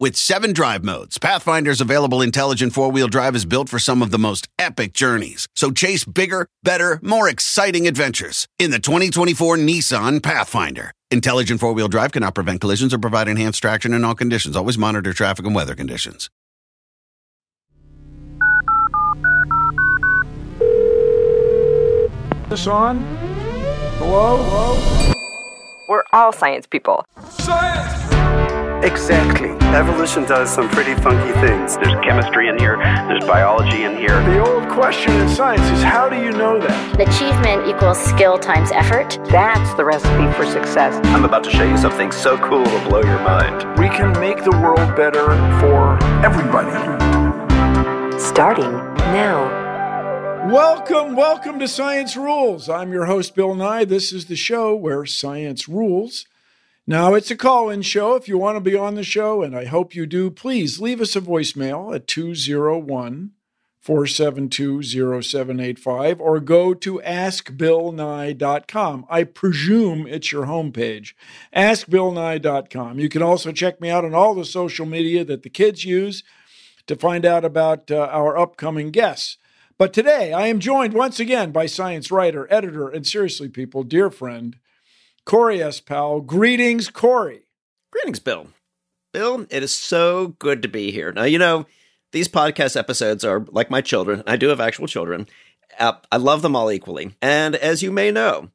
With 0.00 0.16
seven 0.16 0.52
drive 0.52 0.82
modes, 0.82 1.18
Pathfinder's 1.18 1.80
available 1.80 2.20
intelligent 2.20 2.72
four 2.72 2.90
wheel 2.90 3.06
drive 3.06 3.36
is 3.36 3.44
built 3.44 3.68
for 3.68 3.78
some 3.78 4.02
of 4.02 4.10
the 4.10 4.18
most 4.18 4.48
epic 4.58 4.92
journeys. 4.92 5.46
So 5.54 5.70
chase 5.70 6.04
bigger, 6.04 6.48
better, 6.64 6.98
more 7.00 7.28
exciting 7.28 7.86
adventures 7.86 8.48
in 8.58 8.72
the 8.72 8.80
2024 8.80 9.56
Nissan 9.58 10.20
Pathfinder. 10.20 10.90
Intelligent 11.12 11.60
four 11.60 11.72
wheel 11.74 11.86
drive 11.86 12.10
cannot 12.10 12.34
prevent 12.34 12.60
collisions 12.60 12.92
or 12.92 12.98
provide 12.98 13.28
enhanced 13.28 13.62
traction 13.62 13.94
in 13.94 14.04
all 14.04 14.16
conditions. 14.16 14.56
Always 14.56 14.76
monitor 14.76 15.12
traffic 15.12 15.46
and 15.46 15.54
weather 15.54 15.76
conditions. 15.76 16.28
This 22.48 22.66
on? 22.66 22.98
Hello? 23.98 24.42
Hello? 24.42 25.12
We're 25.88 26.02
all 26.12 26.32
science 26.32 26.66
people. 26.66 27.04
Science! 27.30 28.43
Exactly. 28.84 29.48
Evolution 29.74 30.24
does 30.24 30.50
some 30.50 30.68
pretty 30.68 30.94
funky 30.96 31.32
things. 31.40 31.78
There's 31.78 31.94
chemistry 32.04 32.48
in 32.48 32.58
here, 32.58 32.76
there's 32.76 33.24
biology 33.24 33.84
in 33.84 33.96
here. 33.96 34.22
The 34.24 34.44
old 34.44 34.68
question 34.68 35.10
in 35.14 35.26
science 35.26 35.62
is 35.70 35.82
how 35.82 36.10
do 36.10 36.16
you 36.16 36.30
know 36.30 36.60
that? 36.60 37.00
Achievement 37.00 37.66
equals 37.66 37.98
skill 37.98 38.38
times 38.38 38.70
effort. 38.72 39.18
That's 39.30 39.72
the 39.76 39.86
recipe 39.86 40.30
for 40.34 40.44
success. 40.44 41.00
I'm 41.06 41.24
about 41.24 41.44
to 41.44 41.50
show 41.50 41.64
you 41.64 41.78
something 41.78 42.12
so 42.12 42.36
cool 42.36 42.60
it'll 42.60 42.86
blow 42.86 43.00
your 43.00 43.20
mind. 43.20 43.64
We 43.78 43.88
can 43.88 44.12
make 44.20 44.44
the 44.44 44.50
world 44.50 44.94
better 44.94 45.28
for 45.60 45.96
everybody. 46.22 46.70
Starting 48.20 48.70
now. 49.14 49.64
Welcome, 50.52 51.16
welcome 51.16 51.58
to 51.58 51.68
Science 51.68 52.18
Rules. 52.18 52.68
I'm 52.68 52.92
your 52.92 53.06
host, 53.06 53.34
Bill 53.34 53.54
Nye. 53.54 53.86
This 53.86 54.12
is 54.12 54.26
the 54.26 54.36
show 54.36 54.76
where 54.76 55.06
science 55.06 55.70
rules. 55.70 56.26
Now, 56.86 57.14
it's 57.14 57.30
a 57.30 57.36
call 57.36 57.70
in 57.70 57.80
show. 57.80 58.14
If 58.14 58.28
you 58.28 58.36
want 58.36 58.56
to 58.56 58.60
be 58.60 58.76
on 58.76 58.94
the 58.94 59.02
show, 59.02 59.42
and 59.42 59.56
I 59.56 59.64
hope 59.64 59.94
you 59.94 60.04
do, 60.04 60.30
please 60.30 60.80
leave 60.80 61.00
us 61.00 61.16
a 61.16 61.22
voicemail 61.22 61.94
at 61.94 62.06
201 62.06 63.30
472 63.80 65.22
0785 65.22 66.20
or 66.20 66.40
go 66.40 66.74
to 66.74 67.00
askbillnye.com. 67.04 69.06
I 69.08 69.24
presume 69.24 70.06
it's 70.06 70.30
your 70.30 70.44
homepage, 70.44 71.14
askbillnye.com. 71.56 72.98
You 72.98 73.08
can 73.08 73.22
also 73.22 73.50
check 73.50 73.80
me 73.80 73.88
out 73.88 74.04
on 74.04 74.14
all 74.14 74.34
the 74.34 74.44
social 74.44 74.84
media 74.84 75.24
that 75.24 75.42
the 75.42 75.48
kids 75.48 75.86
use 75.86 76.22
to 76.86 76.96
find 76.96 77.24
out 77.24 77.46
about 77.46 77.90
uh, 77.90 78.08
our 78.10 78.36
upcoming 78.36 78.90
guests. 78.90 79.38
But 79.78 79.94
today, 79.94 80.34
I 80.34 80.48
am 80.48 80.60
joined 80.60 80.92
once 80.92 81.18
again 81.18 81.50
by 81.50 81.64
science 81.64 82.10
writer, 82.10 82.46
editor, 82.50 82.90
and 82.90 83.06
seriously, 83.06 83.48
people, 83.48 83.84
dear 83.84 84.10
friend, 84.10 84.58
Corey 85.24 85.62
S. 85.62 85.80
Powell. 85.80 86.20
Greetings, 86.20 86.88
Corey. 86.90 87.42
Greetings, 87.90 88.20
Bill. 88.20 88.48
Bill, 89.12 89.46
it 89.48 89.62
is 89.62 89.74
so 89.74 90.28
good 90.38 90.62
to 90.62 90.68
be 90.68 90.90
here. 90.90 91.12
Now, 91.12 91.24
you 91.24 91.38
know, 91.38 91.66
these 92.12 92.28
podcast 92.28 92.76
episodes 92.76 93.24
are 93.24 93.40
like 93.50 93.70
my 93.70 93.80
children. 93.80 94.22
I 94.26 94.36
do 94.36 94.48
have 94.48 94.60
actual 94.60 94.86
children. 94.86 95.26
Uh, 95.78 95.94
I 96.12 96.16
love 96.18 96.42
them 96.42 96.54
all 96.54 96.70
equally. 96.70 97.14
And 97.22 97.56
as 97.56 97.82
you 97.82 97.90
may 97.90 98.10
know, 98.10 98.50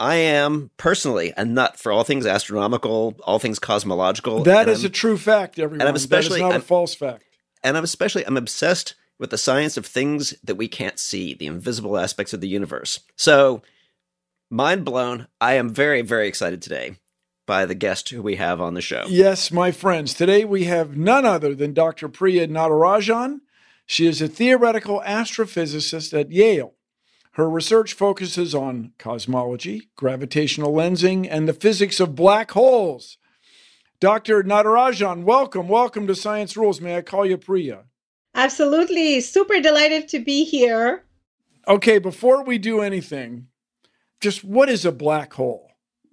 I 0.00 0.16
am 0.16 0.70
personally 0.76 1.32
a 1.36 1.44
nut 1.44 1.78
for 1.78 1.92
all 1.92 2.04
things 2.04 2.26
astronomical, 2.26 3.16
all 3.24 3.38
things 3.38 3.58
cosmological. 3.58 4.44
That 4.44 4.68
is 4.68 4.84
I'm, 4.84 4.86
a 4.86 4.90
true 4.90 5.18
fact, 5.18 5.58
everyone. 5.58 5.80
And 5.80 5.88
I'm 5.88 5.94
especially 5.94 6.40
not 6.40 6.52
I'm, 6.52 6.60
a 6.60 6.64
false 6.64 6.94
fact. 6.94 7.24
And 7.62 7.76
I'm 7.76 7.84
especially 7.84 8.26
I'm 8.26 8.36
obsessed 8.36 8.94
with 9.18 9.30
the 9.30 9.38
science 9.38 9.76
of 9.76 9.86
things 9.86 10.34
that 10.44 10.54
we 10.54 10.68
can't 10.68 10.98
see, 10.98 11.34
the 11.34 11.46
invisible 11.46 11.98
aspects 11.98 12.32
of 12.32 12.40
the 12.40 12.48
universe. 12.48 13.00
So, 13.16 13.62
mind 14.50 14.84
blown. 14.84 15.28
I 15.40 15.54
am 15.54 15.70
very, 15.70 16.02
very 16.02 16.28
excited 16.28 16.62
today 16.62 16.96
by 17.46 17.64
the 17.64 17.74
guest 17.74 18.08
who 18.08 18.22
we 18.22 18.36
have 18.36 18.60
on 18.60 18.74
the 18.74 18.80
show. 18.80 19.04
Yes, 19.08 19.50
my 19.50 19.72
friends. 19.72 20.14
Today 20.14 20.44
we 20.44 20.64
have 20.64 20.96
none 20.96 21.24
other 21.24 21.54
than 21.54 21.74
Dr. 21.74 22.08
Priya 22.08 22.48
Natarajan. 22.48 23.40
She 23.86 24.06
is 24.06 24.20
a 24.20 24.28
theoretical 24.28 25.02
astrophysicist 25.04 26.18
at 26.18 26.30
Yale. 26.30 26.74
Her 27.32 27.48
research 27.48 27.94
focuses 27.94 28.54
on 28.54 28.92
cosmology, 28.98 29.90
gravitational 29.96 30.72
lensing, 30.72 31.26
and 31.30 31.48
the 31.48 31.52
physics 31.52 32.00
of 32.00 32.14
black 32.16 32.50
holes. 32.50 33.16
Dr. 34.00 34.42
Natarajan, 34.42 35.24
welcome. 35.24 35.68
Welcome 35.68 36.06
to 36.06 36.14
Science 36.14 36.56
Rules. 36.56 36.80
May 36.80 36.96
I 36.96 37.02
call 37.02 37.24
you 37.24 37.38
Priya? 37.38 37.84
Absolutely. 38.34 39.20
Super 39.20 39.60
delighted 39.60 40.08
to 40.08 40.18
be 40.18 40.44
here. 40.44 41.04
Okay, 41.66 41.98
before 41.98 42.44
we 42.44 42.58
do 42.58 42.80
anything, 42.80 43.48
just 44.20 44.44
what 44.44 44.68
is 44.68 44.84
a 44.84 44.92
black 44.92 45.34
hole 45.34 45.72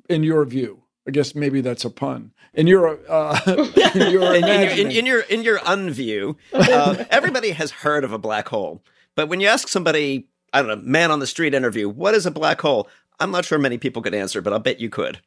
in 0.10 0.24
your 0.24 0.46
view? 0.46 0.84
I 1.08 1.12
guess 1.12 1.36
maybe 1.36 1.62
that's 1.62 1.86
a 1.86 1.90
pun. 1.90 2.32
In 2.54 2.68
your, 2.68 3.00
uh, 3.10 3.40
in, 3.96 4.12
your 4.12 4.34
in, 4.36 4.44
in, 4.44 4.92
in, 4.92 5.06
your 5.06 5.22
in 5.22 5.44
your 5.44 5.60
unview, 5.60 6.36
uh, 6.54 7.04
everybody 7.10 7.52
has 7.52 7.72
heard 7.72 8.04
of 8.04 8.12
a 8.12 8.18
black 8.18 8.48
hole. 8.48 8.82
But 9.16 9.30
when 9.30 9.40
you 9.40 9.48
ask 9.48 9.68
somebody, 9.68 10.28
I 10.52 10.62
don't 10.62 10.68
know, 10.68 10.90
man 10.90 11.12
on 11.12 11.20
the 11.20 11.28
street 11.28 11.54
interview, 11.54 11.88
what 11.90 12.16
is 12.16 12.26
a 12.26 12.32
black 12.32 12.62
hole? 12.62 12.90
I'm 13.20 13.32
not 13.32 13.46
sure 13.46 13.60
many 13.60 13.78
people 13.78 14.02
could 14.02 14.16
answer, 14.16 14.42
but 14.42 14.52
I'll 14.52 14.60
bet 14.60 14.80
you 14.80 14.90
could. 14.90 15.20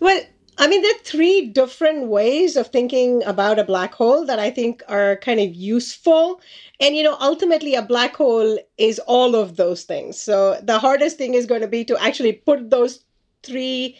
Well, 0.00 0.22
I 0.58 0.68
mean, 0.68 0.82
there 0.82 0.92
are 0.92 1.04
three 1.04 1.48
different 1.48 2.08
ways 2.08 2.56
of 2.56 2.68
thinking 2.68 3.22
about 3.24 3.58
a 3.58 3.64
black 3.64 3.94
hole 3.94 4.24
that 4.24 4.38
I 4.38 4.50
think 4.50 4.82
are 4.88 5.16
kind 5.16 5.38
of 5.38 5.54
useful. 5.54 6.40
And, 6.80 6.96
you 6.96 7.02
know, 7.02 7.16
ultimately, 7.20 7.74
a 7.74 7.82
black 7.82 8.16
hole 8.16 8.58
is 8.78 8.98
all 9.00 9.34
of 9.34 9.56
those 9.56 9.84
things. 9.84 10.20
So 10.20 10.58
the 10.62 10.78
hardest 10.78 11.18
thing 11.18 11.34
is 11.34 11.46
going 11.46 11.60
to 11.60 11.68
be 11.68 11.84
to 11.84 12.02
actually 12.02 12.32
put 12.32 12.70
those 12.70 13.04
three 13.42 13.98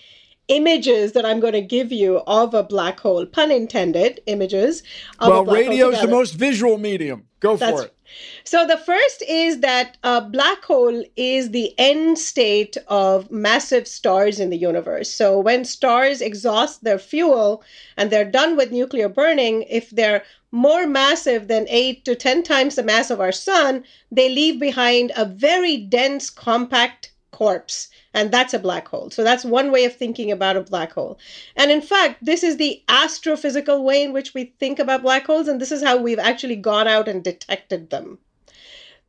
images 0.48 1.12
that 1.12 1.26
I'm 1.26 1.40
going 1.40 1.52
to 1.54 1.60
give 1.60 1.92
you 1.92 2.18
of 2.26 2.54
a 2.54 2.62
black 2.62 3.00
hole, 3.00 3.26
pun 3.26 3.50
intended, 3.50 4.20
images. 4.26 4.82
well, 5.20 5.44
radio 5.44 5.90
is 5.90 6.00
the 6.00 6.08
most 6.08 6.34
visual 6.34 6.78
medium. 6.78 7.26
Go 7.40 7.56
That's, 7.56 7.80
for 7.80 7.86
it. 7.86 7.95
So 8.44 8.66
the 8.66 8.76
first 8.76 9.22
is 9.28 9.60
that 9.60 9.96
a 10.02 10.20
black 10.20 10.64
hole 10.64 11.04
is 11.16 11.50
the 11.50 11.74
end 11.78 12.18
state 12.18 12.76
of 12.86 13.30
massive 13.30 13.88
stars 13.88 14.38
in 14.38 14.50
the 14.50 14.56
universe. 14.56 15.10
So 15.10 15.40
when 15.40 15.64
stars 15.64 16.20
exhaust 16.20 16.84
their 16.84 16.98
fuel 16.98 17.64
and 17.96 18.10
they're 18.10 18.30
done 18.30 18.56
with 18.56 18.72
nuclear 18.72 19.08
burning, 19.08 19.64
if 19.68 19.90
they're 19.90 20.22
more 20.52 20.86
massive 20.86 21.48
than 21.48 21.66
8 21.68 22.04
to 22.04 22.14
10 22.14 22.42
times 22.42 22.76
the 22.76 22.82
mass 22.82 23.10
of 23.10 23.20
our 23.20 23.32
sun, 23.32 23.84
they 24.10 24.28
leave 24.28 24.60
behind 24.60 25.12
a 25.16 25.24
very 25.24 25.76
dense 25.76 26.30
compact 26.30 27.12
corpse 27.32 27.88
and 28.14 28.32
that's 28.32 28.54
a 28.54 28.58
black 28.58 28.88
hole. 28.88 29.10
So 29.10 29.22
that's 29.22 29.44
one 29.44 29.70
way 29.70 29.84
of 29.84 29.94
thinking 29.94 30.32
about 30.32 30.56
a 30.56 30.62
black 30.62 30.92
hole. 30.92 31.18
And 31.54 31.70
in 31.70 31.82
fact, 31.82 32.24
this 32.24 32.42
is 32.42 32.56
the 32.56 32.82
astrophysical 32.88 33.82
way 33.82 34.02
in 34.02 34.12
which 34.12 34.32
we 34.32 34.54
think 34.58 34.78
about 34.78 35.02
black 35.02 35.26
holes, 35.26 35.46
and 35.46 35.60
this 35.60 35.70
is 35.70 35.82
how 35.82 35.98
we've 35.98 36.18
actually 36.18 36.56
gone 36.56 36.88
out 36.88 37.08
and 37.08 37.22
detected 37.22 37.90
them. 37.90 38.18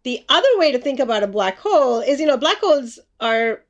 The 0.03 0.25
other 0.29 0.49
way 0.55 0.71
to 0.73 0.79
think 0.79 0.99
about 0.99 1.23
a 1.23 1.27
black 1.27 1.57
hole 1.57 2.01
is, 2.01 2.19
you 2.19 2.27
know, 2.27 2.37
black 2.37 2.59
holes 2.59 2.99
are 3.21 3.63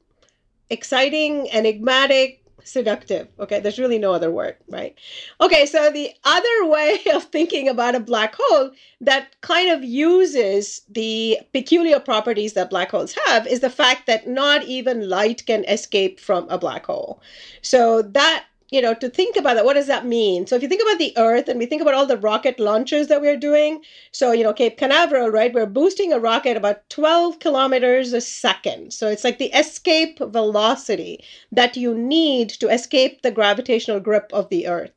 exciting, 0.70 1.50
enigmatic, 1.52 2.44
seductive. 2.68 3.28
Okay, 3.40 3.60
there's 3.60 3.80
really 3.80 3.98
no 3.98 4.14
other 4.14 4.32
word, 4.32 4.56
right? 4.70 4.96
Okay, 5.42 5.66
so 5.66 5.90
the 5.90 6.12
other 6.24 6.66
way 6.66 7.00
of 7.14 7.24
thinking 7.26 7.68
about 7.68 7.96
a 7.96 8.00
black 8.00 8.36
hole 8.38 8.72
that 9.02 9.40
kind 9.42 9.70
of 9.70 9.84
uses 9.84 10.82
the 10.90 11.40
peculiar 11.54 12.00
properties 12.00 12.54
that 12.54 12.70
black 12.70 12.92
holes 12.92 13.16
have 13.26 13.48
is 13.48 13.60
the 13.60 13.70
fact 13.70 14.08
that 14.08 14.28
not 14.28 14.64
even 14.64 15.10
light 15.10 15.46
can 15.46 15.64
escape 15.66 16.20
from 16.20 16.48
a 16.50 16.58
black 16.58 16.86
hole. 16.86 17.22
So 17.62 18.02
that 18.02 18.46
you 18.70 18.82
know, 18.82 18.94
to 18.94 19.10
think 19.10 19.38
about 19.38 19.54
that, 19.54 19.64
what 19.64 19.76
does 19.76 19.88
that 19.88 20.06
mean? 20.06 20.46
So 20.46 20.56
if 20.56 20.62
you 20.62 20.68
think 20.68 20.82
about 20.82 21.00
the 21.00 21.14
Earth 21.18 21.48
and 21.48 21.58
we 21.58 21.66
think 21.66 21.82
about 21.82 21.94
all 21.94 22.06
the 22.06 22.18
rocket 22.18 22.60
launches 22.60 23.08
that 23.08 23.22
we're 23.22 23.38
doing, 23.38 23.82
so 24.12 24.34
you 24.34 24.44
know, 24.44 24.52
Cape 24.52 24.78
Canaveral, 24.78 25.30
right? 25.30 25.54
We're 25.54 25.66
boosting 25.66 26.12
a 26.12 26.20
rocket 26.20 26.58
about 26.58 26.90
12 26.90 27.40
kilometers 27.40 28.12
a 28.12 28.20
second. 28.20 28.92
So 28.92 29.08
it's 29.08 29.24
like 29.24 29.38
the 29.38 29.54
escape 29.54 30.20
velocity 30.20 31.24
that 31.52 31.78
you 31.78 31.96
need 31.96 32.50
to 32.50 32.68
escape 32.68 33.22
the 33.22 33.32
gravitational 33.32 34.02
grip 34.02 34.30
of 34.34 34.50
the 34.50 34.68
Earth. 34.68 34.92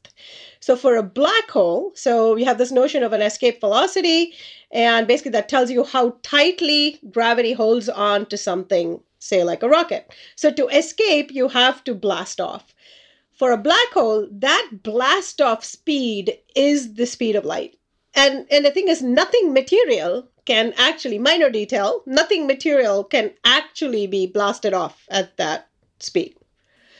So 0.58 0.74
for 0.76 0.96
a 0.96 1.02
black 1.02 1.50
hole, 1.50 1.92
so 1.94 2.36
you 2.36 2.44
have 2.46 2.58
this 2.58 2.72
notion 2.72 3.04
of 3.04 3.12
an 3.12 3.22
escape 3.22 3.60
velocity, 3.60 4.34
and 4.72 5.06
basically 5.06 5.30
that 5.30 5.48
tells 5.48 5.70
you 5.70 5.84
how 5.84 6.16
tightly 6.22 6.98
gravity 7.12 7.52
holds 7.52 7.88
on 7.88 8.26
to 8.26 8.36
something, 8.36 9.00
say 9.20 9.44
like 9.44 9.62
a 9.62 9.68
rocket. 9.68 10.12
So 10.34 10.50
to 10.50 10.66
escape, 10.68 11.30
you 11.30 11.48
have 11.48 11.84
to 11.84 11.94
blast 11.94 12.40
off 12.40 12.74
for 13.40 13.52
a 13.52 13.56
black 13.56 13.90
hole, 13.94 14.28
that 14.30 14.68
blast 14.82 15.40
off 15.40 15.64
speed 15.64 16.36
is 16.54 16.92
the 16.92 17.06
speed 17.06 17.34
of 17.36 17.46
light. 17.46 17.74
And 18.14 18.46
and 18.50 18.66
the 18.66 18.70
thing 18.70 18.88
is 18.88 19.00
nothing 19.00 19.54
material 19.54 20.28
can 20.44 20.74
actually 20.76 21.18
minor 21.18 21.48
detail, 21.48 22.02
nothing 22.04 22.46
material 22.46 23.02
can 23.02 23.30
actually 23.46 24.06
be 24.06 24.26
blasted 24.26 24.74
off 24.74 25.06
at 25.10 25.38
that 25.38 25.68
speed. 26.00 26.36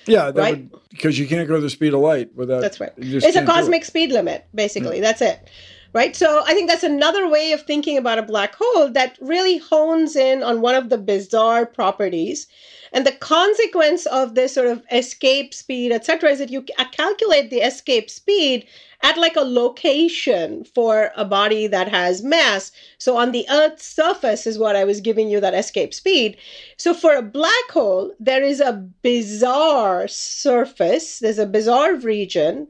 Yeah, 0.06 0.30
right? 0.34 0.70
Would, 0.70 0.80
because 0.88 1.18
you 1.18 1.28
can't 1.28 1.46
go 1.46 1.60
the 1.60 1.68
speed 1.68 1.92
of 1.92 2.00
light 2.00 2.34
without 2.34 2.62
That's 2.62 2.80
right. 2.80 2.94
It's 2.96 3.36
a 3.36 3.44
cosmic 3.44 3.82
it. 3.82 3.86
speed 3.86 4.10
limit 4.10 4.46
basically. 4.54 4.96
Yeah. 4.96 5.02
That's 5.02 5.20
it 5.20 5.46
right? 5.92 6.14
So 6.14 6.42
I 6.46 6.54
think 6.54 6.68
that's 6.68 6.84
another 6.84 7.28
way 7.28 7.52
of 7.52 7.62
thinking 7.62 7.98
about 7.98 8.18
a 8.18 8.22
black 8.22 8.54
hole 8.56 8.90
that 8.92 9.18
really 9.20 9.58
hones 9.58 10.14
in 10.14 10.42
on 10.42 10.60
one 10.60 10.74
of 10.74 10.88
the 10.88 10.98
bizarre 10.98 11.66
properties. 11.66 12.46
And 12.92 13.06
the 13.06 13.12
consequence 13.12 14.06
of 14.06 14.34
this 14.34 14.54
sort 14.54 14.66
of 14.66 14.82
escape 14.90 15.54
speed, 15.54 15.92
etc., 15.92 16.30
is 16.30 16.38
that 16.40 16.50
you 16.50 16.64
calculate 16.92 17.50
the 17.50 17.60
escape 17.60 18.10
speed 18.10 18.66
at 19.02 19.16
like 19.16 19.36
a 19.36 19.42
location 19.42 20.64
for 20.64 21.10
a 21.16 21.24
body 21.24 21.66
that 21.68 21.88
has 21.88 22.22
mass. 22.22 22.72
So 22.98 23.16
on 23.16 23.32
the 23.32 23.46
Earth's 23.48 23.86
surface 23.86 24.46
is 24.46 24.58
what 24.58 24.76
I 24.76 24.84
was 24.84 25.00
giving 25.00 25.28
you 25.28 25.40
that 25.40 25.54
escape 25.54 25.94
speed. 25.94 26.36
So 26.76 26.92
for 26.92 27.14
a 27.14 27.22
black 27.22 27.70
hole, 27.70 28.12
there 28.20 28.42
is 28.42 28.60
a 28.60 28.72
bizarre 29.02 30.06
surface, 30.08 31.20
there's 31.20 31.38
a 31.38 31.46
bizarre 31.46 31.94
region, 31.94 32.68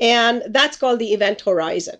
and 0.00 0.42
that's 0.48 0.76
called 0.76 0.98
the 0.98 1.14
event 1.14 1.40
horizon. 1.40 1.96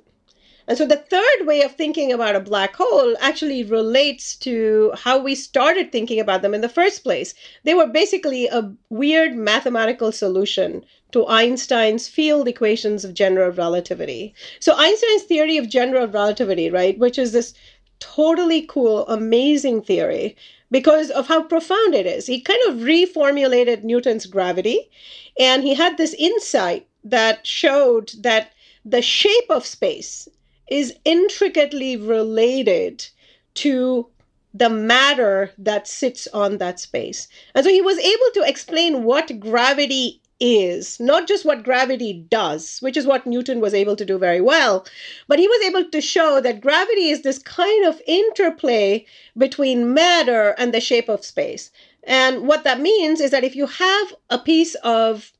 And 0.69 0.77
so 0.77 0.85
the 0.85 0.97
third 0.97 1.47
way 1.47 1.63
of 1.63 1.73
thinking 1.73 2.13
about 2.13 2.35
a 2.35 2.41
black 2.41 2.75
hole 2.75 3.15
actually 3.21 3.63
relates 3.63 4.35
to 4.37 4.93
how 4.97 5.17
we 5.17 5.37
started 5.37 5.93
thinking 5.93 6.19
about 6.19 6.43
them 6.43 6.55
in 6.55 6.61
the 6.61 6.69
first 6.69 7.05
place. 7.05 7.35
They 7.63 7.75
were 7.75 7.87
basically 7.87 8.49
a 8.49 8.73
weird 8.91 9.37
mathematical 9.37 10.11
solution 10.11 10.85
to 11.13 11.25
Einstein's 11.29 12.09
field 12.09 12.49
equations 12.49 13.05
of 13.05 13.15
general 13.15 13.53
relativity. 13.53 14.35
So 14.59 14.75
Einstein's 14.77 15.23
theory 15.23 15.57
of 15.57 15.69
general 15.69 16.09
relativity, 16.09 16.69
right, 16.69 16.99
which 16.99 17.17
is 17.17 17.31
this 17.31 17.55
totally 18.01 18.63
cool, 18.63 19.07
amazing 19.07 19.83
theory 19.83 20.37
because 20.71 21.11
of 21.11 21.29
how 21.29 21.43
profound 21.43 21.95
it 21.95 22.07
is. 22.07 22.27
He 22.27 22.41
kind 22.41 22.61
of 22.69 22.81
reformulated 22.81 23.85
Newton's 23.85 24.27
gravity 24.27 24.91
and 25.39 25.63
he 25.63 25.75
had 25.75 25.97
this 25.97 26.15
insight 26.15 26.89
that 27.05 27.47
showed 27.47 28.13
that 28.19 28.53
the 28.85 29.03
shape 29.03 29.49
of 29.49 29.65
space 29.65 30.29
is 30.69 30.95
intricately 31.05 31.97
related 31.97 33.07
to 33.55 34.09
the 34.53 34.71
matter 34.71 35.51
that 35.59 35.87
sits 35.87 36.27
on 36.29 36.59
that 36.59 36.81
space. 36.81 37.29
And 37.55 37.65
so 37.65 37.71
he 37.71 37.83
was 37.83 37.99
able 37.99 38.31
to 38.35 38.43
explain 38.47 39.05
what 39.05 39.39
gravity 39.39 40.23
is, 40.41 40.99
not 41.01 41.29
just 41.29 41.45
what 41.45 41.63
gravity 41.63 42.13
does, 42.31 42.79
which 42.81 42.97
is 42.97 43.07
what 43.07 43.27
Newton 43.27 43.61
was 43.61 43.75
able 43.75 43.97
to 43.97 44.05
do 44.05 44.19
very 44.19 44.41
well, 44.41 44.87
but 45.29 45.39
he 45.39 45.49
was 45.49 45.63
able 45.67 45.91
to 45.91 46.01
show 46.01 46.41
that 46.41 46.61
gravity 46.61 47.09
is 47.09 47.23
this 47.23 47.39
kind 47.39 47.87
of 47.87 48.01
interplay 48.07 49.05
between 49.37 49.95
matter 49.95 50.55
and 50.59 50.73
the 50.73 50.81
shape 50.81 51.09
of 51.09 51.25
space. 51.25 51.71
And 52.05 52.47
what 52.47 52.65
that 52.65 52.81
means 52.81 53.21
is 53.21 53.31
that 53.31 53.45
if 53.45 53.57
you 53.57 53.67
have 53.67 54.15
a 54.31 54.39
piece 54.39 54.75
of 54.77 55.33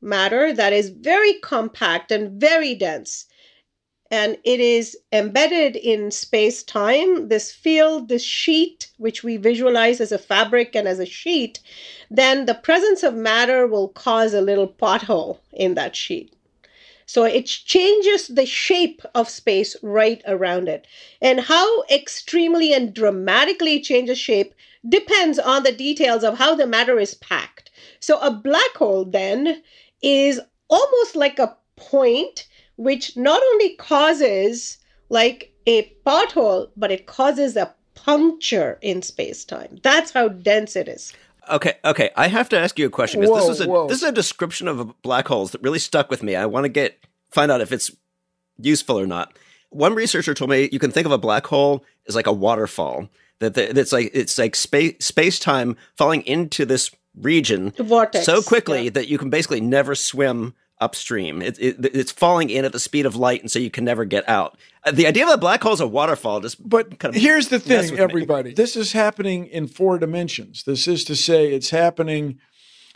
matter 0.00 0.52
that 0.52 0.72
is 0.72 0.90
very 0.90 1.34
compact 1.40 2.10
and 2.10 2.38
very 2.40 2.74
dense, 2.74 3.26
and 4.10 4.36
it 4.44 4.60
is 4.60 4.96
embedded 5.12 5.76
in 5.76 6.10
space 6.10 6.62
time, 6.62 7.28
this 7.28 7.50
field, 7.50 8.08
this 8.08 8.22
sheet, 8.22 8.90
which 8.98 9.24
we 9.24 9.36
visualize 9.36 10.00
as 10.00 10.12
a 10.12 10.18
fabric 10.18 10.76
and 10.76 10.86
as 10.86 10.98
a 10.98 11.06
sheet, 11.06 11.60
then 12.10 12.46
the 12.46 12.54
presence 12.54 13.02
of 13.02 13.14
matter 13.14 13.66
will 13.66 13.88
cause 13.88 14.34
a 14.34 14.40
little 14.40 14.68
pothole 14.68 15.38
in 15.52 15.74
that 15.74 15.96
sheet. 15.96 16.34
So 17.06 17.24
it 17.24 17.46
changes 17.46 18.28
the 18.28 18.46
shape 18.46 19.02
of 19.14 19.28
space 19.28 19.76
right 19.82 20.22
around 20.26 20.68
it. 20.68 20.86
And 21.20 21.40
how 21.40 21.82
extremely 21.84 22.72
and 22.72 22.94
dramatically 22.94 23.76
it 23.76 23.84
changes 23.84 24.18
shape 24.18 24.54
depends 24.88 25.38
on 25.38 25.62
the 25.62 25.72
details 25.72 26.24
of 26.24 26.38
how 26.38 26.54
the 26.54 26.66
matter 26.66 26.98
is 26.98 27.14
packed. 27.14 27.70
So 28.00 28.18
a 28.20 28.30
black 28.30 28.74
hole 28.76 29.04
then 29.04 29.62
is 30.02 30.40
almost 30.68 31.16
like 31.16 31.38
a 31.38 31.56
point 31.76 32.46
which 32.76 33.16
not 33.16 33.42
only 33.42 33.76
causes 33.76 34.78
like 35.08 35.52
a 35.66 35.92
pothole, 36.06 36.70
but 36.76 36.90
it 36.90 37.06
causes 37.06 37.56
a 37.56 37.74
puncture 37.94 38.78
in 38.82 39.02
space 39.02 39.44
time. 39.44 39.78
That's 39.82 40.10
how 40.10 40.28
dense 40.28 40.76
it 40.76 40.88
is. 40.88 41.12
Okay, 41.50 41.74
okay. 41.84 42.10
I 42.16 42.28
have 42.28 42.48
to 42.50 42.58
ask 42.58 42.78
you 42.78 42.86
a 42.86 42.90
question 42.90 43.20
because 43.20 43.48
this 43.48 43.60
is 43.60 43.66
a 43.66 43.68
whoa. 43.68 43.86
this 43.86 43.98
is 43.98 44.08
a 44.08 44.12
description 44.12 44.68
of 44.68 45.00
black 45.02 45.28
holes 45.28 45.52
that 45.52 45.62
really 45.62 45.78
stuck 45.78 46.10
with 46.10 46.22
me. 46.22 46.36
I 46.36 46.46
want 46.46 46.64
to 46.64 46.68
get 46.68 46.98
find 47.30 47.50
out 47.50 47.60
if 47.60 47.72
it's 47.72 47.90
useful 48.58 48.98
or 48.98 49.06
not. 49.06 49.36
One 49.70 49.94
researcher 49.94 50.34
told 50.34 50.50
me 50.50 50.68
you 50.72 50.78
can 50.78 50.90
think 50.90 51.06
of 51.06 51.12
a 51.12 51.18
black 51.18 51.46
hole 51.46 51.84
as 52.08 52.14
like 52.14 52.26
a 52.26 52.32
waterfall. 52.32 53.08
That 53.40 53.54
that's 53.54 53.92
like 53.92 54.10
it's 54.14 54.38
like 54.38 54.54
space 54.54 54.94
space 55.00 55.38
time 55.38 55.76
falling 55.96 56.22
into 56.22 56.64
this 56.64 56.90
region 57.20 57.72
Vortex, 57.78 58.24
so 58.24 58.42
quickly 58.42 58.84
yeah. 58.84 58.90
that 58.90 59.08
you 59.08 59.18
can 59.18 59.28
basically 59.28 59.60
never 59.60 59.94
swim 59.94 60.54
upstream. 60.80 61.40
It, 61.42 61.58
it, 61.58 61.76
it's 61.94 62.12
falling 62.12 62.50
in 62.50 62.64
at 62.64 62.72
the 62.72 62.80
speed 62.80 63.06
of 63.06 63.16
light, 63.16 63.40
and 63.40 63.50
so 63.50 63.58
you 63.58 63.70
can 63.70 63.84
never 63.84 64.04
get 64.04 64.28
out. 64.28 64.58
Uh, 64.84 64.90
the 64.90 65.06
idea 65.06 65.26
of 65.26 65.32
a 65.32 65.38
black 65.38 65.62
hole 65.62 65.72
is 65.72 65.80
a 65.80 65.86
waterfall 65.86 66.40
just. 66.40 66.66
But 66.68 66.98
kind 66.98 67.14
of 67.14 67.20
here's 67.20 67.48
the 67.48 67.58
thing, 67.58 67.98
everybody: 67.98 68.50
me. 68.50 68.54
this 68.54 68.76
is 68.76 68.92
happening 68.92 69.46
in 69.46 69.66
four 69.66 69.98
dimensions. 69.98 70.64
This 70.64 70.86
is 70.88 71.04
to 71.04 71.16
say, 71.16 71.52
it's 71.52 71.70
happening 71.70 72.38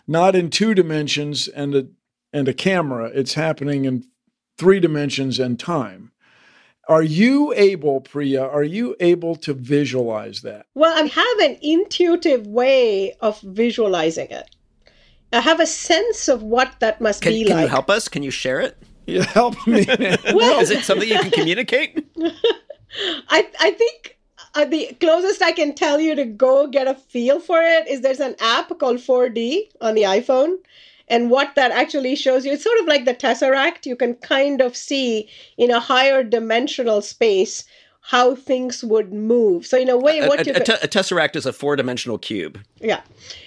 not 0.06 0.34
in 0.34 0.50
two 0.50 0.75
dimensions 0.75 1.48
and 1.48 1.75
a 1.75 1.88
and 2.32 2.48
a 2.48 2.54
camera. 2.54 3.10
It's 3.14 3.34
happening 3.34 3.84
in 3.84 4.04
three 4.58 4.80
dimensions 4.80 5.38
and 5.38 5.58
time. 5.58 6.12
Are 6.88 7.02
you 7.02 7.52
able, 7.54 8.00
Priya, 8.00 8.42
are 8.42 8.62
you 8.62 8.96
able 8.98 9.36
to 9.36 9.52
visualize 9.52 10.40
that? 10.40 10.66
Well, 10.75 10.96
I 10.96 11.06
have 11.06 11.50
an 11.50 11.58
intuitive 11.60 12.46
way 12.46 13.12
of 13.20 13.38
visualizing 13.42 14.28
it. 14.30 14.56
I 15.32 15.40
have 15.40 15.60
a 15.60 15.66
sense 15.66 16.28
of 16.28 16.42
what 16.42 16.80
that 16.80 17.00
must 17.00 17.22
can, 17.22 17.32
be 17.32 17.44
can 17.44 17.48
like. 17.48 17.56
Can 17.56 17.62
you 17.64 17.69
help 17.69 17.90
us? 17.90 18.08
Can 18.08 18.22
you 18.22 18.30
share 18.30 18.60
it? 18.60 18.76
Yeah, 19.06 19.25
help 19.25 19.54
me. 19.66 19.86
well, 20.34 20.60
is 20.60 20.70
it 20.70 20.84
something 20.84 21.08
you 21.08 21.19
can 21.19 21.30
communicate? 21.30 22.06
I 23.28 23.48
I 23.60 23.70
think 23.72 24.19
uh, 24.54 24.64
the 24.64 24.97
closest 25.00 25.42
I 25.42 25.52
can 25.52 25.75
tell 25.75 26.00
you 26.00 26.14
to 26.14 26.25
go 26.25 26.66
get 26.66 26.88
a 26.88 26.94
feel 26.94 27.40
for 27.40 27.62
it 27.62 27.87
is 27.88 28.00
there's 28.00 28.20
an 28.20 28.37
app 28.40 28.76
called 28.78 28.99
4D 28.99 29.70
on 29.80 29.94
the 29.94 30.02
iPhone. 30.02 30.56
And 31.11 31.30
what 31.30 31.54
that 31.54 31.70
actually 31.70 32.16
shows 32.16 32.44
you, 32.44 32.52
it's 32.52 32.64
sort 32.64 32.78
of 32.80 32.87
like 32.87 33.06
the 33.06 33.14
Tesseract. 33.14 33.87
You 33.87 33.97
can 33.97 34.14
kind 34.16 34.61
of 34.61 34.76
see 34.76 35.28
in 35.56 35.70
a 35.70 35.80
higher 35.80 36.23
dimensional 36.23 37.00
space 37.00 37.64
how 38.09 38.35
things 38.35 38.83
would 38.83 39.12
move. 39.12 39.67
So 39.67 39.77
in 39.77 39.91
a 39.91 39.99
way, 39.99 40.27
what 40.27 40.47
a, 40.47 40.53
a, 40.53 40.77
a, 40.77 40.85
a 40.85 40.88
tesseract 40.88 41.37
is 41.37 41.45
a 41.45 41.53
four-dimensional 41.53 42.17
cube. 42.17 42.59
Yeah, 42.81 43.03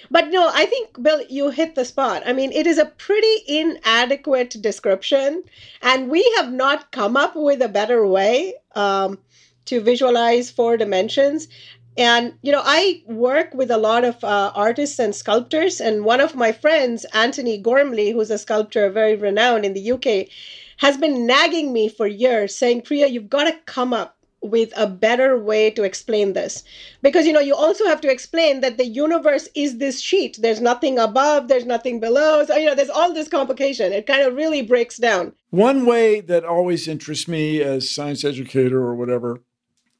but 0.08 0.28
no, 0.28 0.52
I 0.54 0.66
think 0.66 1.02
Bill, 1.02 1.20
you 1.28 1.50
hit 1.50 1.74
the 1.74 1.84
spot. 1.84 2.22
I 2.24 2.32
mean, 2.32 2.52
it 2.52 2.68
is 2.68 2.78
a 2.78 2.84
pretty 2.84 3.42
inadequate 3.48 4.62
description, 4.62 5.42
and 5.82 6.08
we 6.08 6.22
have 6.36 6.52
not 6.52 6.92
come 6.92 7.16
up 7.16 7.34
with 7.34 7.60
a 7.60 7.68
better 7.68 8.06
way 8.06 8.54
um, 8.76 9.18
to 9.64 9.80
visualize 9.80 10.52
four 10.52 10.76
dimensions. 10.76 11.48
And 11.96 12.34
you 12.42 12.52
know, 12.52 12.62
I 12.64 13.02
work 13.06 13.52
with 13.54 13.68
a 13.72 13.78
lot 13.78 14.04
of 14.04 14.22
uh, 14.22 14.52
artists 14.54 15.00
and 15.00 15.12
sculptors, 15.12 15.80
and 15.80 16.04
one 16.04 16.20
of 16.20 16.36
my 16.36 16.52
friends, 16.52 17.04
Antony 17.12 17.58
Gormley, 17.58 18.12
who's 18.12 18.30
a 18.30 18.38
sculptor 18.38 18.88
very 18.90 19.16
renowned 19.16 19.64
in 19.64 19.74
the 19.74 19.90
UK, 19.90 20.28
has 20.76 20.96
been 20.96 21.26
nagging 21.26 21.72
me 21.72 21.88
for 21.88 22.06
years, 22.06 22.54
saying, 22.54 22.82
"Priya, 22.82 23.08
you've 23.08 23.28
got 23.28 23.50
to 23.50 23.58
come 23.66 23.92
up 23.92 24.16
with 24.42 24.72
a 24.76 24.86
better 24.86 25.38
way 25.38 25.70
to 25.70 25.84
explain 25.84 26.32
this. 26.32 26.64
Because 27.00 27.26
you 27.26 27.32
know 27.32 27.40
you 27.40 27.54
also 27.54 27.86
have 27.86 28.00
to 28.02 28.10
explain 28.10 28.60
that 28.60 28.76
the 28.76 28.86
universe 28.86 29.48
is 29.54 29.78
this 29.78 30.00
sheet. 30.00 30.38
There's 30.40 30.60
nothing 30.60 30.98
above 30.98 31.48
there's 31.48 31.66
nothing 31.66 32.00
below. 32.00 32.44
So 32.44 32.56
you 32.56 32.66
know 32.66 32.74
there's 32.74 32.90
all 32.90 33.12
this 33.12 33.28
complication. 33.28 33.92
It 33.92 34.06
kind 34.06 34.22
of 34.22 34.34
really 34.34 34.62
breaks 34.62 34.98
down. 34.98 35.32
One 35.50 35.86
way 35.86 36.20
that 36.20 36.44
always 36.44 36.88
interests 36.88 37.28
me 37.28 37.60
as 37.60 37.94
science 37.94 38.24
educator 38.24 38.78
or 38.78 38.94
whatever 38.94 39.42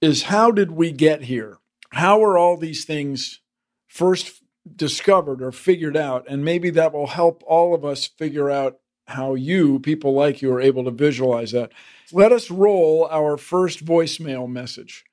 is 0.00 0.24
how 0.24 0.50
did 0.50 0.72
we 0.72 0.92
get 0.92 1.24
here? 1.24 1.58
How 1.90 2.22
are 2.24 2.36
all 2.36 2.56
these 2.56 2.84
things 2.84 3.40
first 3.86 4.42
discovered 4.76 5.42
or 5.42 5.52
figured 5.52 5.96
out. 5.96 6.24
And 6.28 6.44
maybe 6.44 6.70
that 6.70 6.92
will 6.92 7.08
help 7.08 7.42
all 7.46 7.74
of 7.74 7.84
us 7.84 8.06
figure 8.06 8.50
out 8.50 8.78
how 9.06 9.34
you, 9.34 9.78
people 9.80 10.14
like 10.14 10.42
you, 10.42 10.52
are 10.52 10.60
able 10.60 10.84
to 10.84 10.90
visualize 10.90 11.52
that. 11.52 11.72
Let 12.12 12.32
us 12.32 12.50
roll 12.50 13.08
our 13.10 13.36
first 13.36 13.84
voicemail 13.84 14.48
message. 14.48 15.04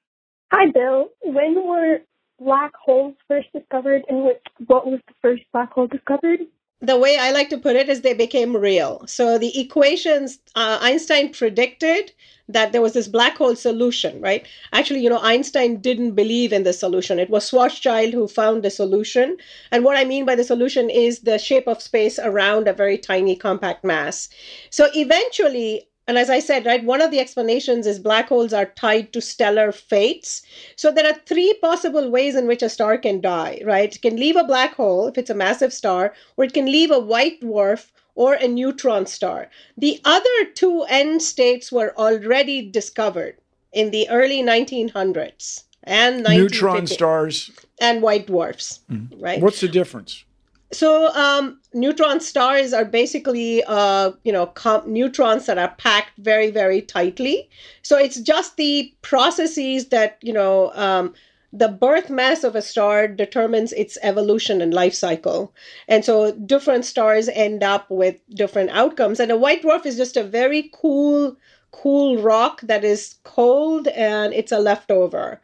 Hi, 0.51 0.71
Bill. 0.71 1.09
When 1.21 1.55
were 1.55 1.99
black 2.39 2.71
holes 2.75 3.15
first 3.27 3.47
discovered, 3.53 4.03
and 4.09 4.23
what, 4.23 4.41
was 4.87 4.99
the 5.07 5.13
first 5.21 5.43
black 5.53 5.71
hole 5.73 5.87
discovered? 5.87 6.39
The 6.81 6.97
way 6.97 7.17
I 7.17 7.31
like 7.31 7.49
to 7.49 7.57
put 7.57 7.75
it 7.75 7.89
is 7.89 8.01
they 8.01 8.13
became 8.13 8.55
real. 8.55 9.05
So 9.05 9.37
the 9.37 9.59
equations 9.59 10.39
uh, 10.55 10.79
Einstein 10.81 11.31
predicted 11.33 12.13
that 12.47 12.71
there 12.71 12.81
was 12.81 12.93
this 12.93 13.07
black 13.07 13.37
hole 13.37 13.55
solution, 13.55 14.19
right? 14.21 14.47
Actually, 14.73 15.01
you 15.01 15.09
know, 15.09 15.19
Einstein 15.21 15.81
didn't 15.81 16.13
believe 16.13 16.51
in 16.51 16.63
the 16.63 16.73
solution. 16.73 17.19
It 17.19 17.29
was 17.29 17.49
Schwarzschild 17.51 18.13
who 18.13 18.27
found 18.27 18.63
the 18.63 18.71
solution. 18.71 19.37
And 19.71 19.83
what 19.83 19.97
I 19.97 20.03
mean 20.05 20.25
by 20.25 20.35
the 20.35 20.43
solution 20.43 20.89
is 20.89 21.19
the 21.19 21.37
shape 21.37 21.67
of 21.67 21.81
space 21.81 22.17
around 22.17 22.67
a 22.67 22.73
very 22.73 22.97
tiny 22.97 23.35
compact 23.35 23.83
mass. 23.83 24.29
So 24.71 24.87
eventually, 24.95 25.88
and 26.09 26.17
as 26.17 26.27
I 26.27 26.39
said, 26.39 26.65
right, 26.65 26.83
one 26.83 27.03
of 27.03 27.11
the 27.11 27.19
explanations 27.19 27.85
is 27.85 27.99
black 27.99 28.29
holes 28.29 28.51
are 28.51 28.65
tied 28.65 29.13
to 29.13 29.21
stellar 29.21 29.71
fates. 29.71 30.41
So 30.75 30.91
there 30.91 31.05
are 31.05 31.19
three 31.27 31.53
possible 31.61 32.09
ways 32.09 32.35
in 32.35 32.47
which 32.47 32.63
a 32.63 32.69
star 32.69 32.97
can 32.97 33.21
die, 33.21 33.61
right? 33.63 33.95
It 33.95 34.01
can 34.01 34.15
leave 34.15 34.35
a 34.35 34.43
black 34.43 34.73
hole 34.73 35.05
if 35.05 35.19
it's 35.19 35.29
a 35.29 35.35
massive 35.35 35.71
star, 35.71 36.15
or 36.35 36.45
it 36.45 36.53
can 36.55 36.65
leave 36.65 36.89
a 36.89 36.97
white 36.97 37.41
dwarf 37.41 37.91
or 38.15 38.33
a 38.33 38.47
neutron 38.47 39.05
star. 39.05 39.51
The 39.77 40.01
other 40.03 40.45
two 40.55 40.81
end 40.89 41.21
states 41.21 41.71
were 41.71 41.95
already 41.95 42.67
discovered 42.67 43.37
in 43.71 43.91
the 43.91 44.09
early 44.09 44.41
1900s 44.41 45.65
and 45.83 46.23
neutron 46.23 46.87
stars 46.87 47.51
and 47.79 48.01
white 48.01 48.25
dwarfs, 48.25 48.79
mm. 48.91 49.09
right? 49.21 49.39
What's 49.39 49.61
the 49.61 49.67
difference? 49.67 50.23
So 50.71 51.11
um, 51.15 51.59
neutron 51.73 52.19
stars 52.19 52.73
are 52.73 52.85
basically 52.85 53.63
uh, 53.63 54.11
you 54.23 54.31
know 54.31 54.47
com- 54.47 54.91
neutrons 54.91 55.47
that 55.47 55.57
are 55.57 55.73
packed 55.77 56.17
very 56.19 56.51
very 56.51 56.81
tightly. 56.81 57.49
So 57.81 57.97
it's 57.97 58.19
just 58.19 58.57
the 58.57 58.93
processes 59.01 59.89
that 59.89 60.17
you 60.21 60.33
know 60.33 60.71
um, 60.75 61.13
the 61.51 61.67
birth 61.67 62.09
mass 62.09 62.43
of 62.43 62.55
a 62.55 62.61
star 62.61 63.07
determines 63.07 63.73
its 63.73 63.97
evolution 64.03 64.61
and 64.61 64.73
life 64.73 64.93
cycle. 64.93 65.53
And 65.87 66.05
so 66.05 66.31
different 66.33 66.85
stars 66.85 67.27
end 67.29 67.63
up 67.63 67.89
with 67.89 68.17
different 68.35 68.69
outcomes. 68.69 69.19
And 69.19 69.31
a 69.31 69.37
white 69.37 69.63
dwarf 69.63 69.85
is 69.85 69.97
just 69.97 70.15
a 70.15 70.23
very 70.23 70.69
cool, 70.73 71.35
cool 71.71 72.21
rock 72.21 72.61
that 72.61 72.83
is 72.83 73.15
cold 73.23 73.87
and 73.87 74.33
it's 74.33 74.51
a 74.51 74.59
leftover. 74.59 75.41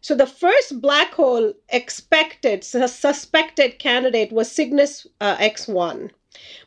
So 0.00 0.14
the 0.14 0.26
first 0.26 0.80
black 0.80 1.12
hole 1.12 1.52
expected, 1.68 2.64
suspected 2.64 3.78
candidate 3.78 4.32
was 4.32 4.50
Cygnus 4.50 5.06
uh, 5.20 5.36
X1. 5.36 6.10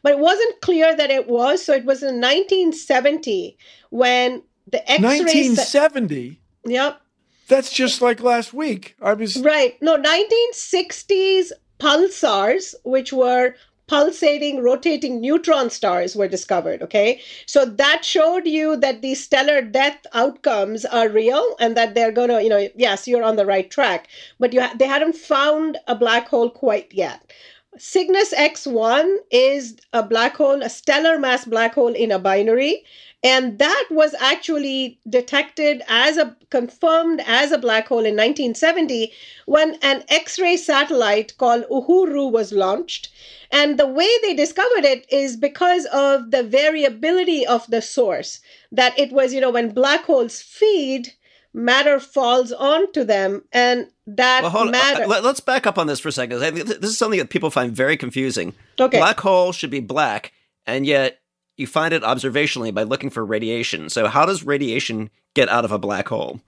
But 0.04 0.14
it 0.14 0.20
wasn't 0.20 0.62
clear 0.62 0.96
that 0.96 1.12
it 1.12 1.28
was. 1.28 1.64
So 1.64 1.74
it 1.74 1.86
was 1.86 2.04
in 2.04 2.16
1970 2.20 3.58
when 3.90 4.44
the 4.68 4.80
X 4.90 5.02
ray. 5.02 5.20
1970? 5.20 6.40
Yep. 6.66 7.02
That's 7.48 7.72
just 7.72 8.02
like 8.02 8.22
last 8.22 8.54
week. 8.54 8.96
I 9.02 9.14
was. 9.14 9.38
Right. 9.38 9.82
No, 9.82 9.98
1960s 9.98 11.52
pulsars, 11.80 12.76
which 12.84 13.12
were 13.12 13.56
pulsating, 13.92 14.64
rotating 14.64 15.20
neutron 15.20 15.70
stars 15.70 16.16
were 16.16 16.28
discovered. 16.30 16.82
Okay. 16.82 17.20
So 17.46 17.66
that 17.66 18.06
showed 18.06 18.48
you 18.48 18.78
that 18.78 19.02
these 19.02 19.22
stellar 19.22 19.62
death 19.62 20.08
outcomes 20.14 20.86
are 20.86 21.10
real 21.10 21.58
and 21.60 21.76
that 21.76 21.94
they're 21.94 22.14
going 22.14 22.30
to, 22.30 22.42
you 22.42 22.48
know, 22.48 22.70
yes, 22.74 23.06
you're 23.06 23.22
on 23.22 23.36
the 23.36 23.46
right 23.46 23.70
track, 23.70 24.08
but 24.40 24.54
you 24.54 24.62
ha- 24.62 24.74
they 24.80 24.88
hadn't 24.88 25.18
found 25.18 25.78
a 25.88 25.96
black 25.96 26.30
hole 26.30 26.50
quite 26.50 26.94
yet. 26.94 27.34
Cygnus 27.78 28.34
X1 28.34 29.18
is 29.30 29.76
a 29.92 30.04
black 30.04 30.38
hole, 30.38 30.62
a 30.62 30.70
stellar 30.70 31.20
mass 31.20 31.44
black 31.44 31.74
hole 31.74 31.94
in 31.94 32.12
a 32.12 32.20
binary. 32.20 32.86
And 33.24 33.60
that 33.60 33.86
was 33.92 34.16
actually 34.20 35.00
detected 35.08 35.84
as 35.88 36.18
a 36.18 36.36
confirmed 36.50 37.22
as 37.28 37.52
a 37.52 37.60
black 37.60 37.88
hole 37.88 38.00
in 38.00 38.16
1970 38.16 39.12
when 39.46 39.76
an 39.84 40.04
X 40.10 40.40
ray 40.40 40.58
satellite 40.58 41.38
called 41.38 41.66
Uhuru 41.70 42.32
was 42.32 42.52
launched. 42.52 43.10
And 43.52 43.78
the 43.78 43.88
way 43.88 44.10
they 44.24 44.34
discovered 44.34 44.86
it 44.86 45.06
is 45.12 45.38
because 45.38 45.86
of 45.94 46.32
the 46.32 46.42
variability 46.42 47.46
of 47.46 47.68
the 47.68 47.82
source. 47.82 48.42
That 48.72 48.98
it 48.98 49.12
was, 49.12 49.34
you 49.34 49.42
know, 49.42 49.52
when 49.52 49.74
black 49.74 50.06
holes 50.06 50.42
feed, 50.42 51.14
matter 51.54 52.00
falls 52.00 52.52
onto 52.52 53.04
them 53.04 53.44
and 53.52 53.88
that 54.08 54.44
well, 54.44 54.58
uh, 54.68 54.72
matter. 54.72 55.04
On. 55.04 55.24
Let's 55.24 55.40
back 55.40 55.68
up 55.68 55.78
on 55.78 55.88
this 55.88 56.00
for 56.00 56.10
a 56.10 56.12
second. 56.12 56.40
This 56.40 56.92
is 56.92 56.98
something 56.98 57.20
that 57.20 57.30
people 57.30 57.52
find 57.52 57.72
very 57.72 57.98
confusing. 57.98 58.54
Okay. 58.80 58.98
Black 58.98 59.20
hole 59.20 59.52
should 59.52 59.70
be 59.70 59.80
black, 59.80 60.34
and 60.66 60.86
yet 60.86 61.21
you 61.62 61.68
find 61.68 61.94
it 61.94 62.04
observationally 62.04 62.74
by 62.74 62.84
looking 62.84 63.10
for 63.10 63.24
radiation. 63.24 63.90
So, 63.90 64.08
how 64.08 64.26
does 64.26 64.44
radiation 64.44 65.10
get 65.34 65.48
out 65.48 65.64
of 65.64 65.72
a 65.72 65.80
black 65.80 66.10
hole? 66.10 66.42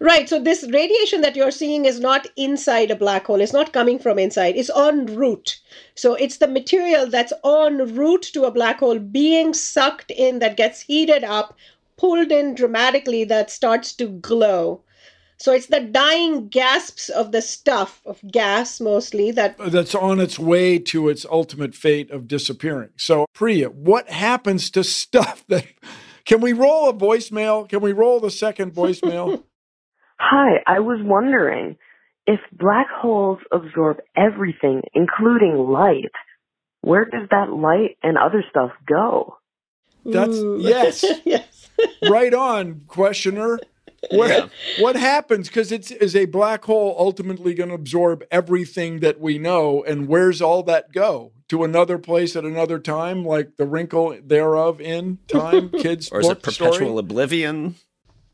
Right. 0.00 0.28
So, 0.28 0.38
this 0.38 0.68
radiation 0.70 1.20
that 1.22 1.34
you're 1.34 1.50
seeing 1.50 1.84
is 1.84 1.98
not 1.98 2.26
inside 2.36 2.90
a 2.90 2.96
black 2.96 3.26
hole. 3.26 3.40
It's 3.40 3.52
not 3.52 3.72
coming 3.72 3.98
from 3.98 4.18
inside. 4.18 4.56
It's 4.56 4.70
en 4.76 5.06
route. 5.06 5.58
So, 5.94 6.14
it's 6.14 6.36
the 6.36 6.46
material 6.48 7.08
that's 7.08 7.32
en 7.44 7.94
route 7.94 8.30
to 8.34 8.44
a 8.44 8.50
black 8.50 8.80
hole 8.80 8.98
being 8.98 9.54
sucked 9.54 10.10
in 10.10 10.38
that 10.40 10.56
gets 10.56 10.82
heated 10.82 11.24
up, 11.24 11.56
pulled 11.96 12.30
in 12.30 12.54
dramatically, 12.54 13.24
that 13.24 13.50
starts 13.50 13.92
to 13.94 14.06
glow. 14.06 14.82
So 15.42 15.50
it's 15.52 15.66
the 15.66 15.80
dying 15.80 16.46
gasps 16.46 17.08
of 17.08 17.32
the 17.32 17.42
stuff 17.42 18.00
of 18.06 18.20
gas 18.30 18.80
mostly 18.80 19.32
that 19.32 19.58
uh, 19.58 19.70
that's 19.70 19.92
on 19.92 20.20
its 20.20 20.38
way 20.38 20.78
to 20.78 21.08
its 21.08 21.26
ultimate 21.28 21.74
fate 21.74 22.12
of 22.12 22.28
disappearing. 22.28 22.90
So 22.96 23.26
Priya, 23.34 23.70
what 23.70 24.08
happens 24.08 24.70
to 24.70 24.84
stuff 24.84 25.44
that 25.48 25.66
can 26.24 26.40
we 26.40 26.52
roll 26.52 26.88
a 26.88 26.94
voicemail? 26.94 27.68
Can 27.68 27.80
we 27.80 27.92
roll 27.92 28.20
the 28.20 28.30
second 28.30 28.72
voicemail? 28.76 29.42
Hi, 30.20 30.62
I 30.64 30.78
was 30.78 31.00
wondering 31.02 31.76
if 32.24 32.38
black 32.52 32.86
holes 32.88 33.40
absorb 33.50 33.96
everything, 34.16 34.82
including 34.94 35.56
light, 35.56 36.12
where 36.82 37.04
does 37.04 37.28
that 37.32 37.52
light 37.52 37.96
and 38.00 38.16
other 38.16 38.44
stuff 38.48 38.70
go? 38.86 39.38
That's 40.04 40.38
yes. 40.58 41.04
yes. 41.24 41.68
right 42.08 42.32
on, 42.32 42.82
questioner. 42.86 43.58
What, 44.10 44.30
yeah. 44.30 44.48
what 44.80 44.96
happens? 44.96 45.48
Because 45.48 45.70
it's 45.70 45.90
is 45.90 46.16
a 46.16 46.24
black 46.24 46.64
hole 46.64 46.96
ultimately 46.98 47.54
going 47.54 47.68
to 47.68 47.74
absorb 47.74 48.24
everything 48.30 49.00
that 49.00 49.20
we 49.20 49.38
know, 49.38 49.84
and 49.84 50.08
where's 50.08 50.42
all 50.42 50.62
that 50.64 50.92
go? 50.92 51.32
To 51.48 51.64
another 51.64 51.98
place 51.98 52.34
at 52.34 52.44
another 52.44 52.78
time, 52.78 53.24
like 53.24 53.58
the 53.58 53.66
wrinkle 53.66 54.18
thereof 54.24 54.80
in 54.80 55.18
time, 55.28 55.68
kids. 55.78 56.08
or 56.10 56.20
is 56.20 56.28
it 56.28 56.42
perpetual 56.42 56.72
story? 56.72 56.98
oblivion? 56.98 57.76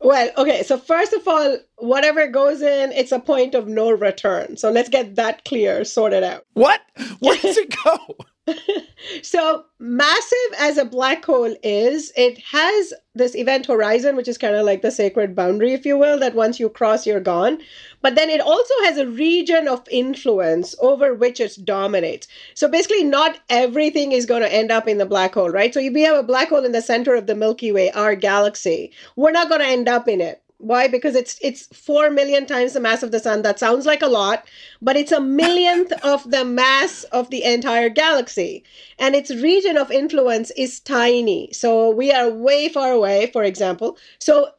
Well, 0.01 0.29
okay. 0.37 0.63
So 0.63 0.77
first 0.77 1.13
of 1.13 1.27
all, 1.27 1.57
whatever 1.77 2.27
goes 2.27 2.61
in, 2.61 2.91
it's 2.93 3.11
a 3.11 3.19
point 3.19 3.55
of 3.55 3.67
no 3.67 3.91
return. 3.91 4.55
So 4.55 4.71
let's 4.71 4.89
get 4.89 5.15
that 5.15 5.43
clear, 5.43 5.83
sorted 5.83 6.23
out. 6.23 6.45
What? 6.53 6.81
Where 7.19 7.37
does 7.37 7.57
it 7.57 7.75
go? 7.83 7.97
so 9.21 9.65
massive 9.79 10.37
as 10.57 10.77
a 10.77 10.85
black 10.85 11.23
hole 11.25 11.55
is, 11.63 12.11
it 12.15 12.37
has 12.39 12.93
this 13.15 13.35
event 13.35 13.65
horizon, 13.65 14.15
which 14.15 14.27
is 14.27 14.37
kind 14.37 14.55
of 14.55 14.65
like 14.65 14.81
the 14.81 14.91
sacred 14.91 15.35
boundary, 15.35 15.73
if 15.73 15.85
you 15.85 15.97
will, 15.97 16.19
that 16.19 16.35
once 16.35 16.59
you 16.59 16.69
cross, 16.69 17.05
you're 17.05 17.19
gone. 17.19 17.59
But 18.01 18.15
then 18.15 18.29
it 18.29 18.41
also 18.41 18.73
has 18.83 18.97
a 18.97 19.07
region 19.07 19.67
of 19.67 19.87
influence 19.89 20.75
over 20.79 21.13
which 21.13 21.39
it 21.39 21.57
dominates. 21.63 22.27
So 22.53 22.67
basically, 22.67 23.03
not 23.03 23.39
everything 23.49 24.11
is 24.11 24.25
going 24.25 24.41
to 24.41 24.53
end 24.53 24.71
up 24.71 24.87
in 24.87 24.97
the 24.97 25.05
black 25.05 25.33
hole, 25.33 25.49
right? 25.49 25.73
So 25.73 25.79
if 25.79 25.93
we 25.93 26.01
have 26.03 26.17
a 26.17 26.23
black 26.23 26.49
hole 26.49 26.65
in 26.65 26.71
the 26.71 26.81
center 26.81 27.15
of 27.15 27.27
the 27.27 27.35
Milky 27.35 27.71
Way, 27.71 27.91
our 27.91 28.15
galaxy, 28.15 28.91
we're 29.15 29.31
not 29.31 29.49
going 29.49 29.61
to 29.61 29.67
end 29.67 29.89
up 29.89 30.07
in 30.07 30.21
it 30.21 30.41
why? 30.59 30.89
Because 30.89 31.15
it's 31.15 31.39
it's 31.41 31.67
four 31.67 32.09
million 32.09 32.45
times 32.45 32.73
the 32.73 32.81
mass 32.81 33.01
of 33.01 33.11
the 33.11 33.19
sun. 33.19 33.43
That 33.43 33.59
sounds 33.59 33.85
like 33.85 34.01
a 34.01 34.07
lot, 34.07 34.45
but 34.81 34.97
it's 34.97 35.13
a 35.13 35.21
millionth 35.21 35.91
of 36.03 36.29
the 36.29 36.43
mass 36.43 37.05
of 37.05 37.29
the 37.29 37.43
entire 37.43 37.89
galaxy, 37.89 38.63
and 38.99 39.15
its 39.15 39.31
region 39.31 39.77
of 39.77 39.89
influence 39.89 40.51
is 40.51 40.81
tiny. 40.81 41.49
So 41.53 41.89
we 41.89 42.11
are 42.11 42.29
way 42.29 42.67
far 42.67 42.91
away, 42.91 43.27
for 43.31 43.43
example. 43.43 43.97
So 44.19 44.51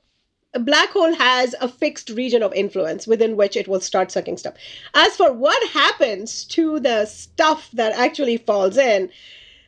a 0.54 0.59
black 0.59 0.88
hole 0.90 1.14
has 1.14 1.54
a 1.61 1.69
fixed 1.69 2.09
region 2.11 2.42
of 2.42 2.52
influence 2.54 3.07
within 3.07 3.37
which 3.37 3.54
it 3.54 3.69
will 3.69 3.80
start 3.80 4.11
sucking 4.11 4.38
stuff. 4.38 4.54
As 4.95 5.14
for 5.16 5.33
what 5.33 5.71
happens 5.71 6.45
to 6.47 6.80
the 6.80 7.04
stuff 7.04 7.71
that 7.73 7.92
actually 7.92 8.38
falls 8.38 8.78
in, 8.78 9.11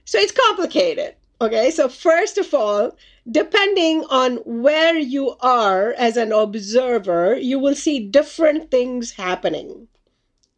so 0.06 0.18
it's 0.18 0.32
complicated. 0.32 1.14
Okay, 1.42 1.70
so 1.70 1.88
first 1.88 2.38
of 2.38 2.54
all, 2.54 2.96
depending 3.30 4.04
on 4.10 4.36
where 4.44 4.96
you 4.96 5.36
are 5.40 5.92
as 5.92 6.16
an 6.16 6.32
observer, 6.32 7.36
you 7.36 7.58
will 7.58 7.74
see 7.74 8.00
different 8.00 8.70
things 8.70 9.12
happening 9.12 9.88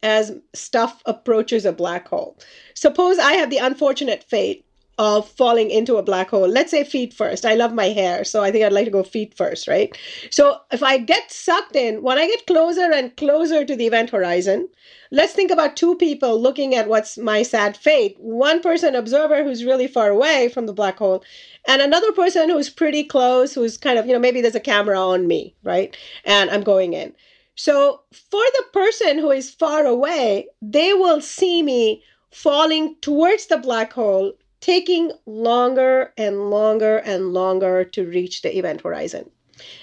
as 0.02 0.36
stuff 0.54 1.02
approaches 1.06 1.64
a 1.64 1.72
black 1.72 2.08
hole. 2.08 2.38
Suppose 2.74 3.18
I 3.18 3.34
have 3.34 3.50
the 3.50 3.58
unfortunate 3.58 4.22
fate 4.24 4.64
of 4.98 5.28
falling 5.28 5.70
into 5.70 5.96
a 5.96 6.02
black 6.02 6.30
hole. 6.30 6.48
Let's 6.48 6.70
say 6.70 6.84
feet 6.84 7.12
first. 7.12 7.44
I 7.44 7.54
love 7.54 7.72
my 7.72 7.86
hair, 7.86 8.24
so 8.24 8.42
I 8.42 8.50
think 8.50 8.64
I'd 8.64 8.72
like 8.72 8.84
to 8.84 8.90
go 8.90 9.02
feet 9.02 9.34
first, 9.36 9.66
right? 9.66 9.96
So 10.30 10.60
if 10.70 10.82
I 10.82 10.98
get 10.98 11.32
sucked 11.32 11.76
in, 11.76 12.02
when 12.02 12.18
I 12.18 12.26
get 12.26 12.46
closer 12.46 12.92
and 12.92 13.16
closer 13.16 13.64
to 13.64 13.76
the 13.76 13.86
event 13.86 14.10
horizon, 14.10 14.68
let's 15.10 15.32
think 15.32 15.50
about 15.50 15.76
two 15.76 15.96
people 15.96 16.40
looking 16.40 16.74
at 16.74 16.88
what's 16.88 17.18
my 17.18 17.42
sad 17.42 17.76
fate. 17.76 18.16
One 18.18 18.60
person, 18.60 18.94
observer, 18.94 19.42
who's 19.42 19.64
really 19.64 19.88
far 19.88 20.10
away 20.10 20.48
from 20.48 20.66
the 20.66 20.72
black 20.72 20.98
hole, 20.98 21.24
and 21.66 21.82
another 21.82 22.12
person 22.12 22.50
who's 22.50 22.70
pretty 22.70 23.04
close, 23.04 23.54
who's 23.54 23.76
kind 23.76 23.98
of, 23.98 24.06
you 24.06 24.12
know, 24.12 24.18
maybe 24.18 24.40
there's 24.40 24.54
a 24.54 24.60
camera 24.60 25.00
on 25.00 25.26
me, 25.26 25.54
right? 25.64 25.96
And 26.24 26.50
I'm 26.50 26.62
going 26.62 26.92
in. 26.92 27.14
So 27.56 28.02
for 28.12 28.42
the 28.56 28.64
person 28.72 29.18
who 29.18 29.30
is 29.30 29.50
far 29.50 29.86
away, 29.86 30.48
they 30.60 30.92
will 30.92 31.20
see 31.20 31.62
me 31.62 32.02
falling 32.32 32.96
towards 33.00 33.46
the 33.46 33.58
black 33.58 33.92
hole 33.92 34.32
taking 34.64 35.12
longer 35.26 36.10
and 36.16 36.48
longer 36.48 36.96
and 36.96 37.34
longer 37.34 37.84
to 37.84 38.06
reach 38.06 38.40
the 38.40 38.56
event 38.56 38.80
horizon. 38.80 39.30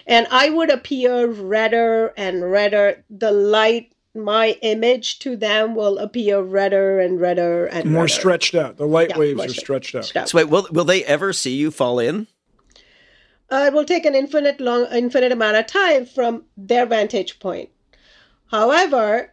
And 0.08 0.26
I 0.32 0.50
would 0.50 0.72
appear 0.72 1.28
redder 1.28 2.08
and 2.18 2.52
redder. 2.52 3.04
The 3.08 3.32
light, 3.32 3.94
my 4.16 4.58
image 4.64 5.20
to 5.20 5.36
them 5.36 5.76
will 5.76 6.00
appear 6.00 6.42
redder 6.42 7.00
and 7.00 7.22
redder 7.22 7.68
and 7.68 7.92
more 7.92 8.06
redder. 8.06 8.08
stretched 8.08 8.56
out. 8.56 8.78
The 8.78 8.88
light 8.88 9.12
yeah, 9.12 9.20
waves 9.20 9.46
are 9.46 9.50
stretched 9.50 9.96
out. 9.96 10.28
So 10.28 10.40
wait, 10.40 10.50
will 10.50 10.68
will 10.72 10.86
they 10.86 11.06
ever 11.06 11.32
see 11.32 11.56
you 11.56 11.70
fall 11.70 12.00
in? 12.00 12.26
Uh, 13.52 13.66
it 13.68 13.74
will 13.74 13.86
take 13.86 14.06
an 14.06 14.16
infinite 14.16 14.60
long, 14.60 14.88
infinite 14.92 15.32
amount 15.32 15.58
of 15.58 15.68
time 15.68 16.08
from 16.08 16.46
their 16.58 16.88
vantage 16.88 17.40
point. 17.40 17.70
However, 18.48 19.32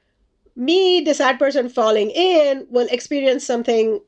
me, 0.55 1.01
the 1.01 1.15
sad 1.15 1.39
person 1.39 1.71
falling 1.71 2.11
in, 2.11 2.67
will 2.69 2.89
experience 2.91 3.47
something 3.47 4.01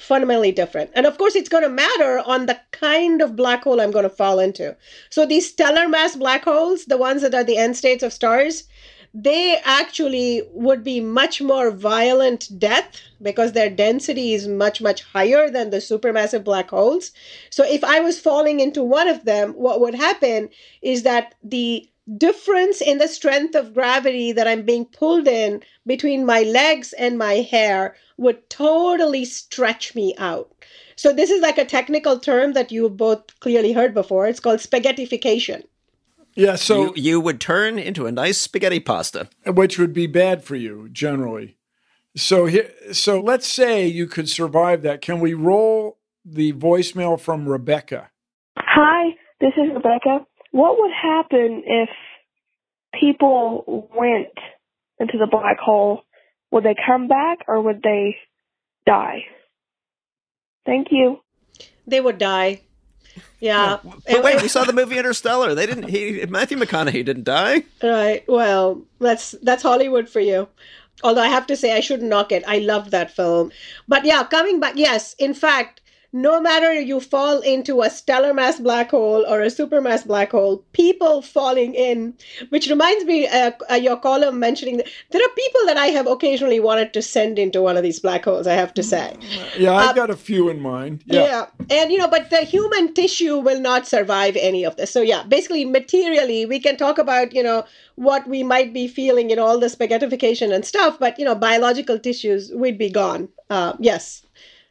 fundamentally 0.00 0.52
different. 0.52 0.90
And 0.94 1.06
of 1.06 1.18
course, 1.18 1.34
it's 1.36 1.48
going 1.48 1.62
to 1.62 1.68
matter 1.68 2.20
on 2.20 2.46
the 2.46 2.58
kind 2.72 3.22
of 3.22 3.36
black 3.36 3.64
hole 3.64 3.80
I'm 3.80 3.90
going 3.90 4.04
to 4.04 4.08
fall 4.08 4.38
into. 4.38 4.76
So 5.10 5.26
these 5.26 5.48
stellar 5.48 5.88
mass 5.88 6.16
black 6.16 6.44
holes, 6.44 6.86
the 6.86 6.98
ones 6.98 7.22
that 7.22 7.34
are 7.34 7.44
the 7.44 7.58
end 7.58 7.76
states 7.76 8.02
of 8.02 8.12
stars, 8.12 8.64
they 9.12 9.58
actually 9.64 10.42
would 10.52 10.84
be 10.84 11.00
much 11.00 11.42
more 11.42 11.70
violent 11.70 12.48
death 12.58 13.00
because 13.20 13.52
their 13.52 13.68
density 13.68 14.34
is 14.34 14.46
much 14.46 14.80
much 14.80 15.02
higher 15.02 15.50
than 15.50 15.70
the 15.70 15.78
supermassive 15.78 16.44
black 16.44 16.70
holes 16.70 17.10
so 17.50 17.64
if 17.64 17.82
i 17.82 17.98
was 17.98 18.20
falling 18.20 18.60
into 18.60 18.84
one 18.84 19.08
of 19.08 19.24
them 19.24 19.52
what 19.54 19.80
would 19.80 19.96
happen 19.96 20.48
is 20.80 21.02
that 21.02 21.34
the 21.42 21.88
difference 22.16 22.80
in 22.80 22.98
the 22.98 23.08
strength 23.08 23.54
of 23.54 23.74
gravity 23.74 24.32
that 24.32 24.48
I'm 24.48 24.62
being 24.62 24.84
pulled 24.84 25.28
in 25.28 25.62
between 25.86 26.26
my 26.26 26.42
legs 26.42 26.92
and 26.94 27.18
my 27.18 27.34
hair 27.34 27.96
would 28.16 28.48
totally 28.50 29.24
stretch 29.24 29.94
me 29.94 30.14
out. 30.18 30.52
So, 30.96 31.12
this 31.12 31.30
is 31.30 31.40
like 31.40 31.58
a 31.58 31.64
technical 31.64 32.18
term 32.18 32.52
that 32.52 32.70
you 32.70 32.88
both 32.88 33.38
clearly 33.40 33.72
heard 33.72 33.94
before. 33.94 34.26
It's 34.26 34.40
called 34.40 34.60
spaghettification. 34.60 35.64
Yeah, 36.34 36.56
so 36.56 36.94
you, 36.94 37.02
you 37.02 37.20
would 37.20 37.40
turn 37.40 37.78
into 37.78 38.06
a 38.06 38.12
nice 38.12 38.38
spaghetti 38.38 38.80
pasta, 38.80 39.28
which 39.46 39.78
would 39.78 39.92
be 39.92 40.06
bad 40.06 40.44
for 40.44 40.56
you 40.56 40.88
generally. 40.90 41.56
So 42.16 42.46
here, 42.46 42.70
so 42.92 43.20
let's 43.20 43.46
say 43.46 43.86
you 43.86 44.06
could 44.06 44.28
survive 44.28 44.82
that. 44.82 45.00
Can 45.00 45.20
we 45.20 45.34
roll 45.34 45.98
the 46.24 46.52
voicemail 46.52 47.18
from 47.18 47.48
Rebecca? 47.48 48.10
Hi, 48.58 49.16
this 49.40 49.52
is 49.56 49.72
Rebecca 49.74 50.26
what 50.50 50.78
would 50.78 50.92
happen 50.92 51.62
if 51.66 51.88
people 52.98 53.88
went 53.96 54.34
into 54.98 55.18
the 55.18 55.28
black 55.30 55.58
hole? 55.58 56.02
Would 56.50 56.64
they 56.64 56.74
come 56.86 57.08
back 57.08 57.40
or 57.46 57.60
would 57.60 57.82
they 57.82 58.16
die? 58.86 59.24
Thank 60.66 60.88
you. 60.90 61.20
They 61.86 62.00
would 62.00 62.18
die. 62.18 62.62
Yeah. 63.40 63.78
But 63.82 64.22
wait, 64.22 64.42
we 64.42 64.48
saw 64.48 64.64
the 64.64 64.72
movie 64.72 64.98
Interstellar. 64.98 65.54
They 65.54 65.66
didn't. 65.66 65.88
He 65.88 66.24
Matthew 66.26 66.58
McConaughey 66.58 67.04
didn't 67.04 67.24
die. 67.24 67.64
Right. 67.82 68.24
Well, 68.28 68.82
that's 69.00 69.32
that's 69.42 69.62
Hollywood 69.62 70.08
for 70.08 70.20
you. 70.20 70.48
Although 71.02 71.22
I 71.22 71.28
have 71.28 71.46
to 71.46 71.56
say, 71.56 71.74
I 71.74 71.80
shouldn't 71.80 72.10
knock 72.10 72.30
it. 72.30 72.44
I 72.46 72.58
loved 72.58 72.90
that 72.90 73.10
film. 73.10 73.52
But 73.88 74.04
yeah, 74.04 74.22
coming 74.24 74.60
back. 74.60 74.74
Yes, 74.76 75.14
in 75.18 75.32
fact, 75.32 75.79
no 76.12 76.40
matter 76.40 76.72
you 76.80 76.98
fall 77.00 77.40
into 77.40 77.82
a 77.82 77.90
stellar 77.90 78.34
mass 78.34 78.58
black 78.58 78.90
hole 78.90 79.24
or 79.28 79.40
a 79.40 79.46
supermass 79.46 80.04
black 80.04 80.32
hole, 80.32 80.64
people 80.72 81.22
falling 81.22 81.74
in, 81.74 82.14
which 82.48 82.68
reminds 82.68 83.04
me, 83.04 83.28
uh, 83.28 83.52
uh, 83.70 83.74
your 83.74 83.96
column 83.96 84.40
mentioning 84.40 84.78
that 84.78 84.88
there 85.10 85.22
are 85.24 85.34
people 85.34 85.60
that 85.66 85.76
I 85.76 85.86
have 85.86 86.08
occasionally 86.08 86.58
wanted 86.58 86.92
to 86.94 87.02
send 87.02 87.38
into 87.38 87.62
one 87.62 87.76
of 87.76 87.84
these 87.84 88.00
black 88.00 88.24
holes, 88.24 88.46
I 88.46 88.54
have 88.54 88.74
to 88.74 88.82
say. 88.82 89.16
Yeah, 89.56 89.74
I've 89.74 89.90
um, 89.90 89.96
got 89.96 90.10
a 90.10 90.16
few 90.16 90.48
in 90.48 90.60
mind. 90.60 91.02
Yeah. 91.06 91.24
yeah. 91.70 91.82
And, 91.82 91.92
you 91.92 91.98
know, 91.98 92.08
but 92.08 92.30
the 92.30 92.40
human 92.40 92.92
tissue 92.92 93.38
will 93.38 93.60
not 93.60 93.86
survive 93.86 94.36
any 94.36 94.64
of 94.64 94.76
this. 94.76 94.90
So, 94.90 95.02
yeah, 95.02 95.22
basically, 95.22 95.64
materially, 95.64 96.44
we 96.44 96.58
can 96.58 96.76
talk 96.76 96.98
about, 96.98 97.32
you 97.32 97.42
know, 97.42 97.64
what 97.94 98.26
we 98.26 98.42
might 98.42 98.72
be 98.72 98.88
feeling 98.88 99.30
in 99.30 99.38
all 99.38 99.58
the 99.58 99.66
spaghettification 99.66 100.52
and 100.52 100.64
stuff, 100.64 100.98
but, 100.98 101.18
you 101.18 101.24
know, 101.24 101.34
biological 101.34 101.98
tissues 101.98 102.50
we'd 102.54 102.78
be 102.78 102.90
gone. 102.90 103.28
Uh, 103.48 103.74
yes 103.78 104.22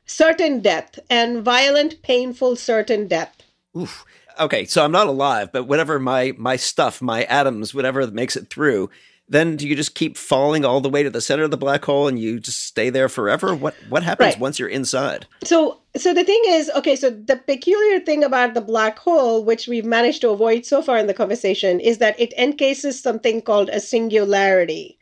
certain 0.09 0.59
death 0.59 0.99
and 1.09 1.43
violent, 1.43 2.01
painful, 2.01 2.55
certain 2.55 3.07
death. 3.07 3.35
Oof. 3.77 4.03
Okay, 4.39 4.65
so 4.65 4.83
I'm 4.83 4.91
not 4.91 5.07
alive, 5.07 5.51
but 5.51 5.65
whatever 5.65 5.99
my 5.99 6.33
my 6.37 6.55
stuff, 6.55 7.01
my 7.01 7.23
atoms, 7.25 7.73
whatever 7.73 8.05
makes 8.07 8.35
it 8.35 8.49
through, 8.49 8.89
then 9.27 9.57
do 9.57 9.67
you 9.67 9.75
just 9.75 9.95
keep 9.95 10.17
falling 10.17 10.65
all 10.65 10.81
the 10.81 10.89
way 10.89 11.03
to 11.03 11.09
the 11.09 11.21
center 11.21 11.43
of 11.43 11.51
the 11.51 11.57
black 11.57 11.83
hole 11.83 12.07
and 12.07 12.17
you 12.17 12.39
just 12.39 12.65
stay 12.65 12.89
there 12.89 13.09
forever? 13.09 13.53
What 13.53 13.75
what 13.89 14.03
happens 14.03 14.33
right. 14.33 14.39
once 14.39 14.57
you're 14.57 14.69
inside? 14.69 15.27
So 15.43 15.81
so 15.97 16.13
the 16.13 16.23
thing 16.23 16.41
is, 16.47 16.71
okay, 16.75 16.95
so 16.95 17.09
the 17.09 17.35
peculiar 17.35 17.99
thing 17.99 18.23
about 18.23 18.53
the 18.53 18.61
black 18.61 18.97
hole, 18.97 19.43
which 19.43 19.67
we've 19.67 19.85
managed 19.85 20.21
to 20.21 20.29
avoid 20.29 20.65
so 20.65 20.81
far 20.81 20.97
in 20.97 21.07
the 21.07 21.13
conversation, 21.13 21.79
is 21.79 21.97
that 21.97 22.19
it 22.19 22.33
encases 22.37 23.01
something 23.01 23.41
called 23.41 23.69
a 23.69 23.79
singularity. 23.79 24.98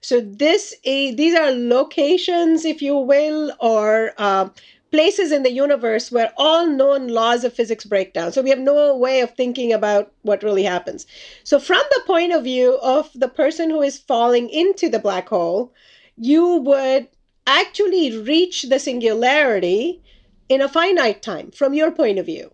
So 0.00 0.20
this 0.20 0.74
these 0.84 1.34
are 1.34 1.50
locations, 1.50 2.64
if 2.64 2.82
you 2.82 2.96
will, 2.96 3.52
or 3.60 4.12
uh, 4.18 4.48
places 4.90 5.32
in 5.32 5.42
the 5.42 5.52
universe 5.52 6.12
where 6.12 6.32
all 6.36 6.66
known 6.66 7.08
laws 7.08 7.44
of 7.44 7.52
physics 7.52 7.84
break 7.84 8.14
down. 8.14 8.32
So 8.32 8.42
we 8.42 8.50
have 8.50 8.58
no 8.58 8.96
way 8.96 9.20
of 9.20 9.34
thinking 9.34 9.72
about 9.72 10.12
what 10.22 10.42
really 10.42 10.62
happens. 10.62 11.06
So 11.44 11.58
from 11.58 11.82
the 11.90 12.02
point 12.06 12.32
of 12.32 12.44
view 12.44 12.78
of 12.82 13.10
the 13.14 13.28
person 13.28 13.70
who 13.70 13.82
is 13.82 13.98
falling 13.98 14.48
into 14.48 14.88
the 14.88 14.98
black 14.98 15.28
hole, 15.28 15.72
you 16.16 16.56
would 16.56 17.08
actually 17.46 18.16
reach 18.16 18.64
the 18.64 18.78
singularity 18.78 20.02
in 20.48 20.60
a 20.60 20.68
finite 20.68 21.22
time 21.22 21.50
from 21.50 21.74
your 21.74 21.90
point 21.90 22.18
of 22.18 22.26
view. 22.26 22.52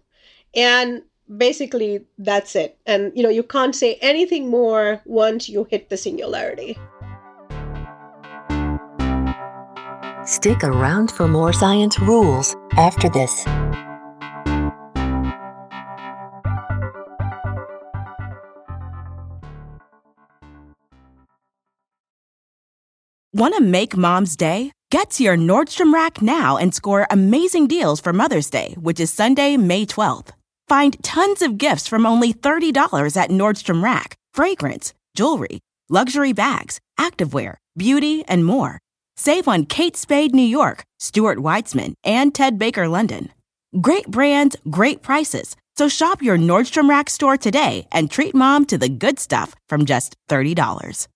And 0.54 1.02
basically 1.36 2.04
that's 2.18 2.56
it. 2.56 2.78
And 2.86 3.12
you 3.14 3.22
know, 3.22 3.28
you 3.28 3.42
can't 3.42 3.74
say 3.74 3.94
anything 4.00 4.48
more 4.48 5.00
once 5.04 5.48
you 5.48 5.64
hit 5.70 5.90
the 5.90 5.96
singularity. 5.96 6.78
Stick 10.24 10.62
around 10.62 11.10
for 11.10 11.26
more 11.26 11.52
science 11.52 11.98
rules 11.98 12.54
after 12.76 13.08
this. 13.08 13.44
Want 23.34 23.56
to 23.56 23.60
make 23.60 23.96
mom's 23.96 24.36
day? 24.36 24.70
Get 24.92 25.10
to 25.12 25.24
your 25.24 25.36
Nordstrom 25.36 25.92
Rack 25.92 26.22
now 26.22 26.56
and 26.58 26.72
score 26.72 27.06
amazing 27.10 27.66
deals 27.66 27.98
for 27.98 28.12
Mother's 28.12 28.50
Day, 28.50 28.76
which 28.78 29.00
is 29.00 29.12
Sunday, 29.12 29.56
May 29.56 29.86
12th. 29.86 30.28
Find 30.68 31.02
tons 31.02 31.42
of 31.42 31.58
gifts 31.58 31.88
from 31.88 32.06
only 32.06 32.32
$30 32.32 33.16
at 33.16 33.30
Nordstrom 33.30 33.82
Rack 33.82 34.14
fragrance, 34.34 34.94
jewelry, 35.16 35.58
luxury 35.88 36.32
bags, 36.32 36.78
activewear, 36.98 37.56
beauty, 37.76 38.24
and 38.28 38.44
more. 38.46 38.78
Save 39.16 39.48
on 39.48 39.66
Kate 39.66 39.96
Spade 39.96 40.34
New 40.34 40.42
York, 40.42 40.84
Stuart 40.98 41.38
Weitzman, 41.38 41.94
and 42.04 42.34
Ted 42.34 42.58
Baker 42.58 42.88
London. 42.88 43.30
Great 43.80 44.08
brands, 44.08 44.56
great 44.70 45.02
prices. 45.02 45.56
So 45.76 45.88
shop 45.88 46.22
your 46.22 46.36
Nordstrom 46.36 46.88
Rack 46.88 47.08
store 47.08 47.36
today 47.36 47.86
and 47.92 48.10
treat 48.10 48.34
mom 48.34 48.66
to 48.66 48.78
the 48.78 48.88
good 48.88 49.18
stuff 49.18 49.54
from 49.68 49.86
just 49.86 50.16
$30. 50.28 51.08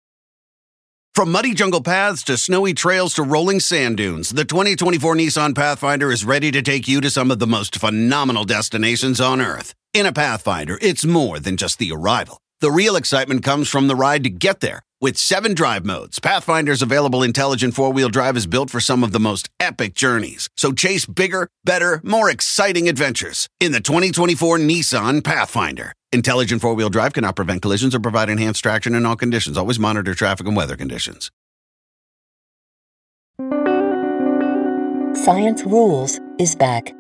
From 1.15 1.33
muddy 1.33 1.55
jungle 1.55 1.81
paths 1.81 2.23
to 2.25 2.37
snowy 2.37 2.75
trails 2.75 3.15
to 3.15 3.23
rolling 3.23 3.61
sand 3.61 3.97
dunes, 3.97 4.29
the 4.31 4.45
2024 4.45 5.15
Nissan 5.15 5.55
Pathfinder 5.55 6.13
is 6.13 6.27
ready 6.27 6.51
to 6.51 6.61
take 6.61 6.87
you 6.87 7.01
to 7.01 7.09
some 7.09 7.31
of 7.31 7.39
the 7.39 7.47
most 7.47 7.79
phenomenal 7.79 8.45
destinations 8.45 9.19
on 9.19 9.41
Earth. 9.41 9.75
In 9.95 10.05
a 10.05 10.13
Pathfinder, 10.13 10.79
it's 10.83 11.07
more 11.07 11.41
than 11.41 11.57
just 11.57 11.79
the 11.79 11.93
arrival. 11.93 12.39
The 12.61 12.71
real 12.71 12.97
excitement 12.97 13.43
comes 13.43 13.69
from 13.69 13.89
the 13.89 13.97
ride 13.97 14.25
to 14.25 14.31
get 14.31 14.61
there 14.61 14.83
with 15.01 15.19
seven 15.19 15.53
drive 15.55 15.85
modes, 15.85 16.19
Pathfinder's 16.19 16.81
available 16.81 17.23
intelligent 17.23 17.75
four 17.75 17.93
wheel 17.93 18.09
drive 18.09 18.37
is 18.37 18.47
built 18.47 18.71
for 18.71 18.81
some 18.81 19.05
of 19.05 19.13
the 19.13 19.21
most 19.21 19.49
epic 19.61 19.95
journeys. 19.95 20.49
So 20.57 20.73
chase 20.73 21.05
bigger, 21.05 21.49
better, 21.65 22.01
more 22.03 22.31
exciting 22.31 22.89
adventures 22.89 23.49
in 23.61 23.73
the 23.73 23.81
2024 23.81 24.59
Nissan 24.59 25.23
Pathfinder. 25.23 25.93
Intelligent 26.13 26.63
four 26.63 26.75
wheel 26.75 26.89
drive 26.89 27.13
cannot 27.13 27.37
prevent 27.37 27.61
collisions 27.61 27.95
or 27.95 28.01
provide 28.01 28.31
enhanced 28.31 28.63
traction 28.63 28.95
in 28.95 29.05
all 29.05 29.17
conditions. 29.17 29.59
Always 29.59 29.79
monitor 29.79 30.15
traffic 30.15 30.47
and 30.47 30.57
weather 30.57 30.77
conditions. 30.77 31.31
Science 35.25 35.65
Rules 35.65 36.21
is 36.39 36.55
back. 36.55 36.95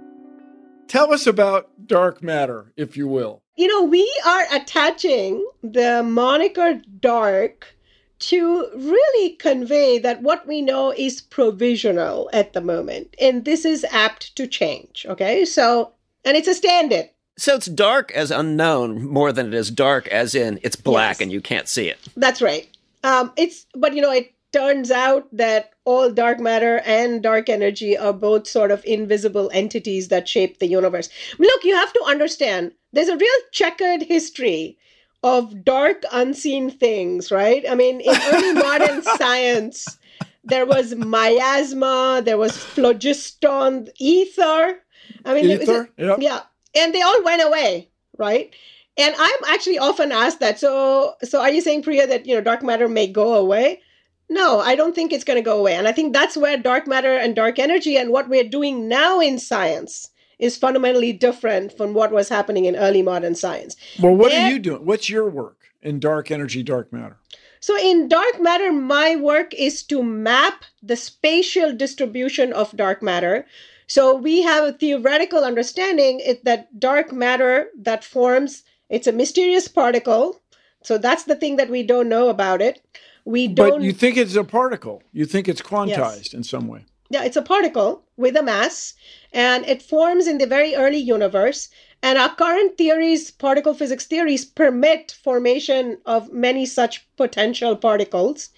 Tell 0.89 1.13
us 1.13 1.27
about 1.27 1.71
dark 1.87 2.23
matter, 2.23 2.73
if 2.77 2.97
you 2.97 3.09
will. 3.09 3.43
You 3.57 3.69
know, 3.69 3.85
we 3.85 4.07
are 4.27 4.45
attaching 4.53 5.45
the 5.63 6.03
moniker 6.03 6.81
dark 7.01 7.76
to 8.19 8.69
really 8.75 9.31
convey 9.37 9.99
that 9.99 10.23
what 10.23 10.47
we 10.47 10.63
know 10.63 10.93
is 10.97 11.21
provisional 11.21 12.31
at 12.33 12.53
the 12.53 12.61
moment. 12.61 13.15
And 13.21 13.45
this 13.45 13.65
is 13.65 13.85
apt 13.91 14.35
to 14.37 14.47
change. 14.47 15.05
Okay. 15.09 15.45
So, 15.45 15.93
and 16.25 16.37
it's 16.37 16.49
a 16.49 16.55
stand 16.55 16.93
in. 16.93 17.09
So 17.39 17.55
it's 17.55 17.67
dark 17.67 18.11
as 18.13 18.31
unknown 18.31 19.05
more 19.05 19.31
than 19.33 19.49
it 19.49 19.55
is 19.55 19.71
dark 19.71 20.09
as 20.09 20.35
in 20.35 20.59
it's 20.63 20.77
black 20.77 21.17
Yes. 21.17 21.21
and 21.21 21.33
you 21.33 21.41
can't 21.43 21.69
see 21.69 21.89
it. 21.89 21.99
That's 22.17 22.41
right. 22.41 22.67
Um, 23.05 23.33
it's, 23.37 23.67
but 23.75 23.95
you 23.95 24.01
know, 24.01 24.11
it 24.13 24.33
turns 24.53 24.91
out 24.91 25.29
that 25.37 25.71
all 25.85 26.11
dark 26.11 26.41
matter 26.41 26.81
and 26.87 27.23
dark 27.23 27.51
energy 27.51 27.97
are 27.99 28.15
both 28.15 28.47
sort 28.47 28.71
of 28.71 28.83
invisible 28.87 29.51
entities 29.53 30.09
that 30.09 30.27
shape 30.27 30.59
the 30.59 30.67
universe. 30.67 31.11
Look, 31.39 31.65
you 31.65 31.75
have 31.77 31.93
to 31.93 32.03
understand 32.07 32.73
there's 32.95 33.09
a 33.09 33.17
real 33.19 33.41
checkered 33.53 34.03
history 34.03 34.79
of 35.27 35.65
dark, 35.65 36.05
unseen 36.12 36.71
things, 36.71 37.33
right? 37.33 37.65
I 37.69 37.75
mean, 37.75 38.01
in 38.01 38.15
early 38.33 38.53
modern 38.69 39.03
science, 39.03 39.99
there 40.45 40.65
was 40.65 40.95
miasma, 40.95 42.23
there 42.25 42.39
was 42.39 42.57
phlogiston, 42.57 43.89
ether. 43.99 44.79
I 45.25 45.35
mean, 45.35 45.51
Ether? 45.51 45.91
Yep. 45.99 46.19
yeah, 46.21 46.43
and 46.77 46.95
they 46.95 47.03
all 47.03 47.25
went 47.25 47.43
away, 47.43 47.91
right? 48.17 48.55
And 48.97 49.15
I'm 49.19 49.45
actually 49.49 49.79
often 49.79 50.12
asked 50.12 50.39
that. 50.39 50.61
So, 50.61 51.15
so 51.25 51.41
are 51.41 51.51
you 51.51 51.61
saying, 51.61 51.83
Priya, 51.83 52.07
that 52.07 52.27
you 52.27 52.35
know 52.35 52.41
dark 52.41 52.62
matter 52.62 52.89
may 52.89 53.09
go 53.09 53.35
away? 53.35 53.83
No, 54.31 54.61
I 54.61 54.77
don't 54.77 54.95
think 54.95 55.12
it's 55.12 55.25
going 55.25 55.39
to 55.39 55.51
go 55.51 55.59
away. 55.59 55.75
And 55.75 55.89
I 55.89 55.93
think 55.93 56.12
that's 56.12 56.37
where 56.37 56.57
dark 56.57 56.87
matter 56.87 57.17
and 57.17 57.35
dark 57.35 57.59
energy 57.59 57.97
and 57.97 58.11
what 58.11 58.29
we're 58.29 58.49
doing 58.49 58.89
now 58.89 59.21
in 59.21 59.39
science 59.39 60.09
is 60.38 60.57
fundamentally 60.57 61.12
different 61.12 61.77
from 61.77 61.94
what 61.94 62.12
was 62.12 62.29
happening 62.29 62.64
in 62.66 62.77
early 62.77 63.03
modern 63.03 63.35
science. 63.35 63.77
Well, 64.01 64.14
what 64.14 64.31
There- 64.31 64.44
are 64.44 64.51
you 64.51 64.59
doing? 64.59 64.85
What's 64.85 65.09
your 65.09 65.29
work 65.29 65.59
in 65.83 65.99
dark 65.99 66.31
energy, 66.31 66.62
dark 66.62 66.92
matter? 66.92 67.16
So, 67.61 67.77
in 67.79 68.09
dark 68.09 68.40
matter, 68.40 68.72
my 68.72 69.16
work 69.16 69.55
is 69.55 69.83
to 69.85 70.03
map 70.03 70.64
the 70.83 70.96
spatial 70.96 71.72
distribution 71.72 72.53
of 72.53 72.77
dark 72.77 73.03
matter. 73.03 73.46
So, 73.87 74.14
we 74.14 74.42
have 74.42 74.64
a 74.64 74.72
theoretical 74.72 75.42
understanding 75.42 76.20
that 76.44 76.79
dark 76.79 77.12
matter 77.12 77.70
that 77.79 78.05
forms, 78.05 78.62
it's 78.90 79.07
a 79.07 79.12
mysterious 79.12 79.68
particle. 79.68 80.40
So, 80.83 80.99
that's 80.99 81.25
the 81.25 81.35
thing 81.35 81.57
that 81.57 81.70
we 81.70 81.83
don't 81.83 82.09
know 82.09 82.29
about 82.29 82.61
it. 82.61 82.83
We 83.25 83.49
don't. 83.49 83.70
But 83.70 83.83
you 83.83 83.92
think 83.92 84.16
it's 84.16 84.37
a 84.37 84.44
particle. 84.44 85.03
You 85.12 85.25
think 85.25 85.49
it's 85.49 85.62
quantized 85.62 86.35
in 86.35 86.44
some 86.44 86.68
way. 86.68 86.85
Yeah, 87.09 87.23
it's 87.23 87.37
a 87.37 87.42
particle 87.42 88.05
with 88.16 88.37
a 88.37 88.42
mass, 88.42 88.95
and 89.33 89.64
it 89.66 89.81
forms 89.81 90.27
in 90.27 90.38
the 90.38 90.47
very 90.47 90.75
early 90.75 90.99
universe. 90.99 91.69
And 92.03 92.19
our 92.19 92.35
current 92.35 92.77
theories, 92.77 93.31
particle 93.31 93.75
physics 93.75 94.07
theories, 94.07 94.45
permit 94.45 95.16
formation 95.23 95.99
of 96.05 96.33
many 96.33 96.66
such 96.66 97.07
potential 97.16 97.77
particles. 97.77 98.51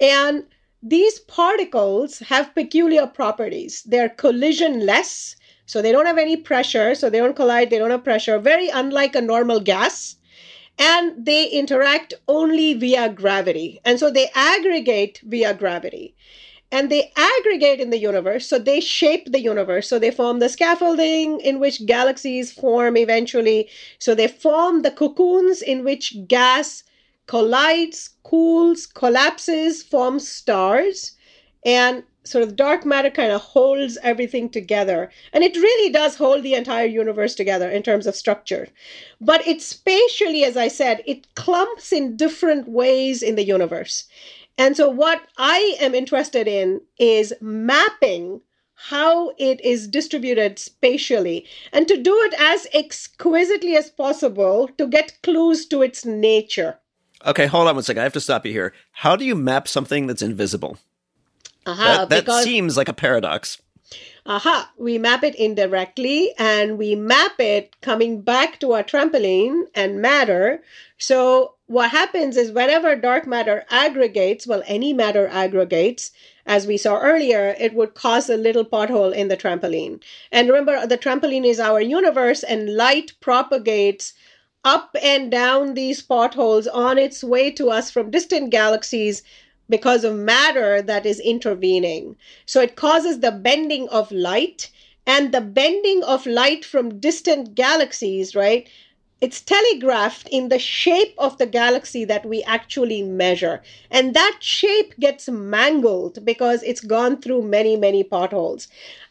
And 0.00 0.44
these 0.82 1.18
particles 1.18 2.20
have 2.20 2.54
peculiar 2.54 3.06
properties. 3.06 3.82
They're 3.82 4.08
collisionless, 4.08 5.34
so 5.66 5.82
they 5.82 5.92
don't 5.92 6.06
have 6.06 6.18
any 6.18 6.36
pressure, 6.36 6.94
so 6.94 7.10
they 7.10 7.18
don't 7.18 7.36
collide, 7.36 7.70
they 7.70 7.78
don't 7.78 7.90
have 7.90 8.04
pressure, 8.04 8.38
very 8.38 8.68
unlike 8.68 9.14
a 9.16 9.20
normal 9.20 9.60
gas. 9.60 10.16
And 10.78 11.26
they 11.26 11.46
interact 11.46 12.14
only 12.28 12.74
via 12.74 13.08
gravity. 13.08 13.80
And 13.84 13.98
so 13.98 14.10
they 14.10 14.30
aggregate 14.34 15.20
via 15.24 15.52
gravity 15.54 16.14
and 16.72 16.90
they 16.90 17.12
aggregate 17.16 17.80
in 17.80 17.90
the 17.90 17.98
universe. 17.98 18.46
So 18.46 18.58
they 18.58 18.80
shape 18.80 19.32
the 19.32 19.40
universe. 19.40 19.88
So 19.88 19.98
they 19.98 20.10
form 20.10 20.38
the 20.38 20.48
scaffolding 20.48 21.40
in 21.40 21.58
which 21.58 21.84
galaxies 21.86 22.52
form 22.52 22.96
eventually. 22.96 23.68
So 23.98 24.14
they 24.14 24.28
form 24.28 24.82
the 24.82 24.90
cocoons 24.90 25.62
in 25.62 25.84
which 25.84 26.14
gas 26.28 26.84
collides 27.26 28.10
cools 28.22 28.86
collapses 28.86 29.82
forms 29.82 30.28
stars. 30.28 31.12
And 31.64 32.04
sort 32.24 32.44
of 32.44 32.54
dark 32.54 32.84
matter 32.84 33.10
kind 33.10 33.32
of 33.32 33.40
holds 33.40 33.98
everything 34.02 34.48
together. 34.48 35.10
And 35.32 35.42
it 35.42 35.56
really 35.56 35.90
does 35.90 36.16
hold 36.16 36.42
the 36.42 36.54
entire 36.54 36.86
universe 36.86 37.34
together 37.34 37.68
in 37.68 37.82
terms 37.82 38.06
of 38.06 38.14
structure. 38.14 38.68
But 39.20 39.46
it 39.46 39.60
spatially 39.62 40.44
as 40.44 40.56
i 40.56 40.68
said 40.68 41.02
it 41.06 41.34
clumps 41.34 41.92
in 41.92 42.16
different 42.16 42.68
ways 42.68 43.22
in 43.22 43.34
the 43.34 43.44
universe 43.44 44.08
and 44.58 44.76
so, 44.76 44.88
what 44.88 45.22
I 45.38 45.76
am 45.80 45.94
interested 45.94 46.46
in 46.46 46.80
is 46.98 47.32
mapping 47.40 48.40
how 48.88 49.32
it 49.36 49.62
is 49.62 49.86
distributed 49.86 50.58
spatially 50.58 51.46
and 51.72 51.86
to 51.86 52.02
do 52.02 52.16
it 52.22 52.34
as 52.38 52.66
exquisitely 52.72 53.76
as 53.76 53.90
possible 53.90 54.68
to 54.78 54.86
get 54.86 55.18
clues 55.22 55.66
to 55.66 55.82
its 55.82 56.06
nature. 56.06 56.78
Okay, 57.26 57.46
hold 57.46 57.68
on 57.68 57.74
one 57.74 57.84
second. 57.84 58.00
I 58.00 58.04
have 58.04 58.14
to 58.14 58.20
stop 58.20 58.46
you 58.46 58.52
here. 58.52 58.72
How 58.92 59.16
do 59.16 59.24
you 59.26 59.34
map 59.34 59.68
something 59.68 60.06
that's 60.06 60.22
invisible? 60.22 60.78
Aha, 61.66 61.84
that 61.84 62.08
that 62.08 62.24
because 62.24 62.44
seems 62.44 62.78
like 62.78 62.88
a 62.88 62.94
paradox. 62.94 63.60
aha, 64.24 64.72
we 64.78 64.96
map 64.96 65.22
it 65.24 65.34
indirectly 65.34 66.32
and 66.38 66.78
we 66.78 66.94
map 66.94 67.38
it 67.38 67.76
coming 67.82 68.22
back 68.22 68.60
to 68.60 68.72
our 68.72 68.82
trampoline 68.82 69.64
and 69.74 70.00
matter. 70.00 70.62
So 70.96 71.54
what 71.70 71.90
happens 71.92 72.36
is 72.36 72.50
whenever 72.50 72.96
dark 72.96 73.26
matter 73.28 73.64
aggregates, 73.70 74.44
well, 74.44 74.62
any 74.66 74.92
matter 74.92 75.28
aggregates, 75.28 76.10
as 76.44 76.66
we 76.66 76.76
saw 76.76 76.98
earlier, 76.98 77.54
it 77.60 77.74
would 77.74 77.94
cause 77.94 78.28
a 78.28 78.36
little 78.36 78.64
pothole 78.64 79.14
in 79.14 79.28
the 79.28 79.36
trampoline. 79.36 80.02
And 80.32 80.48
remember, 80.48 80.84
the 80.84 80.98
trampoline 80.98 81.46
is 81.46 81.60
our 81.60 81.80
universe, 81.80 82.42
and 82.42 82.74
light 82.74 83.12
propagates 83.20 84.14
up 84.64 84.96
and 85.00 85.30
down 85.30 85.74
these 85.74 86.02
potholes 86.02 86.66
on 86.66 86.98
its 86.98 87.22
way 87.22 87.52
to 87.52 87.70
us 87.70 87.88
from 87.88 88.10
distant 88.10 88.50
galaxies 88.50 89.22
because 89.68 90.02
of 90.02 90.16
matter 90.16 90.82
that 90.82 91.06
is 91.06 91.20
intervening. 91.20 92.16
So 92.46 92.60
it 92.60 92.74
causes 92.74 93.20
the 93.20 93.30
bending 93.30 93.88
of 93.90 94.10
light, 94.10 94.70
and 95.06 95.32
the 95.32 95.40
bending 95.40 96.02
of 96.02 96.26
light 96.26 96.64
from 96.64 96.98
distant 96.98 97.54
galaxies, 97.54 98.34
right? 98.34 98.68
It's 99.20 99.40
telegraphed 99.40 100.28
in 100.30 100.48
the 100.48 100.58
shape 100.58 101.14
of 101.18 101.38
the 101.38 101.46
galaxy 101.46 102.04
that 102.06 102.24
we 102.24 102.42
actually 102.44 103.02
measure. 103.02 103.62
And 103.90 104.14
that 104.14 104.38
shape 104.40 104.98
gets 104.98 105.28
mangled 105.28 106.24
because 106.24 106.62
it's 106.62 106.80
gone 106.80 107.20
through 107.20 107.42
many, 107.42 107.76
many 107.76 108.02
potholes. 108.02 108.68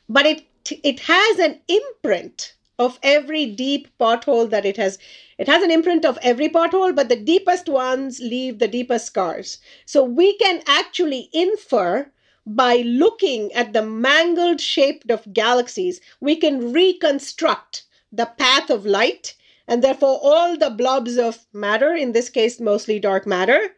But 0.07 0.25
it 0.25 0.45
it 0.83 1.01
has 1.01 1.39
an 1.39 1.61
imprint 1.67 2.53
of 2.77 2.99
every 3.01 3.45
deep 3.45 3.87
pothole 3.99 4.49
that 4.49 4.65
it 4.65 4.77
has. 4.77 4.97
It 5.37 5.47
has 5.47 5.63
an 5.63 5.71
imprint 5.71 6.05
of 6.05 6.17
every 6.21 6.49
pothole, 6.49 6.95
but 6.95 7.09
the 7.09 7.15
deepest 7.15 7.69
ones 7.69 8.19
leave 8.19 8.59
the 8.59 8.67
deepest 8.67 9.07
scars. 9.07 9.59
So 9.85 10.03
we 10.03 10.37
can 10.37 10.61
actually 10.67 11.29
infer 11.33 12.11
by 12.45 12.77
looking 12.77 13.51
at 13.53 13.73
the 13.73 13.83
mangled 13.83 14.59
shape 14.59 15.03
of 15.09 15.33
galaxies, 15.33 16.01
we 16.19 16.35
can 16.35 16.73
reconstruct 16.73 17.83
the 18.11 18.25
path 18.25 18.69
of 18.71 18.85
light 18.85 19.35
and 19.69 19.83
therefore 19.83 20.19
all 20.21 20.57
the 20.57 20.69
blobs 20.71 21.17
of 21.17 21.45
matter, 21.53 21.93
in 21.93 22.11
this 22.11 22.29
case 22.29 22.59
mostly 22.59 22.99
dark 22.99 23.25
matter, 23.25 23.69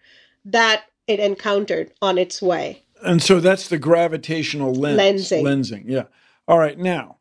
that 0.46 0.86
it 1.08 1.20
encountered 1.20 1.92
on 2.02 2.18
its 2.18 2.42
way. 2.42 2.84
And 3.04 3.22
so 3.22 3.40
that's 3.40 3.68
the 3.68 3.78
gravitational 3.78 4.74
lens. 4.74 5.30
Lensing. 5.30 5.44
Lensing, 5.44 5.84
yeah. 5.88 6.04
All 6.48 6.58
right, 6.60 6.78
now, 6.78 7.18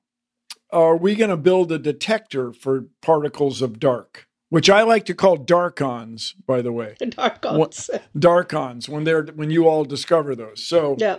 are 0.70 0.96
we 0.96 1.14
going 1.14 1.30
to 1.30 1.36
build 1.36 1.72
a 1.72 1.78
detector 1.78 2.52
for 2.52 2.84
particles 3.02 3.60
of 3.60 3.78
dark? 3.80 4.26
Which 4.50 4.68
I 4.68 4.82
like 4.82 5.04
to 5.06 5.14
call 5.14 5.36
darkons, 5.38 6.34
by 6.46 6.60
the 6.60 6.72
way. 6.72 6.96
Darkons. 7.00 7.88
Darkons, 8.18 8.88
when 8.88 9.04
they're 9.04 9.22
when 9.24 9.50
you 9.50 9.68
all 9.68 9.84
discover 9.84 10.34
those. 10.34 10.64
So 10.64 10.96
Yeah. 10.98 11.18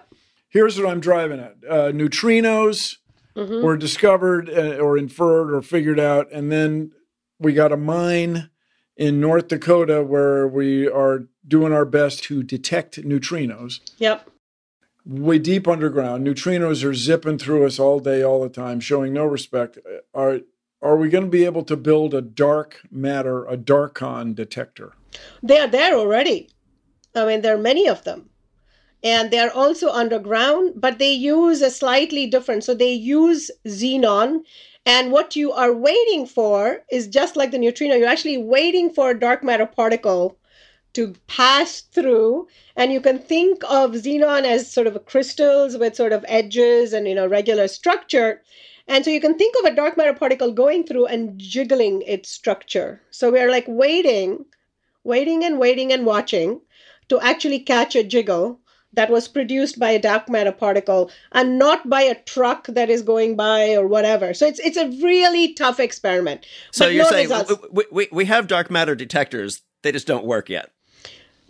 here's 0.49 0.77
what 0.77 0.89
I'm 0.89 0.99
driving 0.99 1.39
at: 1.39 1.55
uh, 1.69 1.91
neutrinos 1.93 2.97
Mhm. 3.37 3.63
were 3.63 3.77
discovered 3.77 4.49
uh, 4.49 4.77
or 4.79 4.97
inferred 4.97 5.53
or 5.53 5.61
figured 5.61 5.99
out, 5.99 6.29
and 6.33 6.51
then 6.51 6.91
we 7.41 7.53
got 7.53 7.71
a 7.71 7.77
mine 7.77 8.49
in 8.95 9.19
North 9.19 9.47
Dakota 9.47 10.03
where 10.03 10.47
we 10.47 10.87
are 10.87 11.25
doing 11.47 11.73
our 11.73 11.85
best 11.85 12.23
to 12.25 12.43
detect 12.43 13.01
neutrinos. 13.01 13.79
Yep. 13.97 14.29
Way 15.03 15.39
deep 15.39 15.67
underground, 15.67 16.25
neutrinos 16.25 16.83
are 16.87 16.93
zipping 16.93 17.39
through 17.39 17.65
us 17.65 17.79
all 17.79 17.99
day, 17.99 18.21
all 18.21 18.43
the 18.43 18.49
time, 18.49 18.79
showing 18.79 19.13
no 19.13 19.25
respect. 19.25 19.79
Are 20.13 20.41
are 20.83 20.97
we 20.97 21.09
going 21.09 21.23
to 21.23 21.29
be 21.29 21.45
able 21.45 21.63
to 21.63 21.75
build 21.75 22.13
a 22.13 22.21
dark 22.21 22.81
matter, 22.91 23.45
a 23.45 23.57
darkon 23.57 24.35
detector? 24.35 24.93
They 25.41 25.59
are 25.59 25.67
there 25.67 25.95
already. 25.95 26.49
I 27.15 27.25
mean, 27.25 27.41
there 27.41 27.55
are 27.55 27.61
many 27.61 27.87
of 27.87 28.03
them. 28.03 28.29
And 29.03 29.31
they're 29.31 29.53
also 29.53 29.89
underground, 29.89 30.73
but 30.75 30.99
they 30.99 31.11
use 31.11 31.61
a 31.61 31.71
slightly 31.71 32.27
different. 32.27 32.63
So 32.63 32.73
they 32.73 32.93
use 32.93 33.49
xenon. 33.67 34.41
And 34.85 35.11
what 35.11 35.35
you 35.35 35.51
are 35.51 35.73
waiting 35.73 36.25
for 36.25 36.81
is 36.91 37.07
just 37.07 37.35
like 37.35 37.51
the 37.51 37.59
neutrino, 37.59 37.95
you're 37.95 38.07
actually 38.07 38.37
waiting 38.37 38.89
for 38.91 39.11
a 39.11 39.19
dark 39.19 39.43
matter 39.43 39.65
particle 39.65 40.37
to 40.93 41.13
pass 41.27 41.81
through. 41.81 42.47
And 42.75 42.91
you 42.91 42.99
can 42.99 43.19
think 43.19 43.63
of 43.65 43.91
xenon 43.91 44.43
as 44.43 44.71
sort 44.71 44.87
of 44.87 45.05
crystals 45.05 45.77
with 45.77 45.95
sort 45.95 46.13
of 46.13 46.25
edges 46.27 46.93
and, 46.93 47.07
you 47.07 47.15
know, 47.15 47.27
regular 47.27 47.67
structure. 47.67 48.41
And 48.87 49.05
so 49.05 49.11
you 49.11 49.21
can 49.21 49.37
think 49.37 49.55
of 49.59 49.71
a 49.71 49.75
dark 49.75 49.97
matter 49.97 50.13
particle 50.13 50.51
going 50.51 50.85
through 50.85 51.05
and 51.05 51.37
jiggling 51.39 52.01
its 52.01 52.29
structure. 52.29 53.01
So 53.11 53.31
we're 53.31 53.51
like 53.51 53.65
waiting, 53.67 54.45
waiting 55.03 55.43
and 55.45 55.59
waiting 55.59 55.93
and 55.93 56.05
watching 56.05 56.61
to 57.09 57.19
actually 57.19 57.59
catch 57.59 57.95
a 57.95 58.03
jiggle 58.03 58.60
that 58.93 59.09
was 59.09 59.27
produced 59.27 59.79
by 59.79 59.89
a 59.91 59.99
dark 59.99 60.27
matter 60.29 60.51
particle 60.51 61.09
and 61.31 61.57
not 61.57 61.89
by 61.89 62.01
a 62.01 62.15
truck 62.23 62.67
that 62.67 62.89
is 62.89 63.01
going 63.01 63.35
by 63.35 63.75
or 63.75 63.87
whatever. 63.87 64.33
So 64.33 64.45
it's 64.45 64.59
it's 64.59 64.77
a 64.77 64.87
really 65.01 65.53
tough 65.53 65.79
experiment. 65.79 66.45
So 66.71 66.85
But 66.85 66.93
you're 66.93 67.03
no 67.05 67.09
saying 67.09 67.57
we, 67.71 67.85
we, 67.91 68.07
we 68.11 68.25
have 68.25 68.47
dark 68.47 68.69
matter 68.69 68.95
detectors, 68.95 69.61
they 69.83 69.91
just 69.91 70.07
don't 70.07 70.25
work 70.25 70.49
yet. 70.49 70.71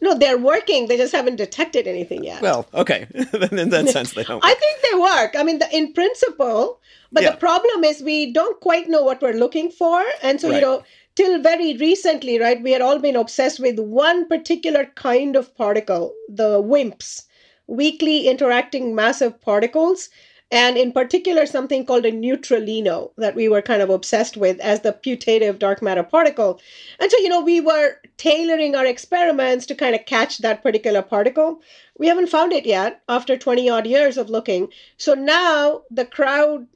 no, 0.01 0.17
they're 0.17 0.37
working. 0.37 0.87
They 0.87 0.97
just 0.97 1.13
haven't 1.13 1.35
detected 1.35 1.87
anything 1.87 2.23
yet. 2.23 2.41
Well, 2.41 2.67
okay. 2.73 3.07
then 3.31 3.57
in 3.59 3.69
that 3.69 3.89
sense, 3.89 4.13
they 4.13 4.23
don't. 4.23 4.43
I 4.43 4.53
think 4.55 4.81
they 4.81 4.97
work. 4.99 5.35
I 5.37 5.43
mean, 5.43 5.59
the, 5.59 5.67
in 5.75 5.93
principle, 5.93 6.79
but 7.11 7.23
Yeah. 7.23 7.31
the 7.31 7.37
problem 7.37 7.83
is 7.83 8.01
we 8.01 8.31
don't 8.33 8.59
quite 8.61 8.89
know 8.89 9.03
what 9.03 9.21
we're 9.21 9.33
looking 9.33 9.69
for, 9.69 10.03
and 10.23 10.41
so 10.41 10.49
you 10.49 10.61
know, 10.61 10.83
till 11.15 11.41
very 11.41 11.75
recently, 11.77 12.39
right, 12.39 12.61
we 12.63 12.71
had 12.71 12.81
all 12.81 12.97
been 12.99 13.15
obsessed 13.15 13.59
with 13.59 13.79
one 13.79 14.27
particular 14.27 14.85
kind 14.95 15.35
of 15.35 15.53
particle, 15.55 16.13
the 16.29 16.59
WIMPs, 16.61 17.25
weakly 17.67 18.27
interacting 18.27 18.95
massive 18.95 19.39
particles. 19.41 20.09
And 20.53 20.77
in 20.77 20.91
particular, 20.91 21.45
something 21.45 21.85
called 21.85 22.05
a 22.05 22.11
neutralino 22.11 23.11
that 23.17 23.35
we 23.35 23.47
were 23.47 23.61
kind 23.61 23.81
of 23.81 23.89
obsessed 23.89 24.35
with 24.35 24.59
as 24.59 24.81
the 24.81 24.91
putative 24.91 25.59
dark 25.59 25.81
matter 25.81 26.03
particle. 26.03 26.59
And 26.99 27.09
so, 27.09 27.17
you 27.19 27.29
know, 27.29 27.39
we 27.39 27.61
were 27.61 28.01
tailoring 28.17 28.75
our 28.75 28.85
experiments 28.85 29.65
to 29.67 29.75
kind 29.75 29.95
of 29.95 30.05
catch 30.05 30.39
that 30.39 30.61
particular 30.61 31.01
particle. 31.01 31.61
We 31.97 32.07
haven't 32.07 32.27
found 32.27 32.51
it 32.51 32.65
yet 32.65 33.01
after 33.07 33.37
20 33.37 33.69
odd 33.69 33.87
years 33.87 34.17
of 34.17 34.29
looking. 34.29 34.67
So 34.97 35.13
now 35.13 35.83
the 35.89 36.05
crowd 36.05 36.67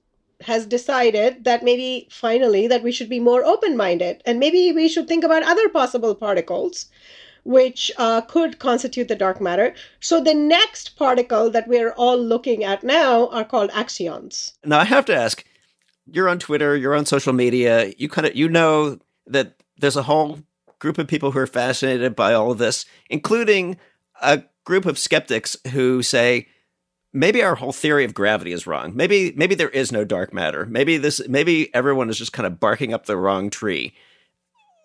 has 0.41 0.65
decided 0.65 1.43
that 1.43 1.63
maybe 1.63 2.07
finally 2.11 2.67
that 2.67 2.83
we 2.83 2.91
should 2.91 3.09
be 3.09 3.19
more 3.19 3.43
open-minded 3.43 4.21
and 4.25 4.39
maybe 4.39 4.71
we 4.73 4.87
should 4.87 5.07
think 5.07 5.23
about 5.23 5.43
other 5.43 5.69
possible 5.69 6.13
particles 6.13 6.87
which 7.45 7.91
uh, 7.97 8.21
could 8.21 8.59
constitute 8.59 9.07
the 9.07 9.15
dark 9.15 9.39
matter 9.39 9.73
so 9.99 10.19
the 10.19 10.33
next 10.33 10.97
particle 10.97 11.49
that 11.49 11.67
we're 11.67 11.93
all 11.93 12.17
looking 12.17 12.63
at 12.63 12.83
now 12.83 13.27
are 13.29 13.45
called 13.45 13.69
axions 13.71 14.53
Now 14.65 14.79
I 14.79 14.85
have 14.85 15.05
to 15.05 15.15
ask, 15.15 15.45
you're 16.11 16.29
on 16.29 16.39
Twitter, 16.39 16.75
you're 16.75 16.95
on 16.95 17.05
social 17.05 17.33
media, 17.33 17.93
you 17.97 18.09
kind 18.09 18.27
of 18.27 18.35
you 18.35 18.49
know 18.49 18.99
that 19.27 19.55
there's 19.77 19.97
a 19.97 20.03
whole 20.03 20.39
group 20.79 20.97
of 20.97 21.07
people 21.07 21.31
who 21.31 21.39
are 21.39 21.47
fascinated 21.47 22.15
by 22.15 22.33
all 22.33 22.51
of 22.51 22.57
this, 22.57 22.85
including 23.09 23.77
a 24.21 24.43
group 24.63 24.85
of 24.85 24.99
skeptics 24.99 25.57
who 25.71 26.03
say 26.03 26.47
maybe 27.13 27.41
our 27.41 27.55
whole 27.55 27.71
theory 27.71 28.03
of 28.03 28.13
gravity 28.13 28.51
is 28.51 28.67
wrong. 28.67 28.95
Maybe 28.95 29.33
maybe 29.35 29.55
there 29.55 29.69
is 29.69 29.91
no 29.91 30.03
dark 30.03 30.33
matter. 30.33 30.65
Maybe 30.65 30.97
this 30.97 31.27
maybe 31.27 31.73
everyone 31.73 32.09
is 32.09 32.17
just 32.17 32.33
kind 32.33 32.45
of 32.45 32.59
barking 32.59 32.93
up 32.93 33.05
the 33.05 33.17
wrong 33.17 33.49
tree. 33.49 33.93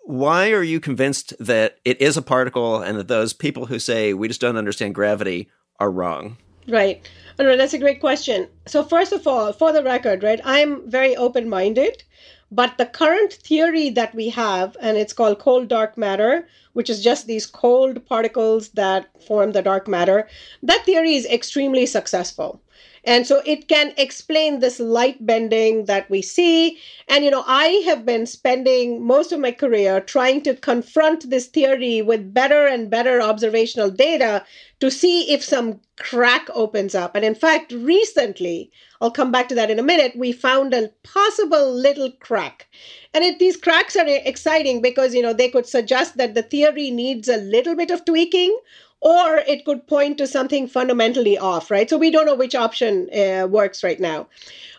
Why 0.05 0.51
are 0.51 0.63
you 0.63 0.81
convinced 0.81 1.35
that 1.39 1.79
it 1.85 2.01
is 2.01 2.17
a 2.17 2.23
particle 2.23 2.81
and 2.81 2.99
that 2.99 3.09
those 3.09 3.33
people 3.33 3.67
who 3.67 3.79
say 3.79 4.13
we 4.13 4.29
just 4.29 4.41
don't 4.41 4.57
understand 4.57 4.95
gravity 4.95 5.49
are 5.79 5.91
wrong? 5.91 6.37
Right. 6.69 7.09
Oh, 7.39 7.45
no, 7.45 7.57
that's 7.57 7.75
a 7.75 7.79
great 7.79 8.01
question. 8.01 8.49
So, 8.67 8.85
first 8.85 9.13
of 9.13 9.27
all, 9.27 9.53
for 9.53 9.73
the 9.73 9.83
record, 9.83 10.23
right, 10.23 10.41
I'm 10.45 10.89
very 10.89 11.17
open 11.17 11.49
minded, 11.49 12.03
but 12.51 12.77
the 12.77 12.87
current 12.87 13.33
theory 13.33 13.91
that 13.91 14.15
we 14.15 14.29
have, 14.31 14.77
and 14.81 14.97
it's 14.97 15.13
called 15.13 15.39
cold 15.39 15.69
dark 15.69 15.97
matter, 15.97 16.47
which 16.73 16.91
is 16.91 17.03
just 17.03 17.27
these 17.27 17.47
cold 17.47 18.05
particles 18.07 18.71
that 18.71 19.09
form 19.27 19.53
the 19.53 19.63
dark 19.63 19.89
matter, 19.89 20.29
that 20.63 20.85
theory 20.85 21.15
is 21.15 21.27
extremely 21.27 21.87
successful. 21.87 22.61
And 23.05 23.27
so 23.27 23.43
it 23.47 23.69
can 23.69 23.93
explain 23.97 24.61
this 24.61 24.79
light 24.79 25.25
bending 25.25 25.87
that 25.87 26.11
we 26.11 26.23
see. 26.23 26.79
And, 27.09 27.25
you 27.25 27.31
know, 27.31 27.45
I 27.47 27.83
have 27.87 28.05
been 28.05 28.27
spending 28.27 29.05
most 29.05 29.33
of 29.33 29.41
my 29.41 29.53
career 29.53 30.01
trying 30.01 30.43
to 30.43 30.55
confront 30.55 31.31
this 31.31 31.47
theory 31.47 32.03
with 32.03 32.35
better 32.35 32.67
and 32.67 32.91
better 32.91 33.21
observational 33.21 33.91
data 33.91 34.45
to 34.81 34.91
see 34.91 35.33
if 35.33 35.43
some 35.43 35.81
crack 35.99 36.49
opens 36.55 36.95
up. 36.95 37.15
And 37.15 37.25
in 37.25 37.35
fact, 37.35 37.73
recently, 37.73 38.71
I'll 39.01 39.11
come 39.11 39.33
back 39.33 39.49
to 39.49 39.55
that 39.55 39.71
in 39.71 39.79
a 39.79 39.83
minute, 39.83 40.17
we 40.17 40.33
found 40.33 40.75
a 40.75 40.91
possible 41.03 41.73
little 41.73 42.11
crack. 42.21 42.69
And 43.15 43.25
it, 43.25 43.39
these 43.39 43.57
cracks 43.57 43.97
are 43.97 44.07
exciting 44.07 44.83
because, 44.83 45.15
you 45.15 45.23
know, 45.23 45.33
they 45.33 45.49
could 45.49 45.67
suggest 45.67 46.17
that 46.17 46.35
the 46.35 46.43
theory 46.43 46.91
needs 46.91 47.29
a 47.29 47.39
little 47.39 47.75
bit 47.75 47.91
of 47.91 48.05
tweaking 48.05 48.59
or 49.01 49.39
it 49.39 49.65
could 49.65 49.87
point 49.87 50.19
to 50.19 50.27
something 50.27 50.69
fundamentally 50.69 51.39
off, 51.39 51.71
right? 51.71 51.89
So 51.89 51.97
we 51.97 52.11
don't 52.11 52.27
know 52.27 52.35
which 52.35 52.55
option 52.55 53.09
uh, 53.15 53.47
works 53.47 53.83
right 53.83 53.99
now. 53.99 54.29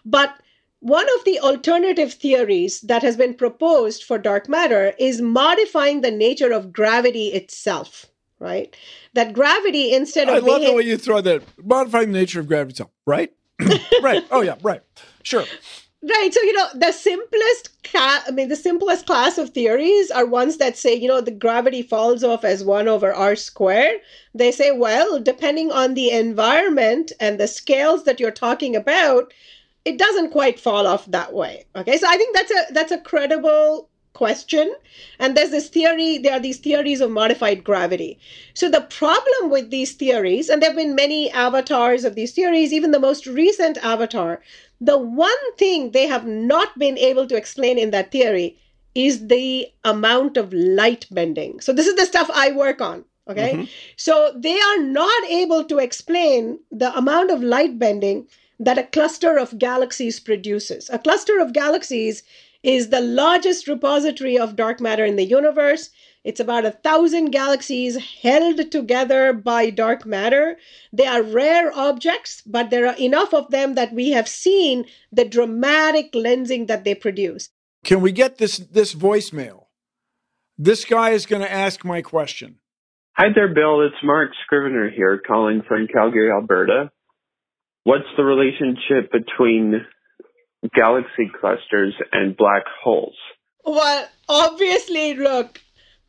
But 0.06 0.36
one 0.80 1.08
of 1.18 1.26
the 1.26 1.40
alternative 1.40 2.14
theories 2.14 2.82
that 2.82 3.04
has 3.04 3.16
been 3.18 3.36
proposed 3.36 4.04
for 4.04 4.18
dark 4.18 4.50
matter 4.50 4.94
is 5.00 5.22
modifying 5.22 6.02
the 6.02 6.12
nature 6.12 6.52
of 6.52 6.74
gravity 6.74 7.28
itself, 7.28 8.08
right? 8.40 8.76
That 9.14 9.34
gravity, 9.34 9.94
instead 9.94 10.28
of 10.28 10.36
I 10.36 10.40
love 10.40 10.62
the 10.62 10.74
way 10.74 10.84
you 10.84 10.98
throw 10.98 11.22
that. 11.22 11.44
Modifying 11.64 12.12
the 12.12 12.20
nature 12.20 12.40
of 12.40 12.48
gravity 12.48 12.72
itself, 12.72 12.92
right? 13.06 13.32
right. 14.02 14.26
Oh 14.32 14.42
yeah, 14.42 14.56
right. 14.64 14.82
Sure. 15.24 15.46
Right. 16.04 16.34
So, 16.34 16.42
you 16.42 16.54
know, 16.54 16.68
the 16.74 16.92
simplest, 16.92 17.84
ca- 17.84 18.24
I 18.28 18.32
mean, 18.32 18.48
the 18.50 18.56
simplest 18.56 19.06
class 19.06 19.38
of 19.38 19.52
theories 19.52 20.10
are 20.10 20.26
ones 20.26 20.58
that 20.58 20.76
say, 20.76 20.96
you 20.96 21.08
know, 21.08 21.22
the 21.22 21.30
gravity 21.30 21.84
falls 21.84 22.24
off 22.24 22.44
as 22.44 22.64
one 22.64 22.88
over 22.88 23.14
r 23.14 23.36
squared. 23.36 24.00
They 24.34 24.52
say, 24.52 24.72
well, 24.72 25.20
depending 25.20 25.72
on 25.72 25.94
the 25.94 26.10
environment 26.10 27.12
and 27.20 27.40
the 27.40 27.48
scales 27.48 28.04
that 28.06 28.20
you're 28.20 28.32
talking 28.32 28.76
about, 28.76 29.32
it 29.86 30.00
doesn't 30.00 30.32
quite 30.32 30.60
fall 30.60 30.88
off 30.88 31.06
that 31.08 31.34
way. 31.34 31.66
Okay. 31.76 31.98
So 31.98 32.08
I 32.08 32.18
think 32.18 32.36
that's 32.36 32.52
a, 32.52 32.74
that's 32.74 32.92
a 32.92 33.00
credible 33.02 33.90
question. 34.14 34.74
And 35.20 35.36
there's 35.38 35.52
this 35.52 35.70
theory, 35.70 36.18
there 36.18 36.34
are 36.34 36.40
these 36.40 36.58
theories 36.60 37.02
of 37.02 37.12
modified 37.12 37.64
gravity. 37.64 38.20
So 38.54 38.70
the 38.70 38.82
problem 38.82 39.50
with 39.52 39.70
these 39.70 39.94
theories, 39.94 40.50
and 40.50 40.62
there 40.62 40.70
have 40.70 40.78
been 40.78 40.96
many 40.96 41.32
avatars 41.32 42.04
of 42.06 42.16
these 42.16 42.34
theories, 42.34 42.74
even 42.74 42.92
the 42.92 43.00
most 43.00 43.26
recent 43.28 43.78
avatar, 43.78 44.42
the 44.82 44.98
one 44.98 45.56
thing 45.58 45.92
they 45.92 46.08
have 46.08 46.26
not 46.26 46.78
been 46.78 46.98
able 46.98 47.28
to 47.28 47.38
explain 47.38 47.78
in 47.78 47.92
that 47.92 48.12
theory 48.12 48.58
is 48.96 49.28
the 49.28 49.68
amount 49.86 50.36
of 50.36 50.52
light 50.52 51.06
bending. 51.12 51.62
So 51.62 51.72
this 51.72 51.88
is 51.88 51.96
the 51.96 52.06
stuff 52.06 52.30
I 52.34 52.52
work 52.52 52.82
on. 52.82 53.06
Okay. 53.30 53.54
Mhm. 53.54 53.70
So 53.96 54.34
they 54.36 54.60
are 54.60 54.80
not 54.80 55.24
able 55.30 55.64
to 55.66 55.78
explain 55.78 56.60
the 56.72 56.94
amount 56.98 57.32
of 57.32 57.44
light 57.44 57.78
bending 57.78 58.28
that 58.60 58.80
a 58.80 58.84
cluster 58.84 59.38
of 59.38 59.58
galaxies 59.60 60.20
produces. 60.20 60.90
A 60.92 61.00
cluster 61.00 61.40
of 61.40 61.54
galaxies 61.54 62.24
is 62.64 62.90
the 62.90 63.02
largest 63.02 63.68
repository 63.68 64.38
of 64.38 64.56
dark 64.56 64.82
matter 64.82 65.06
in 65.06 65.16
the 65.16 65.26
universe. 65.26 65.90
It's 66.24 66.40
about 66.40 66.66
a 66.66 66.72
thousand 66.72 67.32
galaxies 67.32 67.98
held 68.22 68.72
together 68.72 69.34
by 69.34 69.72
dark 69.72 70.06
matter. 70.06 70.58
They 70.94 71.08
are 71.08 71.24
rare 71.24 71.72
objects, 71.76 72.44
but 72.46 72.70
there 72.70 72.88
are 72.88 72.96
enough 72.98 73.34
of 73.34 73.50
them 73.50 73.74
that 73.74 73.92
we 73.94 74.12
have 74.12 74.28
seen 74.28 74.86
the 75.12 75.26
dramatic 75.26 76.14
lensing 76.14 76.68
that 76.68 76.84
they 76.84 76.94
produce. 76.94 77.50
Can 77.84 78.02
we 78.02 78.12
get 78.12 78.38
this 78.38 78.58
this 78.58 78.94
voicemail? 78.94 79.66
This 80.60 80.86
guy 80.86 81.10
is 81.10 81.26
going 81.26 81.42
to 81.42 81.52
ask 81.52 81.84
my 81.84 82.04
question. 82.04 82.58
Hi 83.14 83.28
there, 83.34 83.52
Bill. 83.54 83.82
It's 83.82 83.96
Mark 84.04 84.30
Scrivener 84.46 84.92
here 84.92 85.20
calling 85.26 85.64
from 85.68 85.88
Calgary, 85.88 86.32
Alberta. 86.32 86.92
What's 87.84 88.06
the 88.16 88.24
relationship 88.24 89.12
between 89.12 89.82
galaxy 90.76 91.32
clusters 91.40 91.96
and 92.12 92.38
black 92.38 92.64
holes? 92.84 93.16
Well, 93.66 94.08
obviously, 94.30 95.16
look, 95.16 95.60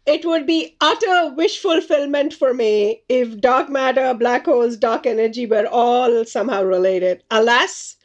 it 0.07 0.25
would 0.25 0.47
be 0.47 0.77
utter 0.81 1.33
wish 1.35 1.59
fulfillment 1.61 2.35
for 2.35 2.53
me 2.53 3.03
if 3.09 3.41
dark 3.41 3.69
matter, 3.69 4.13
black 4.15 4.47
holes, 4.47 4.77
dark 4.77 5.07
energy 5.07 5.47
were 5.47 5.67
all 5.67 6.25
somehow 6.25 6.63
related. 6.63 7.23
Alas, 7.31 7.97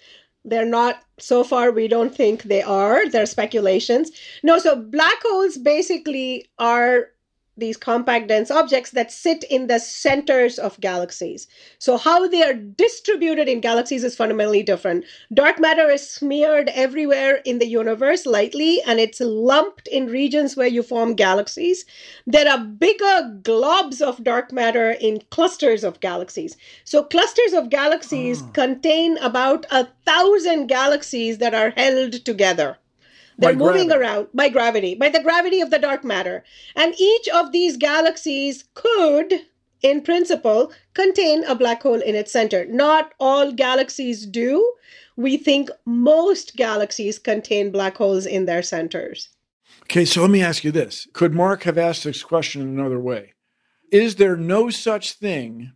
they're 0.45 0.65
not. 0.65 1.03
So 1.19 1.43
far, 1.43 1.71
we 1.71 1.87
don't 1.87 2.13
think 2.15 2.43
they 2.43 2.61
are. 2.61 3.09
They're 3.09 3.25
speculations. 3.25 4.11
No, 4.43 4.59
so 4.59 4.75
black 4.75 5.17
holes 5.23 5.57
basically 5.57 6.47
are 6.59 7.07
these 7.57 7.77
compact 7.77 8.27
dense 8.27 8.51
objects 8.51 8.91
that 8.91 9.11
sit 9.11 9.43
in 9.45 9.67
the 9.67 9.79
centers 9.79 10.59
of 10.59 10.79
galaxies. 10.79 11.47
So, 11.79 11.97
how 11.97 12.27
they 12.27 12.43
are 12.43 12.53
distributed 12.53 13.49
in 13.49 13.61
galaxies 13.61 14.03
is 14.03 14.15
fundamentally 14.15 14.63
different. 14.63 15.05
Dark 15.33 15.59
matter 15.59 15.89
is 15.89 16.09
smeared 16.09 16.69
everywhere 16.69 17.41
in 17.45 17.59
the 17.59 17.67
universe 17.67 18.25
lightly, 18.25 18.81
and 18.85 18.99
it's 18.99 19.19
lumped 19.19 19.87
in 19.87 20.07
regions 20.07 20.55
where 20.55 20.67
you 20.67 20.83
form 20.83 21.15
galaxies. 21.15 21.85
There 22.25 22.49
are 22.49 22.59
bigger 22.59 23.39
globs 23.41 24.01
of 24.01 24.23
dark 24.23 24.51
matter 24.51 24.91
in 24.91 25.21
clusters 25.31 25.83
of 25.83 25.99
galaxies. 25.99 26.55
So, 26.83 27.03
clusters 27.03 27.53
of 27.53 27.69
galaxies 27.69 28.41
ah. 28.43 28.51
contain 28.51 29.17
about 29.17 29.65
a 29.71 29.87
thousand 30.05 30.67
galaxies 30.67 31.39
that 31.39 31.53
are 31.53 31.71
held 31.71 32.25
together. 32.25 32.77
They're 33.37 33.53
By 33.53 33.57
moving 33.57 33.87
gravity. 33.87 33.93
around 33.93 34.27
by 34.33 34.49
gravity, 34.49 34.95
by 34.95 35.09
the 35.09 35.21
gravity 35.21 35.61
of 35.61 35.69
the 35.69 35.79
dark 35.79 36.03
matter. 36.03 36.43
And 36.75 36.95
each 36.99 37.27
of 37.29 37.51
these 37.51 37.77
galaxies 37.77 38.65
could, 38.73 39.41
in 39.81 40.01
principle, 40.01 40.71
contain 40.93 41.43
a 41.43 41.53
black 41.55 41.83
hole 41.83 42.01
in 42.01 42.15
its 42.15 42.31
center. 42.31 42.65
Not 42.65 43.13
all 43.19 43.51
galaxies 43.51 44.25
do. 44.25 44.73
we 45.19 45.35
think 45.35 45.69
most 45.85 46.55
galaxies 46.55 47.17
contain 47.17 47.71
black 47.71 47.97
holes 47.97 48.27
in 48.27 48.45
their 48.45 48.61
centers. 48.61 49.29
Okay, 49.83 50.05
so 50.05 50.21
let 50.21 50.29
me 50.29 50.43
ask 50.43 50.63
you 50.63 50.71
this. 50.71 51.07
Could 51.13 51.33
Mark 51.33 51.63
have 51.63 51.77
asked 51.77 52.03
this 52.03 52.21
question 52.21 52.61
another 52.61 52.99
way? 52.99 53.33
Is 53.91 54.17
there 54.17 54.37
no 54.37 54.69
such 54.69 55.13
thing 55.13 55.71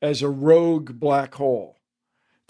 as 0.00 0.22
a 0.22 0.28
rogue 0.28 1.00
black 1.00 1.34
hole? 1.34 1.78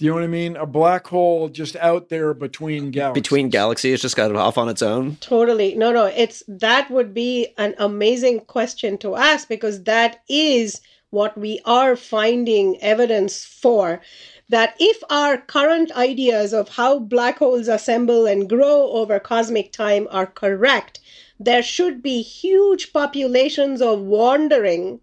Do 0.01 0.07
you 0.07 0.13
know 0.13 0.15
what 0.15 0.25
I 0.25 0.29
mean? 0.29 0.57
A 0.57 0.65
black 0.65 1.07
hole 1.09 1.51
just 1.51 1.77
out 1.77 2.09
there 2.09 2.33
between 2.33 2.91
galaxies. 2.91 3.21
Between 3.23 3.51
galaxies, 3.51 4.01
just 4.01 4.17
got 4.17 4.31
it 4.31 4.37
off 4.37 4.57
on 4.57 4.71
its 4.71 4.81
own. 4.81 5.17
Totally. 5.17 5.75
No, 5.75 5.93
no. 5.93 6.07
It's 6.07 6.43
that 6.49 6.91
would 6.91 7.13
be 7.13 7.49
an 7.59 7.75
amazing 7.77 8.41
question 8.41 8.97
to 8.97 9.17
ask 9.17 9.47
because 9.47 9.83
that 9.83 10.23
is 10.27 10.81
what 11.11 11.37
we 11.37 11.61
are 11.67 11.97
finding 11.97 12.81
evidence 12.81 13.45
for 13.45 14.01
that 14.49 14.75
if 14.81 15.03
our 15.11 15.37
current 15.37 15.93
ideas 15.93 16.55
of 16.55 16.71
how 16.71 16.99
black 16.99 17.39
holes 17.39 17.69
assemble 17.69 18.25
and 18.25 18.49
grow 18.49 18.91
over 18.93 19.21
cosmic 19.21 19.71
time 19.71 20.09
are 20.11 20.25
correct, 20.25 20.99
there 21.39 21.63
should 21.63 22.03
be 22.03 22.23
huge 22.23 22.95
populations 22.95 23.83
of 23.83 24.01
wandering 24.01 25.01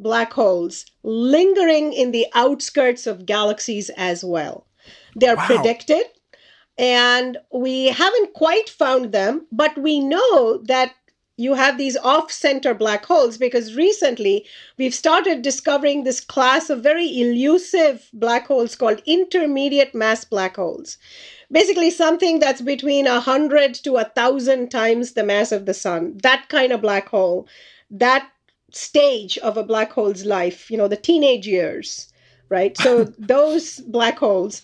black 0.00 0.32
holes 0.32 0.86
lingering 1.02 1.92
in 1.92 2.10
the 2.10 2.26
outskirts 2.34 3.06
of 3.06 3.26
galaxies 3.26 3.90
as 3.96 4.24
well. 4.24 4.66
They're 5.14 5.36
wow. 5.36 5.46
predicted, 5.46 6.04
and 6.78 7.36
we 7.52 7.86
haven't 7.86 8.32
quite 8.34 8.68
found 8.68 9.12
them, 9.12 9.46
but 9.52 9.76
we 9.76 10.00
know 10.00 10.58
that 10.64 10.94
you 11.40 11.54
have 11.54 11.78
these 11.78 11.96
off 11.96 12.30
center 12.30 12.74
black 12.74 13.06
holes 13.06 13.38
because 13.38 13.74
recently 13.74 14.44
we've 14.76 14.94
started 14.94 15.40
discovering 15.40 16.04
this 16.04 16.20
class 16.20 16.68
of 16.68 16.82
very 16.82 17.06
elusive 17.18 18.10
black 18.12 18.46
holes 18.46 18.74
called 18.74 19.00
intermediate 19.06 19.94
mass 19.94 20.22
black 20.22 20.56
holes. 20.56 20.98
Basically, 21.50 21.90
something 21.90 22.40
that's 22.40 22.60
between 22.60 23.06
100 23.06 23.74
to 23.74 23.92
1,000 23.92 24.70
times 24.70 25.12
the 25.12 25.24
mass 25.24 25.50
of 25.50 25.64
the 25.64 25.72
sun. 25.72 26.18
That 26.22 26.48
kind 26.50 26.72
of 26.72 26.82
black 26.82 27.08
hole. 27.08 27.48
That 27.90 28.28
stage 28.72 29.38
of 29.38 29.56
a 29.56 29.62
black 29.62 29.92
hole's 29.92 30.24
life, 30.24 30.70
you 30.70 30.76
know, 30.76 30.88
the 30.88 30.96
teenage 30.96 31.46
years, 31.46 32.12
right? 32.48 32.76
So 32.76 33.04
those 33.18 33.80
black 33.80 34.18
holes, 34.18 34.62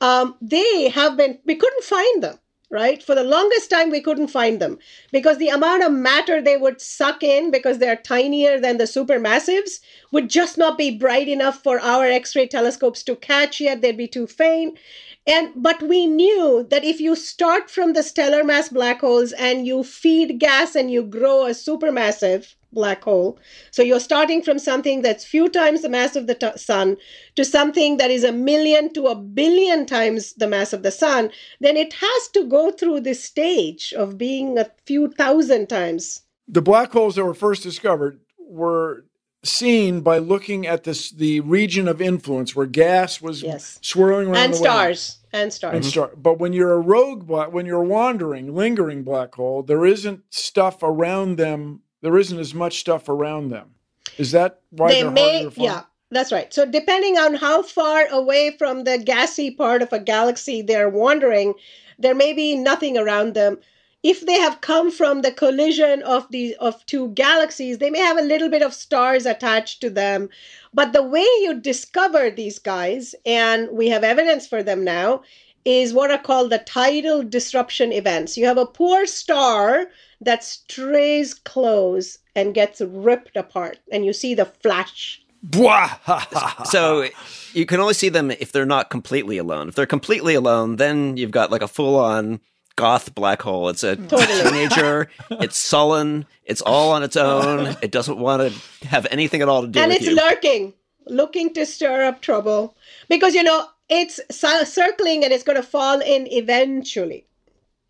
um, 0.00 0.36
they 0.40 0.88
have 0.88 1.16
been, 1.16 1.38
we 1.44 1.54
couldn't 1.54 1.84
find 1.84 2.22
them 2.22 2.38
right? 2.74 3.04
For 3.04 3.14
the 3.14 3.22
longest 3.22 3.70
time, 3.70 3.90
we 3.90 4.00
couldn't 4.00 4.28
find 4.28 4.60
them 4.60 4.78
because 5.12 5.38
the 5.38 5.48
amount 5.48 5.84
of 5.84 5.92
matter 5.92 6.42
they 6.42 6.56
would 6.56 6.80
suck 6.80 7.22
in 7.22 7.52
because 7.52 7.78
they're 7.78 7.94
tinier 7.94 8.58
than 8.58 8.78
the 8.78 8.84
supermassives 8.84 9.78
would 10.10 10.28
just 10.28 10.58
not 10.58 10.76
be 10.76 10.98
bright 10.98 11.28
enough 11.28 11.62
for 11.62 11.78
our 11.78 12.04
X 12.04 12.34
ray 12.34 12.48
telescopes 12.48 13.04
to 13.04 13.14
catch 13.14 13.60
yet. 13.60 13.80
They'd 13.80 13.96
be 13.96 14.08
too 14.08 14.26
faint. 14.26 14.76
And 15.24 15.52
but 15.54 15.82
we 15.82 16.06
knew 16.06 16.66
that 16.68 16.84
if 16.84 17.00
you 17.00 17.14
start 17.14 17.70
from 17.70 17.92
the 17.92 18.02
stellar 18.02 18.42
mass 18.42 18.68
black 18.70 19.00
holes 19.02 19.32
and 19.32 19.66
you 19.66 19.84
feed 19.84 20.40
gas 20.40 20.74
and 20.74 20.90
you 20.90 21.04
grow 21.04 21.46
a 21.46 21.50
supermassive, 21.50 22.56
black 22.74 23.04
hole. 23.04 23.38
So 23.70 23.82
you're 23.82 24.00
starting 24.00 24.42
from 24.42 24.58
something 24.58 25.02
that's 25.02 25.24
few 25.24 25.48
times 25.48 25.82
the 25.82 25.88
mass 25.88 26.16
of 26.16 26.26
the 26.26 26.34
t- 26.34 26.56
sun 26.56 26.96
to 27.36 27.44
something 27.44 27.96
that 27.98 28.10
is 28.10 28.24
a 28.24 28.32
million 28.32 28.92
to 28.94 29.06
a 29.06 29.14
billion 29.14 29.86
times 29.86 30.34
the 30.34 30.46
mass 30.46 30.72
of 30.72 30.82
the 30.82 30.90
sun, 30.90 31.30
then 31.60 31.76
it 31.76 31.92
has 31.94 32.28
to 32.34 32.44
go 32.44 32.70
through 32.70 33.00
this 33.00 33.22
stage 33.22 33.92
of 33.96 34.18
being 34.18 34.58
a 34.58 34.70
few 34.84 35.08
thousand 35.08 35.68
times. 35.68 36.22
The 36.46 36.62
black 36.62 36.92
holes 36.92 37.14
that 37.14 37.24
were 37.24 37.34
first 37.34 37.62
discovered 37.62 38.20
were 38.38 39.04
seen 39.46 40.00
by 40.00 40.18
looking 40.18 40.66
at 40.66 40.84
this 40.84 41.10
the 41.10 41.40
region 41.40 41.86
of 41.86 42.00
influence 42.00 42.56
where 42.56 42.66
gas 42.66 43.20
was 43.20 43.42
yes. 43.42 43.78
swirling 43.82 44.28
around 44.28 44.36
and 44.36 44.56
stars 44.56 45.18
and 45.32 45.52
stars 45.52 45.74
and 45.74 45.84
star. 45.84 46.10
But 46.16 46.38
when 46.38 46.52
you're 46.52 46.72
a 46.72 46.80
rogue 46.80 47.26
black, 47.26 47.52
when 47.52 47.66
you're 47.66 47.84
wandering, 47.84 48.54
lingering 48.54 49.04
black 49.04 49.34
hole, 49.34 49.62
there 49.62 49.84
isn't 49.84 50.22
stuff 50.30 50.82
around 50.82 51.36
them 51.36 51.80
there 52.04 52.18
isn't 52.18 52.38
as 52.38 52.52
much 52.52 52.80
stuff 52.80 53.08
around 53.08 53.48
them. 53.48 53.70
Is 54.18 54.32
that 54.32 54.60
why 54.68 54.92
they 54.92 55.02
are 55.02 55.10
may? 55.10 55.48
Yeah, 55.56 55.84
that's 56.10 56.32
right. 56.32 56.52
So 56.52 56.66
depending 56.66 57.16
on 57.16 57.34
how 57.34 57.62
far 57.62 58.06
away 58.08 58.54
from 58.58 58.84
the 58.84 58.98
gassy 58.98 59.50
part 59.50 59.80
of 59.80 59.90
a 59.90 59.98
galaxy 59.98 60.60
they're 60.60 60.90
wandering, 60.90 61.54
there 61.98 62.14
may 62.14 62.34
be 62.34 62.56
nothing 62.56 62.98
around 62.98 63.32
them. 63.32 63.58
If 64.02 64.26
they 64.26 64.38
have 64.38 64.60
come 64.60 64.90
from 64.90 65.22
the 65.22 65.32
collision 65.32 66.02
of 66.02 66.30
the 66.30 66.54
of 66.56 66.84
two 66.84 67.08
galaxies, 67.12 67.78
they 67.78 67.88
may 67.88 68.00
have 68.00 68.18
a 68.18 68.22
little 68.22 68.50
bit 68.50 68.60
of 68.60 68.74
stars 68.74 69.24
attached 69.24 69.80
to 69.80 69.88
them. 69.88 70.28
But 70.74 70.92
the 70.92 71.02
way 71.02 71.26
you 71.40 71.58
discover 71.58 72.30
these 72.30 72.58
guys, 72.58 73.14
and 73.24 73.70
we 73.70 73.88
have 73.88 74.04
evidence 74.04 74.46
for 74.46 74.62
them 74.62 74.84
now, 74.84 75.22
is 75.64 75.92
what 75.92 76.10
are 76.10 76.18
called 76.18 76.50
the 76.50 76.58
tidal 76.58 77.22
disruption 77.22 77.92
events. 77.92 78.36
You 78.36 78.46
have 78.46 78.58
a 78.58 78.66
poor 78.66 79.06
star 79.06 79.86
that 80.20 80.44
strays 80.44 81.34
close 81.34 82.18
and 82.36 82.54
gets 82.54 82.80
ripped 82.80 83.36
apart, 83.36 83.78
and 83.90 84.04
you 84.04 84.12
see 84.12 84.34
the 84.34 84.46
flash. 84.46 85.20
so 86.64 87.06
you 87.52 87.66
can 87.66 87.78
only 87.78 87.92
see 87.92 88.08
them 88.08 88.30
if 88.30 88.50
they're 88.50 88.64
not 88.64 88.88
completely 88.88 89.36
alone. 89.36 89.68
If 89.68 89.74
they're 89.74 89.84
completely 89.84 90.34
alone, 90.34 90.76
then 90.76 91.18
you've 91.18 91.30
got 91.30 91.50
like 91.50 91.60
a 91.60 91.68
full 91.68 91.96
on 91.96 92.40
goth 92.76 93.14
black 93.14 93.42
hole. 93.42 93.68
It's 93.68 93.84
a 93.84 93.96
totally. 93.96 94.26
teenager. 94.26 95.10
it's 95.30 95.58
sullen. 95.58 96.26
It's 96.44 96.62
all 96.62 96.92
on 96.92 97.02
its 97.02 97.16
own. 97.16 97.76
It 97.82 97.90
doesn't 97.90 98.18
want 98.18 98.52
to 98.52 98.88
have 98.88 99.06
anything 99.10 99.42
at 99.42 99.48
all 99.48 99.62
to 99.62 99.68
do 99.68 99.78
and 99.80 99.92
with 99.92 100.02
you. 100.02 100.10
And 100.10 100.18
it's 100.18 100.24
lurking, 100.24 100.72
looking 101.06 101.52
to 101.54 101.66
stir 101.66 102.04
up 102.04 102.20
trouble. 102.20 102.76
Because, 103.08 103.34
you 103.34 103.42
know, 103.42 103.66
it's 103.88 104.20
circling 104.30 105.24
and 105.24 105.32
it's 105.32 105.44
going 105.44 105.56
to 105.56 105.62
fall 105.62 106.00
in 106.00 106.26
eventually 106.30 107.26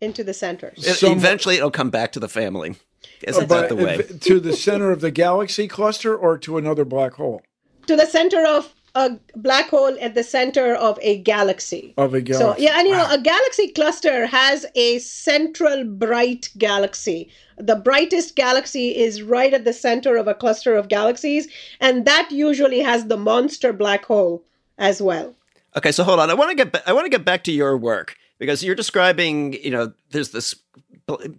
into 0.01 0.23
the 0.23 0.33
center. 0.33 0.73
eventually, 1.11 1.55
it'll 1.57 1.71
come 1.71 1.89
back 1.89 2.11
to 2.13 2.19
the 2.19 2.27
family. 2.27 2.75
Isn't 3.23 3.51
uh, 3.51 3.61
that 3.61 3.69
the 3.69 3.75
way? 3.75 3.97
to 3.97 4.39
the 4.39 4.53
center 4.53 4.91
of 4.91 5.01
the 5.01 5.11
galaxy 5.11 5.67
cluster 5.67 6.15
or 6.15 6.37
to 6.39 6.57
another 6.57 6.85
black 6.85 7.13
hole? 7.13 7.41
To 7.87 7.95
the 7.95 8.05
center 8.05 8.45
of 8.45 8.73
a 8.95 9.19
black 9.35 9.69
hole 9.69 9.95
at 9.99 10.15
the 10.15 10.23
center 10.23 10.73
of 10.73 10.97
a 11.01 11.17
galaxy. 11.17 11.93
Of 11.97 12.13
a 12.13 12.21
galaxy. 12.21 12.61
So, 12.61 12.63
yeah, 12.63 12.79
and 12.79 12.87
you 12.87 12.93
wow. 12.93 13.07
know, 13.07 13.13
a 13.13 13.21
galaxy 13.21 13.67
cluster 13.67 14.25
has 14.25 14.65
a 14.75 14.99
central 14.99 15.83
bright 15.83 16.49
galaxy. 16.57 17.29
The 17.57 17.75
brightest 17.75 18.35
galaxy 18.35 18.95
is 18.95 19.21
right 19.21 19.53
at 19.53 19.65
the 19.65 19.73
center 19.73 20.15
of 20.15 20.27
a 20.27 20.33
cluster 20.33 20.75
of 20.75 20.87
galaxies, 20.87 21.47
and 21.79 22.05
that 22.05 22.31
usually 22.31 22.79
has 22.79 23.05
the 23.05 23.17
monster 23.17 23.73
black 23.73 24.05
hole 24.05 24.43
as 24.77 25.01
well. 25.01 25.35
Okay, 25.77 25.91
so 25.91 26.03
hold 26.03 26.19
on. 26.19 26.29
I 26.29 26.33
want 26.33 26.49
to 26.51 26.55
get 26.55 26.71
ba- 26.71 26.87
I 26.89 26.93
want 26.93 27.05
to 27.05 27.09
get 27.09 27.25
back 27.25 27.43
to 27.45 27.51
your 27.51 27.77
work 27.77 28.15
because 28.39 28.63
you're 28.63 28.75
describing, 28.75 29.53
you 29.53 29.71
know, 29.71 29.93
there's 30.11 30.29
this 30.29 30.55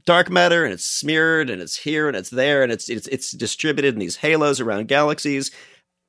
dark 0.04 0.30
matter 0.30 0.64
and 0.64 0.72
it's 0.72 0.84
smeared 0.84 1.50
and 1.50 1.60
it's 1.60 1.76
here 1.76 2.06
and 2.06 2.16
it's 2.16 2.30
there 2.30 2.62
and 2.62 2.70
it's 2.70 2.88
it's 2.88 3.08
it's 3.08 3.30
distributed 3.32 3.94
in 3.94 4.00
these 4.00 4.16
halos 4.16 4.60
around 4.60 4.88
galaxies. 4.88 5.50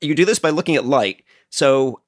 You 0.02 0.14
do 0.14 0.26
this 0.26 0.40
by 0.40 0.50
looking 0.50 0.76
at 0.76 0.86
light. 0.86 1.24
So 1.50 2.02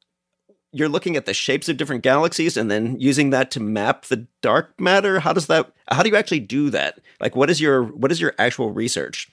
you're 0.71 0.89
looking 0.89 1.15
at 1.15 1.25
the 1.25 1.33
shapes 1.33 1.67
of 1.67 1.77
different 1.77 2.03
galaxies 2.03 2.55
and 2.55 2.69
then 2.69 2.99
using 2.99 3.31
that 3.31 3.49
to 3.51 3.59
map 3.59 4.05
the 4.05 4.27
dark 4.41 4.79
matter. 4.79 5.19
How 5.19 5.33
does 5.33 5.47
that 5.47 5.71
how 5.89 6.03
do 6.03 6.09
you 6.09 6.15
actually 6.15 6.41
do 6.41 6.69
that? 6.69 6.99
Like 7.19 7.35
what 7.35 7.49
is 7.49 7.59
your 7.59 7.83
what 7.83 8.11
is 8.11 8.21
your 8.21 8.35
actual 8.37 8.71
research? 8.71 9.29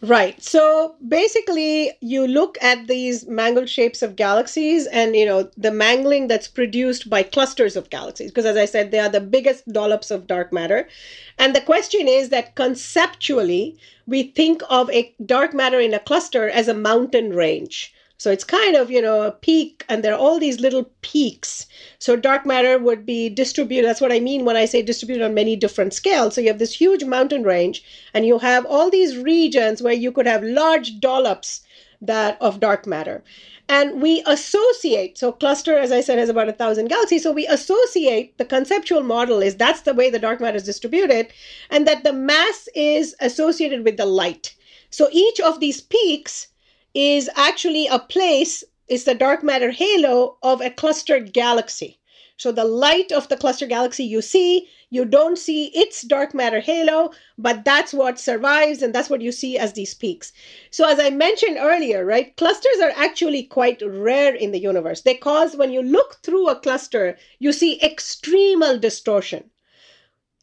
Right. 0.00 0.40
So 0.40 0.94
basically, 1.08 1.90
you 2.00 2.28
look 2.28 2.56
at 2.62 2.86
these 2.86 3.26
mangled 3.26 3.68
shapes 3.68 4.00
of 4.00 4.14
galaxies 4.14 4.86
and, 4.86 5.16
you 5.16 5.26
know, 5.26 5.50
the 5.56 5.72
mangling 5.72 6.28
that's 6.28 6.46
produced 6.46 7.10
by 7.10 7.24
clusters 7.24 7.74
of 7.74 7.90
galaxies, 7.90 8.30
because 8.30 8.46
as 8.46 8.56
I 8.56 8.64
said, 8.64 8.92
they 8.92 9.00
are 9.00 9.08
the 9.08 9.20
biggest 9.20 9.66
dollops 9.72 10.12
of 10.12 10.28
dark 10.28 10.52
matter. 10.52 10.88
And 11.36 11.52
the 11.52 11.60
question 11.60 12.06
is 12.06 12.28
that 12.28 12.54
conceptually, 12.54 13.76
we 14.06 14.22
think 14.22 14.62
of 14.70 14.88
a 14.90 15.12
dark 15.26 15.52
matter 15.52 15.80
in 15.80 15.94
a 15.94 15.98
cluster 15.98 16.48
as 16.48 16.68
a 16.68 16.74
mountain 16.74 17.30
range. 17.30 17.92
So 18.18 18.32
it's 18.32 18.42
kind 18.42 18.74
of, 18.74 18.90
you 18.90 19.00
know, 19.00 19.22
a 19.22 19.30
peak, 19.30 19.84
and 19.88 20.02
there 20.02 20.12
are 20.12 20.18
all 20.18 20.40
these 20.40 20.58
little 20.58 20.90
peaks. 21.02 21.66
So 22.00 22.16
dark 22.16 22.44
matter 22.44 22.76
would 22.76 23.06
be 23.06 23.28
distributed. 23.28 23.88
That's 23.88 24.00
what 24.00 24.12
I 24.12 24.18
mean 24.18 24.44
when 24.44 24.56
I 24.56 24.64
say 24.64 24.82
distributed 24.82 25.24
on 25.24 25.34
many 25.34 25.54
different 25.54 25.94
scales. 25.94 26.34
So 26.34 26.40
you 26.40 26.48
have 26.48 26.58
this 26.58 26.74
huge 26.74 27.04
mountain 27.04 27.44
range, 27.44 27.84
and 28.12 28.26
you 28.26 28.40
have 28.40 28.66
all 28.66 28.90
these 28.90 29.16
regions 29.16 29.80
where 29.82 29.92
you 29.92 30.10
could 30.10 30.26
have 30.26 30.42
large 30.42 30.98
dollops 30.98 31.60
that 32.00 32.36
of 32.40 32.58
dark 32.58 32.88
matter. 32.88 33.22
And 33.68 34.02
we 34.02 34.22
associate, 34.26 35.16
so 35.18 35.30
cluster, 35.30 35.78
as 35.78 35.92
I 35.92 36.00
said, 36.00 36.18
has 36.18 36.28
about 36.28 36.48
a 36.48 36.52
thousand 36.52 36.88
galaxies. 36.88 37.22
So 37.22 37.32
we 37.32 37.46
associate 37.46 38.36
the 38.38 38.44
conceptual 38.44 39.02
model 39.02 39.42
is 39.42 39.54
that's 39.54 39.82
the 39.82 39.94
way 39.94 40.10
the 40.10 40.18
dark 40.18 40.40
matter 40.40 40.56
is 40.56 40.64
distributed, 40.64 41.28
and 41.70 41.86
that 41.86 42.02
the 42.02 42.12
mass 42.12 42.68
is 42.74 43.14
associated 43.20 43.84
with 43.84 43.96
the 43.96 44.06
light. 44.06 44.56
So 44.90 45.08
each 45.12 45.38
of 45.38 45.60
these 45.60 45.80
peaks 45.80 46.48
is 46.94 47.30
actually 47.36 47.86
a 47.86 47.98
place, 47.98 48.64
is 48.88 49.04
the 49.04 49.14
dark 49.14 49.42
matter 49.42 49.70
halo 49.70 50.38
of 50.42 50.60
a 50.60 50.70
cluster 50.70 51.20
galaxy. 51.20 51.98
So 52.38 52.52
the 52.52 52.64
light 52.64 53.10
of 53.10 53.28
the 53.28 53.36
cluster 53.36 53.66
galaxy 53.66 54.04
you 54.04 54.22
see, 54.22 54.68
you 54.90 55.04
don't 55.04 55.36
see 55.36 55.66
its 55.74 56.02
dark 56.02 56.32
matter 56.34 56.60
halo, 56.60 57.10
but 57.36 57.64
that's 57.64 57.92
what 57.92 58.18
survives 58.18 58.80
and 58.80 58.94
that's 58.94 59.10
what 59.10 59.20
you 59.20 59.32
see 59.32 59.58
as 59.58 59.72
these 59.72 59.92
peaks. 59.92 60.32
So 60.70 60.88
as 60.88 61.00
I 61.00 61.10
mentioned 61.10 61.58
earlier, 61.58 62.04
right, 62.04 62.34
clusters 62.36 62.80
are 62.80 62.92
actually 62.94 63.42
quite 63.42 63.82
rare 63.84 64.34
in 64.34 64.52
the 64.52 64.60
universe. 64.60 65.02
They 65.02 65.14
cause 65.14 65.56
when 65.56 65.72
you 65.72 65.82
look 65.82 66.22
through 66.22 66.48
a 66.48 66.60
cluster, 66.60 67.18
you 67.40 67.52
see 67.52 67.80
extremal 67.80 68.80
distortion. 68.80 69.50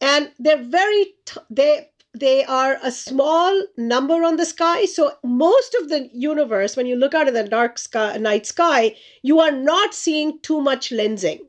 And 0.01 0.31
they're 0.37 0.61
very 0.61 1.15
t- 1.25 1.39
they 1.49 1.89
they 2.19 2.45
are 2.45 2.77
a 2.81 2.91
small 2.91 3.63
number 3.77 4.23
on 4.23 4.37
the 4.37 4.45
sky. 4.45 4.85
So 4.85 5.13
most 5.23 5.75
of 5.75 5.89
the 5.89 6.09
universe, 6.13 6.77
when 6.77 6.85
you 6.85 6.95
look 6.95 7.13
out 7.13 7.27
at 7.27 7.33
the 7.33 7.43
dark 7.43 7.77
sky, 7.77 8.17
night 8.17 8.45
sky, 8.45 8.95
you 9.21 9.39
are 9.39 9.51
not 9.51 9.93
seeing 9.93 10.39
too 10.39 10.61
much 10.61 10.89
lensing. 10.89 11.41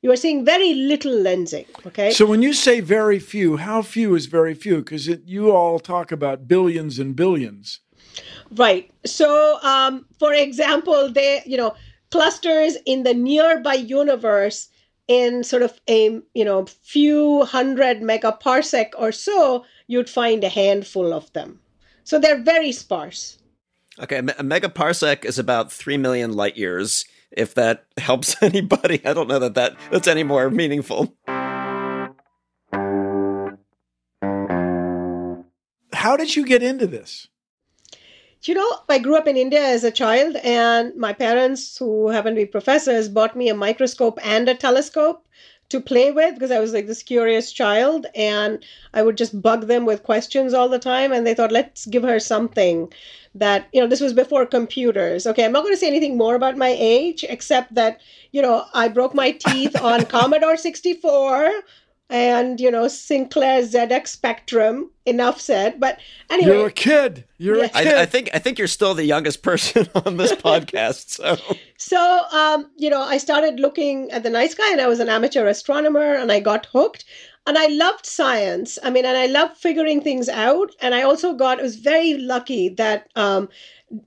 You 0.00 0.10
are 0.10 0.16
seeing 0.16 0.44
very 0.44 0.74
little 0.74 1.12
lensing. 1.12 1.66
Okay. 1.86 2.12
So 2.12 2.26
when 2.26 2.42
you 2.42 2.52
say 2.52 2.80
very 2.80 3.18
few, 3.18 3.56
how 3.56 3.82
few 3.82 4.14
is 4.14 4.26
very 4.26 4.54
few? 4.54 4.78
Because 4.78 5.06
you 5.08 5.52
all 5.52 5.78
talk 5.78 6.10
about 6.10 6.48
billions 6.48 6.98
and 6.98 7.14
billions. 7.14 7.80
Right. 8.50 8.90
So, 9.06 9.58
um, 9.62 10.06
for 10.18 10.32
example, 10.32 11.10
they, 11.10 11.42
you 11.46 11.56
know, 11.56 11.74
clusters 12.10 12.76
in 12.84 13.04
the 13.04 13.14
nearby 13.14 13.74
universe 13.74 14.68
in 15.08 15.44
sort 15.44 15.62
of 15.62 15.80
a 15.88 16.20
you 16.34 16.44
know 16.44 16.66
few 16.82 17.44
hundred 17.44 18.00
megaparsec 18.00 18.90
or 18.96 19.12
so 19.12 19.64
you'd 19.86 20.08
find 20.08 20.44
a 20.44 20.48
handful 20.48 21.12
of 21.12 21.32
them. 21.32 21.60
So 22.04 22.18
they're 22.18 22.42
very 22.42 22.72
sparse. 22.72 23.38
Okay, 24.00 24.18
a 24.18 24.22
megaparsec 24.22 25.24
is 25.24 25.38
about 25.38 25.70
3 25.70 25.98
million 25.98 26.32
light 26.32 26.56
years. 26.56 27.04
If 27.30 27.54
that 27.54 27.84
helps 27.98 28.36
anybody, 28.42 29.04
I 29.04 29.12
don't 29.12 29.28
know 29.28 29.38
that, 29.38 29.54
that 29.54 29.76
that's 29.90 30.08
any 30.08 30.22
more 30.22 30.50
meaningful. 30.50 31.14
How 35.92 36.16
did 36.16 36.34
you 36.34 36.44
get 36.44 36.62
into 36.62 36.86
this? 36.86 37.28
You 38.44 38.54
know, 38.54 38.80
I 38.88 38.98
grew 38.98 39.16
up 39.16 39.28
in 39.28 39.36
India 39.36 39.60
as 39.60 39.84
a 39.84 39.90
child, 39.90 40.36
and 40.42 40.96
my 40.96 41.12
parents, 41.12 41.78
who 41.78 42.08
happen 42.08 42.34
to 42.34 42.40
be 42.40 42.46
professors, 42.46 43.08
bought 43.08 43.36
me 43.36 43.48
a 43.48 43.54
microscope 43.54 44.18
and 44.24 44.48
a 44.48 44.54
telescope 44.54 45.24
to 45.68 45.80
play 45.80 46.12
with 46.12 46.34
because 46.34 46.50
I 46.50 46.58
was 46.58 46.74
like 46.74 46.86
this 46.86 47.02
curious 47.02 47.50
child 47.50 48.04
and 48.14 48.62
I 48.92 49.02
would 49.02 49.16
just 49.16 49.40
bug 49.40 49.68
them 49.68 49.86
with 49.86 50.02
questions 50.02 50.52
all 50.52 50.68
the 50.68 50.78
time. 50.78 51.12
And 51.12 51.26
they 51.26 51.34
thought, 51.34 51.50
let's 51.50 51.86
give 51.86 52.02
her 52.02 52.20
something 52.20 52.92
that, 53.34 53.68
you 53.72 53.80
know, 53.80 53.86
this 53.86 54.02
was 54.02 54.12
before 54.12 54.44
computers. 54.44 55.26
Okay, 55.26 55.44
I'm 55.44 55.52
not 55.52 55.62
going 55.62 55.72
to 55.72 55.80
say 55.80 55.86
anything 55.86 56.18
more 56.18 56.34
about 56.34 56.58
my 56.58 56.76
age 56.78 57.24
except 57.26 57.74
that, 57.74 58.00
you 58.32 58.42
know, 58.42 58.66
I 58.74 58.88
broke 58.88 59.14
my 59.14 59.30
teeth 59.30 59.80
on 59.80 60.04
Commodore 60.16 60.58
64 60.58 61.50
and 62.10 62.60
you 62.60 62.70
know 62.70 62.88
Sinclair 62.88 63.62
ZX 63.62 64.08
Spectrum. 64.08 64.90
Enough 65.04 65.40
said. 65.40 65.80
But 65.80 65.98
anyway, 66.30 66.52
you're 66.52 66.66
a 66.66 66.72
kid. 66.72 67.24
You're 67.38 67.58
yeah. 67.58 67.64
a 67.64 67.68
kid. 67.70 67.88
I, 67.88 68.02
I, 68.02 68.06
think 68.06 68.30
I 68.34 68.38
think 68.38 68.56
you're 68.58 68.68
still 68.68 68.94
the 68.94 69.04
youngest 69.04 69.42
person 69.42 69.88
on 70.06 70.16
this 70.16 70.32
podcast. 70.48 71.10
So 71.10 71.36
so 71.76 72.22
um, 72.30 72.70
you 72.76 72.88
know, 72.90 73.02
I 73.02 73.18
started 73.18 73.58
looking 73.58 74.10
at 74.12 74.22
the 74.22 74.30
night 74.30 74.52
sky, 74.52 74.70
and 74.70 74.80
I 74.80 74.86
was 74.86 75.00
an 75.00 75.08
amateur 75.08 75.46
astronomer, 75.46 76.14
and 76.14 76.30
I 76.30 76.40
got 76.40 76.66
hooked. 76.66 77.04
And 77.44 77.58
I 77.58 77.66
loved 77.66 78.06
science. 78.06 78.78
I 78.84 78.90
mean, 78.90 79.04
and 79.04 79.16
I 79.16 79.26
loved 79.26 79.56
figuring 79.56 80.00
things 80.00 80.28
out. 80.28 80.70
And 80.80 80.94
I 80.94 81.02
also 81.02 81.34
got, 81.34 81.58
I 81.58 81.62
was 81.62 81.74
very 81.74 82.14
lucky 82.14 82.68
that 82.68 83.08
um, 83.16 83.48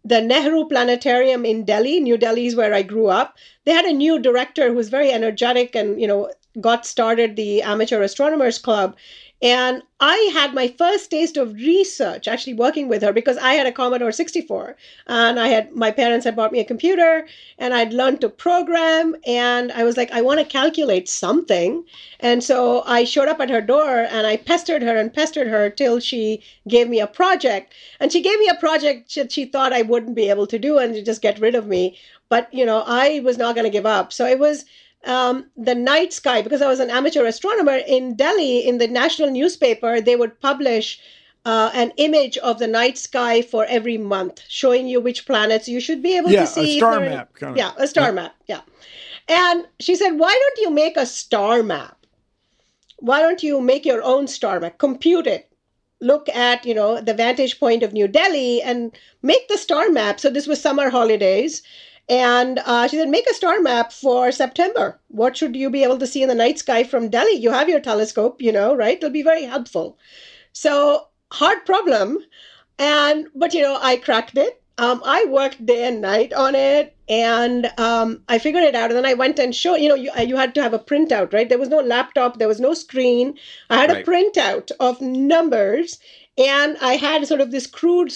the 0.06 0.22
Nehru 0.22 0.70
Planetarium 0.70 1.44
in 1.46 1.66
Delhi, 1.66 2.00
New 2.00 2.18
Delhi 2.18 2.48
is 2.48 2.56
where 2.56 2.74
I 2.74 2.82
grew 2.82 3.08
up. 3.08 3.38
They 3.66 3.74
had 3.74 3.84
a 3.84 3.92
new 3.92 4.20
director 4.20 4.70
who 4.70 4.76
was 4.76 4.88
very 4.88 5.12
energetic 5.12 5.76
and, 5.76 6.00
you 6.00 6.08
know, 6.08 6.32
got 6.62 6.86
started 6.86 7.36
the 7.36 7.62
Amateur 7.62 8.02
Astronomers 8.02 8.58
Club. 8.58 8.96
And 9.42 9.84
I 10.00 10.32
had 10.34 10.54
my 10.54 10.70
first 10.70 11.12
taste 11.12 11.36
of 11.36 11.54
research 11.54 12.28
actually 12.28 12.54
working 12.54 12.88
with 12.88 13.02
her 13.02 13.12
because 13.12 13.38
I 13.38 13.54
had 13.54 13.68
a 13.68 13.72
Commodore 13.72 14.14
64 14.14 14.78
and 15.08 15.40
I 15.40 15.50
had 15.50 15.76
my 15.76 15.92
parents 15.92 16.26
had 16.26 16.38
bought 16.38 16.54
me 16.54 16.60
a 16.62 16.66
computer 16.66 17.28
and 17.60 17.74
I'd 17.74 17.94
learned 17.94 18.22
to 18.22 18.30
program 18.30 19.16
and 19.28 19.74
I 19.74 19.84
was 19.84 19.98
like 19.98 20.10
I 20.12 20.22
want 20.22 20.40
to 20.40 20.46
calculate 20.46 21.10
something. 21.10 21.84
And 22.22 22.44
so 22.44 22.84
I 22.88 23.04
showed 23.04 23.28
up 23.28 23.42
at 23.42 23.50
her 23.50 23.62
door 23.62 24.08
and 24.10 24.26
I 24.26 24.38
pestered 24.38 24.82
her 24.82 24.96
and 24.96 25.14
pestered 25.14 25.48
her 25.48 25.70
till 25.70 26.00
she 26.00 26.42
gave 26.68 26.88
me 26.88 27.02
a 27.02 27.08
project. 27.08 27.74
And 28.00 28.12
she 28.14 28.22
gave 28.22 28.40
me 28.40 28.48
a 28.48 28.56
project 28.56 29.14
that 29.16 29.34
she 29.34 29.46
thought 29.46 29.74
I 29.74 29.82
wouldn't 29.82 30.16
be 30.16 30.30
able 30.30 30.48
to 30.48 30.58
do 30.58 30.78
and 30.78 31.06
just 31.06 31.22
get 31.22 31.40
rid 31.40 31.56
of 31.56 31.68
me. 31.68 31.98
But 32.30 32.52
you 32.54 32.66
know, 32.66 32.84
I 32.88 33.20
was 33.20 33.38
not 33.38 33.54
going 33.54 33.66
to 33.66 33.78
give 33.78 33.86
up. 33.86 34.14
So 34.14 34.26
it 34.26 34.40
was 34.40 34.64
um, 35.06 35.50
the 35.56 35.76
night 35.76 36.14
sky, 36.14 36.42
because 36.42 36.62
I 36.62 36.68
was 36.68 36.80
an 36.80 36.90
amateur 36.90 37.26
astronomer 37.26 37.78
in 37.78 38.16
Delhi, 38.16 38.60
in 38.60 38.78
the 38.78 38.88
national 38.88 39.32
newspaper, 39.32 40.02
they 40.02 40.16
would 40.16 40.40
publish 40.40 41.00
uh, 41.46 41.70
an 41.74 41.92
image 41.98 42.38
of 42.40 42.58
the 42.60 42.68
night 42.68 42.98
sky 42.98 43.42
for 43.42 43.66
every 43.66 43.98
month, 43.98 44.42
showing 44.48 44.88
you 44.88 45.00
which 45.00 45.26
planets 45.26 45.68
you 45.68 45.80
should 45.80 46.02
be 46.02 46.18
able 46.18 46.32
yeah, 46.32 46.42
to 46.42 46.48
see. 46.48 46.76
a 46.76 46.78
star 46.78 47.00
map. 47.00 47.34
Kind 47.34 47.52
of. 47.52 47.58
Yeah, 47.58 47.72
a 47.78 47.88
star 47.88 48.08
yeah. 48.08 48.12
map. 48.12 48.36
Yeah. 48.48 48.62
And 49.28 49.66
she 49.80 49.96
said, 49.96 50.20
why 50.20 50.34
don't 50.34 50.60
you 50.64 50.72
make 50.72 50.98
a 50.98 51.06
star 51.06 51.64
map? 51.64 52.06
Why 53.00 53.22
don't 53.22 53.44
you 53.44 53.62
make 53.62 53.86
your 53.86 54.04
own 54.04 54.28
star 54.28 54.60
map? 54.60 54.78
Compute 54.78 55.28
it. 55.28 55.52
Look 56.02 56.30
at, 56.30 56.66
you 56.66 56.74
know, 56.74 57.02
the 57.02 57.14
vantage 57.14 57.60
point 57.60 57.84
of 57.84 57.94
New 57.94 58.08
Delhi 58.08 58.62
and 58.62 58.92
make 59.22 59.48
the 59.48 59.58
star 59.58 59.90
map. 59.90 60.20
So 60.20 60.30
this 60.30 60.48
was 60.48 60.62
summer 60.62 60.90
holidays. 60.90 61.64
And 62.08 62.60
uh, 62.66 62.88
she 62.88 62.98
said, 62.98 63.10
make 63.10 63.28
a 63.30 63.34
star 63.34 63.62
map 63.62 63.92
for 63.92 64.32
September. 64.32 65.00
What 65.08 65.36
should 65.36 65.56
you 65.56 65.70
be 65.70 65.84
able 65.84 65.98
to 65.98 66.08
see 66.08 66.22
in 66.22 66.30
the 66.30 66.36
night 66.36 66.60
sky 66.60 66.84
from 66.84 67.10
Delhi? 67.10 67.34
You 67.34 67.52
have 67.52 67.68
your 67.68 67.80
telescope, 67.80 68.42
you 68.42 68.52
know, 68.52 68.76
right? 68.76 68.98
It'll 68.98 69.10
be 69.10 69.24
very 69.24 69.44
helpful. 69.44 69.98
So 70.54 71.08
hard 71.32 71.66
problem. 71.66 72.20
And, 72.78 73.28
but, 73.34 73.54
you 73.54 73.62
know, 73.62 73.80
I 73.82 73.98
cracked 73.98 74.38
it. 74.38 74.62
Um, 74.78 75.02
I 75.06 75.26
worked 75.26 75.66
day 75.66 75.88
and 75.88 76.02
night 76.02 76.34
on 76.34 76.54
it 76.54 76.96
and 77.08 77.72
um, 77.80 78.22
I 78.28 78.40
figured 78.40 78.64
it 78.64 78.76
out. 78.76 78.92
And 78.92 78.98
then 78.98 79.06
I 79.06 79.14
went 79.14 79.40
and 79.40 79.56
showed, 79.56 79.78
you 79.78 79.88
know, 79.88 79.96
you, 79.96 80.12
you 80.20 80.36
had 80.36 80.54
to 80.56 80.62
have 80.62 80.74
a 80.74 80.80
printout, 80.80 81.34
right? 81.34 81.48
There 81.48 81.58
was 81.58 81.70
no 81.70 81.80
laptop, 81.80 82.38
there 82.38 82.48
was 82.48 82.60
no 82.60 82.74
screen. 82.74 83.38
I 83.70 83.78
had 83.78 83.90
right. 83.90 84.06
a 84.06 84.10
printout 84.10 84.72
of 84.82 85.00
numbers 85.00 85.98
and 86.38 86.78
I 86.82 86.98
had 86.98 87.26
sort 87.26 87.40
of 87.40 87.52
this 87.52 87.68
crude 87.68 88.12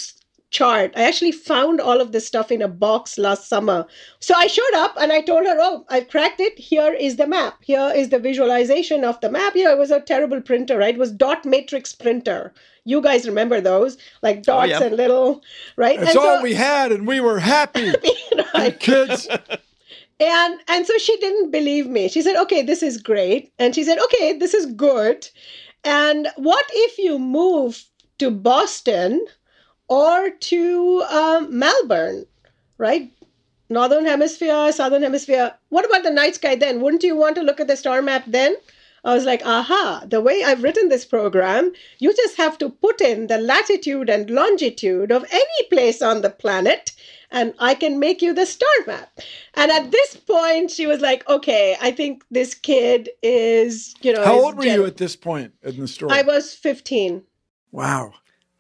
chart. 0.52 0.94
I 0.96 1.04
actually 1.04 1.32
found 1.32 1.80
all 1.80 2.02
of 2.02 2.12
this 2.12 2.26
stuff 2.26 2.52
in 2.52 2.62
a 2.62 2.68
box 2.68 3.18
last 3.18 3.48
summer. 3.48 3.86
So 4.20 4.34
I 4.36 4.48
showed 4.48 4.74
up 4.76 4.96
and 5.00 5.12
I 5.12 5.22
told 5.22 5.46
her, 5.46 5.58
Oh, 5.60 5.86
I've 5.90 6.10
cracked 6.10 6.40
it. 6.40 6.58
Here 6.58 6.94
is 6.94 7.18
the 7.18 7.28
map. 7.28 7.58
Here 7.62 7.92
is 7.96 8.10
the 8.10 8.20
visualization 8.20 9.04
of 9.04 9.20
the 9.22 9.30
map. 9.30 9.54
Yeah, 9.56 9.72
it 9.72 9.78
was 9.78 9.92
a 9.92 10.02
terrible 10.02 10.42
printer, 10.42 10.78
right? 10.78 10.96
It 10.96 11.00
was 11.00 11.12
dot 11.12 11.46
matrix 11.46 11.94
printer. 11.94 12.54
You 12.86 13.02
guys 13.02 13.28
remember 13.28 13.62
those, 13.62 13.98
like 14.24 14.40
oh, 14.40 14.44
dots 14.44 14.72
oh, 14.74 14.80
yeah. 14.80 14.84
and 14.84 14.98
little, 14.98 15.44
right? 15.76 16.00
That's 16.00 16.16
all 16.16 16.42
we 16.42 16.56
had, 16.56 16.92
and 16.92 17.06
we 17.06 17.20
were 17.20 17.40
happy. 17.40 17.94
right? 18.56 18.80
Kids. 18.80 19.28
and 20.20 20.60
and 20.68 20.88
so 20.88 20.98
she 20.98 21.16
didn't 21.18 21.52
believe 21.52 21.88
me. 21.88 22.08
She 22.08 22.22
said, 22.22 22.36
"Okay, 22.36 22.64
this 22.64 22.82
is 22.82 22.98
great," 22.98 23.52
and 23.60 23.76
she 23.76 23.84
said, 23.84 24.00
"Okay, 24.00 24.34
this 24.34 24.54
is 24.56 24.66
good." 24.66 25.30
And 25.84 26.30
what 26.38 26.66
if 26.74 26.98
you 26.98 27.20
move 27.20 27.84
to 28.18 28.32
Boston 28.32 29.26
or 29.90 30.30
to 30.30 31.02
um, 31.10 31.58
Melbourne, 31.58 32.26
right? 32.78 33.12
Northern 33.70 34.06
Hemisphere, 34.06 34.72
Southern 34.72 35.04
Hemisphere. 35.04 35.54
What 35.70 35.86
about 35.86 36.04
the 36.04 36.10
night 36.12 36.36
sky 36.36 36.56
then? 36.56 36.82
Wouldn't 36.82 37.04
you 37.04 37.16
want 37.16 37.36
to 37.36 37.44
look 37.44 37.60
at 37.60 37.68
the 37.68 37.78
star 37.78 38.02
map 38.02 38.24
then? 38.26 38.56
I 39.04 39.14
was 39.14 39.26
like, 39.26 39.46
aha, 39.46 40.04
the 40.06 40.22
way 40.22 40.44
I've 40.44 40.64
written 40.64 40.90
this 40.90 41.06
program, 41.06 41.72
you 42.00 42.14
just 42.14 42.36
have 42.38 42.58
to 42.58 42.70
put 42.70 43.00
in 43.00 43.28
the 43.28 43.38
latitude 43.38 44.10
and 44.10 44.30
longitude 44.30 45.12
of 45.12 45.26
any 45.32 45.70
place 45.70 46.02
on 46.02 46.22
the 46.22 46.30
planet, 46.30 46.92
and 47.32 47.54
I 47.60 47.76
can 47.76 48.00
make 48.00 48.22
you 48.22 48.34
the 48.34 48.46
star 48.46 48.70
map. 48.88 49.10
And 49.54 49.72
at 49.72 49.92
this 49.92 50.18
point, 50.18 50.72
she 50.72 50.86
was 50.86 51.00
like, 51.00 51.28
okay, 51.30 51.78
I 51.80 51.92
think 51.92 52.26
this 52.30 52.54
kid 52.54 53.10
is, 53.24 53.94
you 54.02 54.12
know. 54.12 54.26
How 54.26 54.40
old 54.40 54.58
were 54.58 54.64
gen- 54.64 54.80
you 54.80 54.86
at 54.86 54.98
this 54.98 55.16
point 55.16 55.54
in 55.64 55.80
the 55.80 55.88
story? 55.88 56.18
I 56.18 56.24
was 56.24 56.54
15. 56.54 57.24
Wow. 57.72 58.14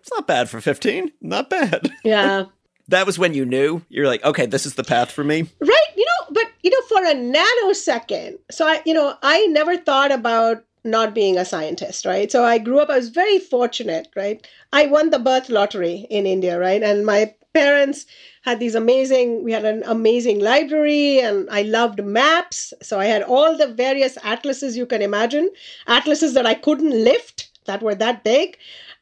It's 0.09 0.17
not 0.17 0.25
bad 0.25 0.49
for 0.49 0.59
15. 0.59 1.11
Not 1.21 1.51
bad. 1.51 1.91
Yeah. 2.03 2.45
that 2.87 3.05
was 3.05 3.19
when 3.19 3.35
you 3.35 3.45
knew 3.45 3.83
you're 3.89 4.07
like, 4.07 4.23
okay, 4.25 4.47
this 4.47 4.65
is 4.65 4.73
the 4.73 4.83
path 4.83 5.11
for 5.11 5.23
me. 5.23 5.43
Right. 5.61 5.91
You 5.95 6.03
know, 6.03 6.27
but, 6.31 6.45
you 6.63 6.71
know, 6.71 6.81
for 6.87 7.03
a 7.03 7.13
nanosecond. 7.13 8.39
So 8.49 8.65
I, 8.65 8.81
you 8.87 8.95
know, 8.95 9.15
I 9.21 9.45
never 9.47 9.77
thought 9.77 10.11
about 10.11 10.63
not 10.83 11.13
being 11.13 11.37
a 11.37 11.45
scientist, 11.45 12.07
right? 12.07 12.31
So 12.31 12.43
I 12.43 12.57
grew 12.57 12.79
up, 12.79 12.89
I 12.89 12.95
was 12.95 13.09
very 13.09 13.37
fortunate, 13.37 14.07
right? 14.15 14.47
I 14.73 14.87
won 14.87 15.11
the 15.11 15.19
birth 15.19 15.49
lottery 15.49 16.07
in 16.09 16.25
India, 16.25 16.57
right? 16.57 16.81
And 16.81 17.05
my 17.05 17.35
parents 17.53 18.07
had 18.41 18.59
these 18.59 18.73
amazing, 18.73 19.43
we 19.43 19.51
had 19.51 19.65
an 19.65 19.83
amazing 19.85 20.39
library 20.39 21.19
and 21.19 21.47
I 21.51 21.61
loved 21.61 22.03
maps. 22.03 22.73
So 22.81 22.99
I 22.99 23.05
had 23.05 23.21
all 23.21 23.55
the 23.55 23.67
various 23.67 24.17
atlases 24.23 24.75
you 24.75 24.87
can 24.87 25.03
imagine, 25.03 25.51
atlases 25.85 26.33
that 26.33 26.47
I 26.47 26.55
couldn't 26.55 27.03
lift 27.03 27.49
that 27.65 27.83
were 27.83 27.95
that 27.95 28.23
big. 28.23 28.57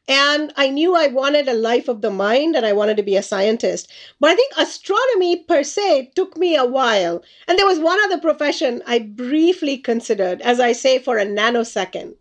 And 0.08 0.52
I 0.56 0.70
knew 0.70 0.96
I 0.96 1.08
wanted 1.08 1.48
a 1.48 1.54
life 1.54 1.86
of 1.86 2.00
the 2.00 2.10
mind 2.10 2.56
and 2.56 2.64
I 2.64 2.72
wanted 2.72 2.96
to 2.96 3.02
be 3.02 3.16
a 3.16 3.22
scientist. 3.22 3.92
But 4.18 4.30
I 4.30 4.34
think 4.34 4.52
astronomy 4.56 5.44
per 5.44 5.62
se 5.62 6.12
took 6.14 6.36
me 6.36 6.56
a 6.56 6.64
while. 6.64 7.22
And 7.46 7.58
there 7.58 7.66
was 7.66 7.78
one 7.78 8.00
other 8.04 8.18
profession 8.18 8.82
I 8.86 9.00
briefly 9.00 9.76
considered, 9.76 10.40
as 10.40 10.60
I 10.60 10.72
say, 10.72 10.98
for 10.98 11.18
a 11.18 11.26
nanosecond 11.26 12.14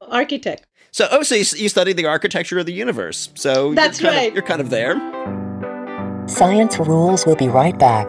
architect. 0.00 0.66
So, 0.92 1.08
oh, 1.10 1.22
so 1.22 1.34
you, 1.34 1.44
you 1.56 1.68
studied 1.68 1.98
the 1.98 2.06
architecture 2.06 2.58
of 2.58 2.64
the 2.64 2.72
universe. 2.72 3.28
So 3.34 3.74
That's 3.74 4.00
you're 4.00 4.10
right. 4.10 4.28
Of, 4.28 4.34
you're 4.34 4.42
kind 4.42 4.62
of 4.62 4.70
there. 4.70 4.94
Science 6.26 6.78
Rules 6.78 7.26
will 7.26 7.36
be 7.36 7.48
right 7.48 7.78
back. 7.78 8.08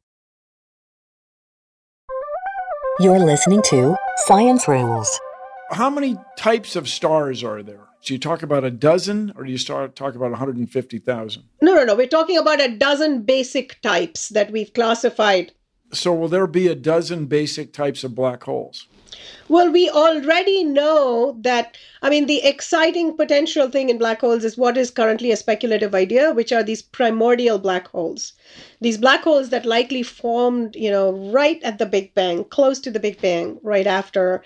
You're 2.99 3.19
listening 3.19 3.61
to 3.67 3.95
Science 4.17 4.67
Rules. 4.67 5.19
How 5.71 5.89
many 5.89 6.17
types 6.37 6.75
of 6.75 6.89
stars 6.89 7.41
are 7.41 7.63
there? 7.63 7.87
So 8.01 8.13
you 8.13 8.19
talk 8.19 8.43
about 8.43 8.65
a 8.65 8.69
dozen, 8.69 9.31
or 9.35 9.45
do 9.45 9.51
you 9.51 9.57
start 9.57 9.95
talk 9.95 10.13
about 10.15 10.31
150,000? 10.31 11.43
No, 11.61 11.73
no, 11.73 11.83
no. 11.85 11.95
We're 11.95 12.07
talking 12.07 12.37
about 12.37 12.59
a 12.59 12.75
dozen 12.75 13.21
basic 13.21 13.81
types 13.81 14.29
that 14.29 14.51
we've 14.51 14.73
classified. 14.73 15.53
So 15.93 16.13
will 16.13 16.27
there 16.27 16.47
be 16.47 16.67
a 16.67 16.75
dozen 16.75 17.27
basic 17.27 17.71
types 17.71 18.03
of 18.03 18.13
black 18.13 18.43
holes? 18.43 18.87
Well, 19.49 19.71
we 19.71 19.89
already 19.89 20.63
know 20.63 21.37
that, 21.41 21.77
I 22.01 22.09
mean, 22.09 22.25
the 22.25 22.43
exciting 22.43 23.17
potential 23.17 23.69
thing 23.69 23.89
in 23.89 23.97
black 23.97 24.21
holes 24.21 24.45
is 24.45 24.57
what 24.57 24.77
is 24.77 24.89
currently 24.89 25.31
a 25.31 25.35
speculative 25.35 25.93
idea, 25.93 26.31
which 26.31 26.51
are 26.53 26.63
these 26.63 26.81
primordial 26.81 27.59
black 27.59 27.89
holes. 27.89 28.33
These 28.79 28.97
black 28.97 29.23
holes 29.23 29.49
that 29.49 29.65
likely 29.65 30.03
formed, 30.03 30.75
you 30.75 30.89
know, 30.89 31.11
right 31.31 31.61
at 31.63 31.79
the 31.79 31.85
Big 31.85 32.13
Bang, 32.13 32.45
close 32.45 32.79
to 32.79 32.91
the 32.91 32.99
Big 32.99 33.19
Bang, 33.21 33.59
right 33.61 33.87
after. 33.87 34.43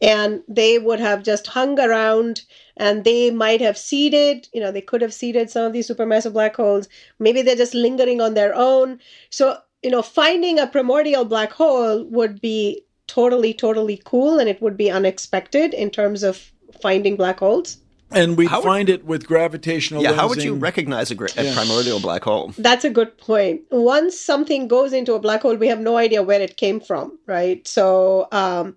And 0.00 0.42
they 0.48 0.78
would 0.78 0.98
have 0.98 1.22
just 1.22 1.46
hung 1.46 1.78
around 1.78 2.42
and 2.76 3.04
they 3.04 3.30
might 3.30 3.60
have 3.60 3.78
seeded, 3.78 4.48
you 4.52 4.60
know, 4.60 4.72
they 4.72 4.80
could 4.80 5.02
have 5.02 5.14
seeded 5.14 5.50
some 5.50 5.66
of 5.66 5.72
these 5.72 5.88
supermassive 5.88 6.32
black 6.32 6.56
holes. 6.56 6.88
Maybe 7.18 7.42
they're 7.42 7.56
just 7.56 7.74
lingering 7.74 8.20
on 8.20 8.34
their 8.34 8.54
own. 8.54 8.98
So, 9.30 9.58
you 9.82 9.90
know, 9.90 10.02
finding 10.02 10.58
a 10.58 10.66
primordial 10.66 11.24
black 11.24 11.52
hole 11.52 12.04
would 12.04 12.40
be 12.40 12.84
totally, 13.08 13.52
totally 13.52 14.00
cool 14.04 14.38
and 14.38 14.48
it 14.48 14.62
would 14.62 14.76
be 14.76 14.90
unexpected 14.90 15.74
in 15.74 15.90
terms 15.90 16.22
of 16.22 16.52
finding 16.80 17.16
black 17.16 17.40
holes. 17.40 17.78
And 18.10 18.38
we 18.38 18.46
find 18.48 18.88
it 18.88 19.04
with 19.04 19.26
gravitational 19.26 20.02
Yeah, 20.02 20.14
how 20.14 20.28
would 20.28 20.42
you 20.42 20.54
recognize 20.54 21.10
a, 21.10 21.14
gra- 21.14 21.28
a 21.36 21.52
primordial 21.52 22.00
black 22.00 22.24
hole? 22.24 22.54
That's 22.56 22.84
a 22.84 22.90
good 22.90 23.18
point. 23.18 23.62
Once 23.70 24.18
something 24.18 24.66
goes 24.66 24.94
into 24.94 25.12
a 25.12 25.18
black 25.18 25.42
hole, 25.42 25.56
we 25.56 25.68
have 25.68 25.80
no 25.80 25.98
idea 25.98 26.22
where 26.22 26.40
it 26.40 26.56
came 26.56 26.80
from, 26.80 27.18
right? 27.26 27.66
So 27.68 28.28
um, 28.32 28.76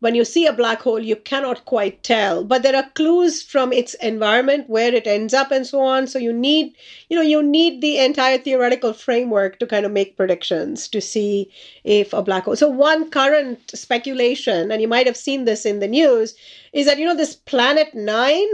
when 0.00 0.14
you 0.14 0.24
see 0.24 0.46
a 0.46 0.52
black 0.52 0.80
hole, 0.80 0.98
you 0.98 1.16
cannot 1.16 1.64
quite 1.64 2.02
tell, 2.02 2.42
but 2.44 2.62
there 2.62 2.76
are 2.76 2.90
clues 2.94 3.42
from 3.42 3.72
its 3.72 3.94
environment, 3.94 4.68
where 4.68 4.92
it 4.94 5.06
ends 5.06 5.32
up, 5.34 5.50
and 5.50 5.66
so 5.66 5.80
on. 5.80 6.06
So 6.06 6.18
you 6.18 6.32
need, 6.32 6.74
you 7.08 7.16
know, 7.16 7.22
you 7.22 7.42
need 7.42 7.80
the 7.80 7.98
entire 7.98 8.38
theoretical 8.38 8.92
framework 8.92 9.58
to 9.60 9.66
kind 9.66 9.86
of 9.86 9.92
make 9.92 10.16
predictions 10.16 10.88
to 10.88 11.00
see 11.00 11.50
if 11.84 12.12
a 12.12 12.22
black 12.22 12.44
hole. 12.44 12.56
So 12.56 12.68
one 12.68 13.10
current 13.10 13.58
speculation, 13.74 14.70
and 14.72 14.80
you 14.82 14.88
might 14.88 15.06
have 15.06 15.16
seen 15.16 15.44
this 15.44 15.64
in 15.66 15.80
the 15.80 15.88
news, 15.88 16.34
is 16.72 16.86
that 16.86 16.98
you 16.98 17.04
know 17.06 17.16
this 17.16 17.34
planet 17.36 17.94
nine 17.94 18.48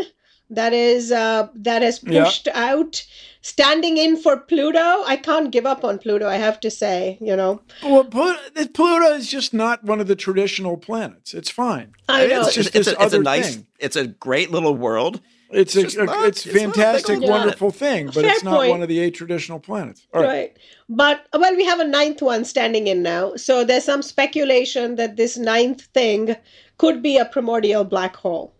that 0.51 0.73
is 0.73 1.13
uh, 1.13 1.49
that 1.55 1.83
has 1.83 2.01
Yeah. 2.03 2.25
pushed 2.25 2.49
out 2.55 3.05
standing 3.47 3.97
in 4.05 4.17
for 4.25 4.37
pluto 4.37 4.87
i 5.13 5.17
can't 5.29 5.51
give 5.57 5.67
up 5.73 5.85
on 5.85 5.99
pluto 5.99 6.27
i 6.29 6.37
have 6.37 6.59
to 6.61 6.71
say 6.71 7.17
you 7.21 7.37
know 7.37 7.61
Well, 7.83 8.05
Plu- 8.05 8.67
Pluto 8.79 9.13
is 9.15 9.29
just 9.29 9.55
not 9.55 9.85
one 9.85 10.01
of 10.01 10.09
the 10.09 10.17
traditional 10.17 10.77
planets. 10.77 11.35
It's 11.35 11.51
fine. 11.51 11.89
I 12.09 12.27
know. 12.27 12.41
It's 12.43 12.55
just 12.55 12.75
it's, 12.75 12.87
this 12.89 12.97
a, 12.99 13.03
it's 13.05 13.15
a 13.15 13.19
nice, 13.21 13.55
thing. 13.57 13.67
it's 13.79 13.97
a 13.97 14.07
great 14.07 14.51
little 14.51 14.75
world. 14.75 15.21
It's, 15.51 15.75
just 15.75 15.97
a, 15.97 16.05
not- 16.05 16.27
it's 16.27 16.45
it's 16.45 16.55
not 16.55 16.61
a 16.61 16.65
fantastic, 16.73 17.11
old 17.17 17.23
planet. 17.25 17.41
wonderful 17.41 17.71
thing, 17.71 18.07
but 18.07 18.15
Fair 18.25 18.31
it's 18.33 18.43
not 18.43 18.57
point. 18.57 18.71
one 18.71 18.83
of 18.83 18.89
the 18.89 18.99
eight 18.99 19.15
traditional 19.15 19.61
planets. 19.61 20.07
All 20.13 20.23
right. 20.23 20.29
right 20.29 20.57
but 20.89 21.27
well 21.43 21.55
we 21.57 21.65
have 21.65 21.81
a 21.81 21.87
ninth 21.87 22.21
one 22.23 22.45
standing 22.45 22.87
in 22.89 23.03
now 23.03 23.35
so 23.37 23.65
there's 23.65 23.85
some 23.85 24.03
speculation 24.03 24.97
that 24.97 25.17
this 25.17 25.37
ninth 25.37 25.83
thing 25.99 26.37
could 26.79 27.03
be 27.03 27.17
a 27.17 27.25
primordial 27.25 27.85
black 27.85 28.15
hole 28.17 28.55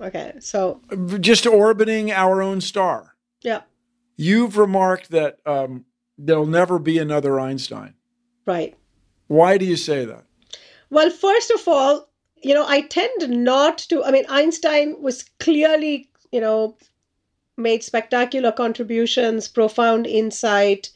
okay 0.00 0.32
so 0.40 0.80
Just 1.20 1.46
orbiting 1.46 2.10
our 2.10 2.42
own 2.42 2.60
star. 2.60 3.14
yeah 3.42 3.62
You've 4.16 4.56
remarked 4.56 5.10
that 5.10 5.38
um, 5.46 5.84
there'll 6.18 6.46
never 6.46 6.78
be 6.78 6.98
another 6.98 7.40
Einstein. 7.40 7.94
right 8.46 8.74
Why 9.28 9.58
do 9.58 9.64
you 9.64 9.76
say 9.76 10.04
that? 10.04 10.24
Well, 10.90 11.10
first 11.10 11.50
of 11.50 11.66
all, 11.66 12.08
you 12.42 12.54
know, 12.54 12.66
I 12.66 12.82
tend 12.82 13.30
not 13.30 13.78
to. 13.78 14.04
I 14.04 14.10
mean, 14.10 14.24
Einstein 14.28 15.00
was 15.00 15.24
clearly, 15.38 16.10
you 16.32 16.40
know, 16.40 16.76
made 17.56 17.82
spectacular 17.82 18.52
contributions, 18.52 19.48
profound 19.48 20.06
insight. 20.06 20.90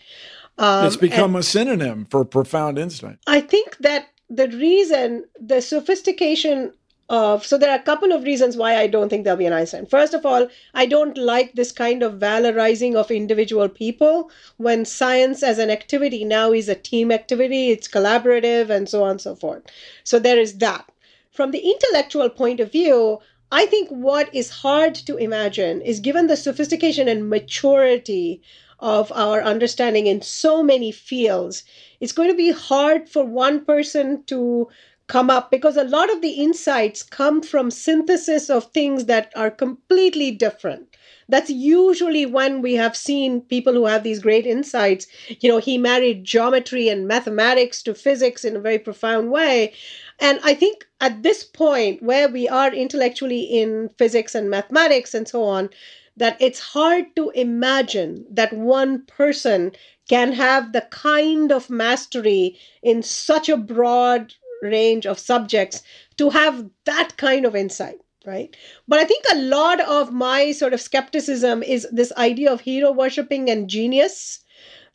Um, 0.59 0.87
it's 0.87 0.97
become 0.97 1.37
a 1.37 1.43
synonym 1.43 2.07
for 2.07 2.25
profound 2.25 2.79
insight. 2.79 3.19
I 3.27 3.41
think 3.41 3.79
that 3.79 4.09
the 4.29 4.49
reason, 4.49 5.25
the 5.41 5.61
sophistication 5.61 6.73
of, 7.09 7.47
so 7.47 7.57
there 7.57 7.71
are 7.71 7.79
a 7.79 7.83
couple 7.83 8.13
of 8.13 8.25
reasons 8.25 8.57
why 8.57 8.77
I 8.77 8.87
don't 8.87 9.09
think 9.09 9.25
there'll 9.25 9.39
be 9.39 9.47
an 9.47 9.53
Einstein. 9.53 9.87
First 9.87 10.13
of 10.13 10.27
all, 10.27 10.49
I 10.75 10.87
don't 10.87 11.17
like 11.17 11.53
this 11.53 11.71
kind 11.71 12.03
of 12.03 12.15
valorizing 12.15 12.97
of 12.97 13.11
individual 13.11 13.69
people 13.69 14.31
when 14.57 14.85
science 14.85 15.43
as 15.43 15.59
an 15.59 15.71
activity 15.71 16.25
now 16.25 16.53
is 16.53 16.69
a 16.69 16.75
team 16.75 17.13
activity, 17.13 17.71
it's 17.71 17.89
collaborative, 17.89 18.71
and 18.71 18.89
so 18.89 19.05
on 19.05 19.13
and 19.13 19.21
so 19.21 19.37
forth. 19.37 19.63
So 20.03 20.19
there 20.19 20.39
is 20.39 20.59
that. 20.59 20.91
From 21.31 21.51
the 21.51 21.61
intellectual 21.61 22.31
point 22.31 22.61
of 22.61 22.73
view, 22.73 23.21
I 23.53 23.67
think 23.67 23.89
what 23.91 24.35
is 24.35 24.51
hard 24.51 24.95
to 24.97 25.17
imagine 25.17 25.83
is 25.83 26.01
given 26.01 26.27
the 26.27 26.37
sophistication 26.37 27.07
and 27.07 27.31
maturity 27.31 28.43
of 28.81 29.13
our 29.13 29.43
understanding 29.43 30.07
in 30.07 30.21
so 30.21 30.63
many 30.63 30.91
fields, 30.93 31.63
it's 32.01 32.13
going 32.13 32.29
to 32.29 32.35
be 32.35 32.51
hard 32.51 33.09
for 33.09 33.25
one 33.25 33.65
person 33.65 34.25
to 34.25 34.69
come 35.09 35.31
up 35.31 35.51
because 35.51 35.77
a 35.77 35.85
lot 35.85 36.13
of 36.13 36.21
the 36.21 36.31
insights 36.31 37.03
come 37.03 37.43
from 37.43 37.71
synthesis 37.71 38.51
of 38.51 38.65
things 38.73 39.05
that 39.05 39.33
are 39.37 39.51
completely 39.51 40.31
different. 40.31 40.89
That's 41.29 41.51
usually 41.51 42.25
when 42.27 42.63
we 42.63 42.75
have 42.75 42.97
seen 42.97 43.41
people 43.41 43.73
who 43.73 43.87
have 43.87 44.05
these 44.05 44.21
great 44.21 44.47
insights. 44.47 45.07
You 45.41 45.49
know, 45.49 45.59
he 45.59 45.77
married 45.77 46.25
geometry 46.25 46.89
and 46.89 47.09
mathematics 47.09 47.83
to 47.85 47.95
physics 47.95 48.45
in 48.45 48.57
a 48.57 48.61
very 48.61 48.79
profound 48.79 49.31
way. 49.31 49.73
And 50.21 50.39
I 50.45 50.55
think 50.55 50.87
at 51.01 51.23
this 51.23 51.43
point, 51.43 52.03
where 52.03 52.29
we 52.29 52.49
are 52.49 52.73
intellectually 52.73 53.43
in 53.43 53.91
physics 53.99 54.35
and 54.35 54.49
mathematics 54.49 55.15
and 55.15 55.27
so 55.27 55.43
on, 55.43 55.71
that 56.17 56.37
it's 56.41 56.61
hard 56.61 57.15
to 57.17 57.31
imagine 57.31 58.25
that 58.31 58.53
one 58.53 59.05
person 59.07 59.73
can 60.09 60.33
have 60.33 60.73
the 60.73 60.83
kind 60.83 61.53
of 61.53 61.69
mastery 61.69 62.57
in 62.83 63.03
such 63.03 63.49
a 63.49 63.57
broad 63.57 64.33
range 64.63 65.07
of 65.07 65.19
subjects 65.19 65.83
to 66.17 66.31
have 66.31 66.69
that 66.85 67.17
kind 67.17 67.45
of 67.45 67.55
insight 67.55 67.99
right 68.27 68.57
but 68.89 68.99
i 68.99 69.05
think 69.05 69.25
a 69.33 69.37
lot 69.37 69.81
of 69.81 70.13
my 70.13 70.51
sort 70.53 70.73
of 70.75 70.81
skepticism 70.81 71.63
is 71.63 71.87
this 71.93 72.13
idea 72.17 72.51
of 72.53 72.61
hero 72.61 72.91
worshipping 72.91 73.49
and 73.51 73.69
genius 73.69 74.41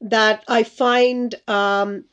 that 0.02 0.44
i 0.48 0.64
find 0.64 1.36
um 1.48 2.04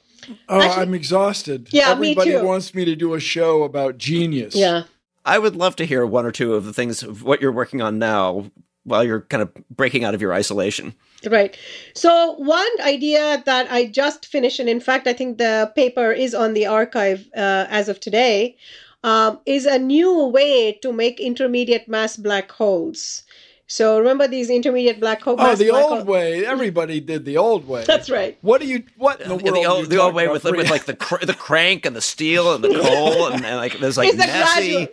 Oh, 0.49 0.61
Actually- 0.61 0.83
I'm 0.83 0.95
exhausted. 0.95 1.69
Yeah, 1.73 1.95
me 1.95 2.11
Everybody 2.11 2.31
too. 2.33 2.45
wants 2.45 2.75
me 2.75 2.85
to 2.85 2.95
do 2.97 3.15
a 3.15 3.21
show 3.21 3.63
about 3.63 3.97
genius. 3.99 4.55
yeah 4.55 4.83
I 5.25 5.39
would 5.39 5.57
love 5.57 5.77
to 5.77 5.87
hear 5.87 6.05
one 6.05 6.27
or 6.27 6.33
two 6.33 6.55
of 6.55 6.65
the 6.65 6.73
things 6.75 7.03
of 7.03 7.23
what 7.23 7.41
you're 7.41 7.53
working 7.53 7.81
on 7.81 7.99
now 7.99 8.51
while 8.85 9.05
you're 9.05 9.21
kind 9.23 9.43
of 9.43 9.51
breaking 9.71 10.05
out 10.05 10.15
of 10.15 10.21
your 10.21 10.33
isolation. 10.35 10.95
Right. 11.27 11.57
So, 11.95 12.35
one 12.35 12.69
idea 12.81 13.43
that 13.45 13.71
I 13.73 13.87
just 13.87 14.27
finished, 14.27 14.61
and 14.61 14.69
in 14.69 14.79
fact, 14.79 15.09
I 15.09 15.13
think 15.13 15.39
the 15.39 15.73
paper 15.75 16.13
is 16.13 16.33
on 16.35 16.55
the 16.55 16.67
archive 16.67 17.27
uh, 17.37 17.67
as 17.69 17.89
of 17.89 17.99
today, 17.99 18.57
um, 19.03 19.41
is 19.45 19.67
a 19.67 19.79
new 19.79 20.27
way 20.27 20.73
to 20.83 20.93
make 20.93 21.19
intermediate 21.19 21.89
mass 21.89 22.17
black 22.17 22.53
holes. 22.53 23.25
So 23.71 23.99
remember 23.99 24.27
these 24.27 24.49
intermediate 24.49 24.99
black 24.99 25.21
hole. 25.21 25.37
Oh, 25.39 25.55
the 25.55 25.71
old 25.71 25.99
hole? 25.99 26.05
way. 26.05 26.47
Everybody 26.47 27.01
did 27.01 27.27
the 27.27 27.37
old 27.37 27.69
way. 27.69 27.85
That's 27.85 28.09
right. 28.09 28.39
What 28.41 28.63
do 28.63 28.67
you? 28.67 28.83
What 28.97 29.21
in 29.21 29.29
the 29.29 29.37
Yeah, 29.37 29.51
world? 29.51 29.57
the 29.57 29.69
old, 29.69 29.81
you 29.81 29.87
the 29.89 29.97
old 29.99 30.15
way 30.15 30.27
with, 30.27 30.45
with 30.45 30.71
like 30.71 30.87
the 30.87 30.97
cr- 30.97 31.25
the 31.25 31.35
crank 31.35 31.85
and 31.85 31.95
the 31.95 32.01
steel 32.01 32.55
and 32.55 32.65
the 32.65 32.71
coal 32.71 33.27
and, 33.27 33.45
and 33.45 33.57
like 33.57 33.79
there's 33.79 33.99
like 33.99 34.09
It's 34.09 34.17
the 34.17 34.27
messy. 34.27 34.89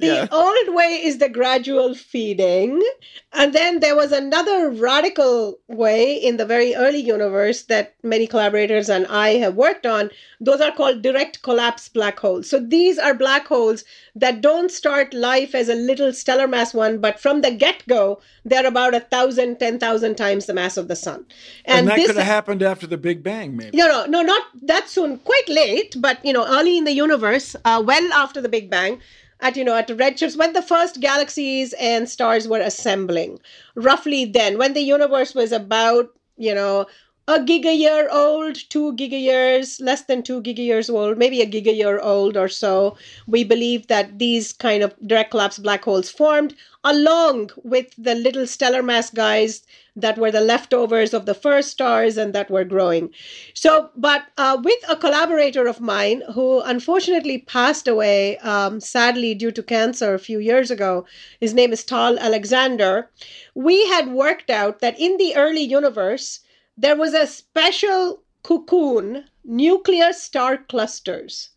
The 0.00 0.06
Yeah. 0.06 0.26
old 0.32 0.74
way 0.74 1.00
is 1.04 1.18
the 1.18 1.28
gradual 1.28 1.94
feeding. 1.94 2.82
And 3.32 3.52
then 3.52 3.80
there 3.80 3.94
was 3.94 4.12
another 4.12 4.70
radical 4.70 5.58
way 5.68 6.14
in 6.14 6.36
the 6.36 6.46
very 6.46 6.74
early 6.74 6.98
universe 6.98 7.62
that 7.64 7.94
many 8.02 8.26
collaborators 8.26 8.88
and 8.88 9.06
I 9.06 9.34
have 9.44 9.54
worked 9.54 9.86
on. 9.86 10.10
Those 10.40 10.60
are 10.60 10.72
called 10.72 11.02
direct 11.02 11.42
collapse 11.42 11.88
black 11.88 12.18
holes. 12.18 12.48
So 12.50 12.58
these 12.58 12.98
are 12.98 13.14
black 13.14 13.46
holes 13.46 13.84
that 14.16 14.40
don't 14.40 14.70
start 14.70 15.12
life 15.14 15.54
as 15.54 15.68
a 15.68 15.74
little 15.74 16.12
stellar 16.12 16.48
mass 16.48 16.72
one, 16.74 16.98
but 16.98 17.20
from 17.20 17.42
the 17.42 17.50
get 17.52 17.86
go, 17.88 18.20
they're 18.44 18.66
about 18.66 18.94
a 18.94 19.00
thousand, 19.00 19.58
ten 19.60 19.78
thousand 19.78 20.16
times 20.16 20.46
the 20.46 20.54
mass 20.54 20.76
of 20.76 20.88
the 20.88 20.96
sun. 20.96 21.24
and, 21.66 21.86
that 21.88 21.96
this- 21.96 22.06
could 22.08 22.16
have 22.16 22.26
happened 22.26 22.62
after 22.62 22.86
the 22.86 22.96
Big 22.98 23.22
Bang, 23.22 23.56
maybe. 23.56 23.76
no, 23.76 23.86
no, 23.86 24.06
no, 24.06 24.22
not 24.22 24.42
that 24.62 24.88
soon. 24.88 25.18
Quite 25.18 25.48
late, 25.48 25.94
but 25.98 26.24
you 26.24 26.32
know, 26.32 26.46
early 26.48 26.78
in 26.78 26.84
the 26.84 26.92
universe, 26.92 27.54
uh, 27.64 27.82
well 27.84 28.12
after 28.12 28.40
the 28.40 28.48
Big 28.48 28.70
Bang, 28.70 29.00
at 29.40 29.56
you 29.56 29.64
know, 29.64 29.74
at 29.76 29.88
redshifts 29.88 30.36
when 30.36 30.52
the 30.52 30.62
first 30.62 31.00
galaxies 31.00 31.72
and 31.74 32.08
stars 32.08 32.48
were 32.48 32.60
assembling. 32.60 33.40
Roughly 33.74 34.24
then, 34.24 34.58
when 34.58 34.74
the 34.74 34.82
universe 34.82 35.34
was 35.34 35.52
about 35.52 36.10
you 36.36 36.54
know 36.54 36.86
a 37.30 37.38
giga 37.38 37.72
year 37.78 38.08
old, 38.10 38.56
two 38.70 38.92
giga 38.94 39.20
years, 39.20 39.80
less 39.80 40.02
than 40.02 40.20
two 40.20 40.42
giga 40.42 40.64
years 40.64 40.90
old, 40.90 41.16
maybe 41.16 41.40
a 41.40 41.46
giga 41.46 41.72
year 41.72 42.00
old 42.00 42.36
or 42.36 42.48
so, 42.48 42.96
we 43.28 43.44
believe 43.44 43.86
that 43.86 44.18
these 44.18 44.52
kind 44.52 44.82
of 44.82 44.92
direct 45.06 45.30
collapse 45.30 45.56
black 45.56 45.84
holes 45.84 46.10
formed 46.10 46.56
along 46.82 47.50
with 47.62 47.94
the 47.96 48.16
little 48.16 48.48
stellar 48.48 48.82
mass 48.82 49.10
guys 49.10 49.62
that 49.94 50.18
were 50.18 50.32
the 50.32 50.40
leftovers 50.40 51.14
of 51.14 51.24
the 51.24 51.34
first 51.34 51.70
stars 51.70 52.16
and 52.16 52.34
that 52.34 52.50
were 52.50 52.64
growing. 52.64 53.10
So, 53.54 53.90
but 53.94 54.24
uh, 54.36 54.60
with 54.60 54.82
a 54.88 54.96
collaborator 54.96 55.68
of 55.68 55.80
mine 55.80 56.24
who 56.34 56.60
unfortunately 56.62 57.38
passed 57.38 57.86
away, 57.86 58.38
um, 58.38 58.80
sadly, 58.80 59.34
due 59.36 59.52
to 59.52 59.62
cancer 59.62 60.14
a 60.14 60.18
few 60.18 60.40
years 60.40 60.68
ago, 60.72 61.06
his 61.38 61.54
name 61.54 61.72
is 61.72 61.84
Tal 61.84 62.18
Alexander, 62.18 63.08
we 63.54 63.86
had 63.86 64.10
worked 64.10 64.50
out 64.50 64.80
that 64.80 64.98
in 64.98 65.16
the 65.16 65.36
early 65.36 65.62
universe, 65.62 66.40
there 66.80 66.96
was 66.96 67.12
a 67.12 67.26
special 67.26 68.22
cocoon, 68.42 69.26
nuclear 69.44 70.14
star 70.14 70.56
clusters. 70.56 71.50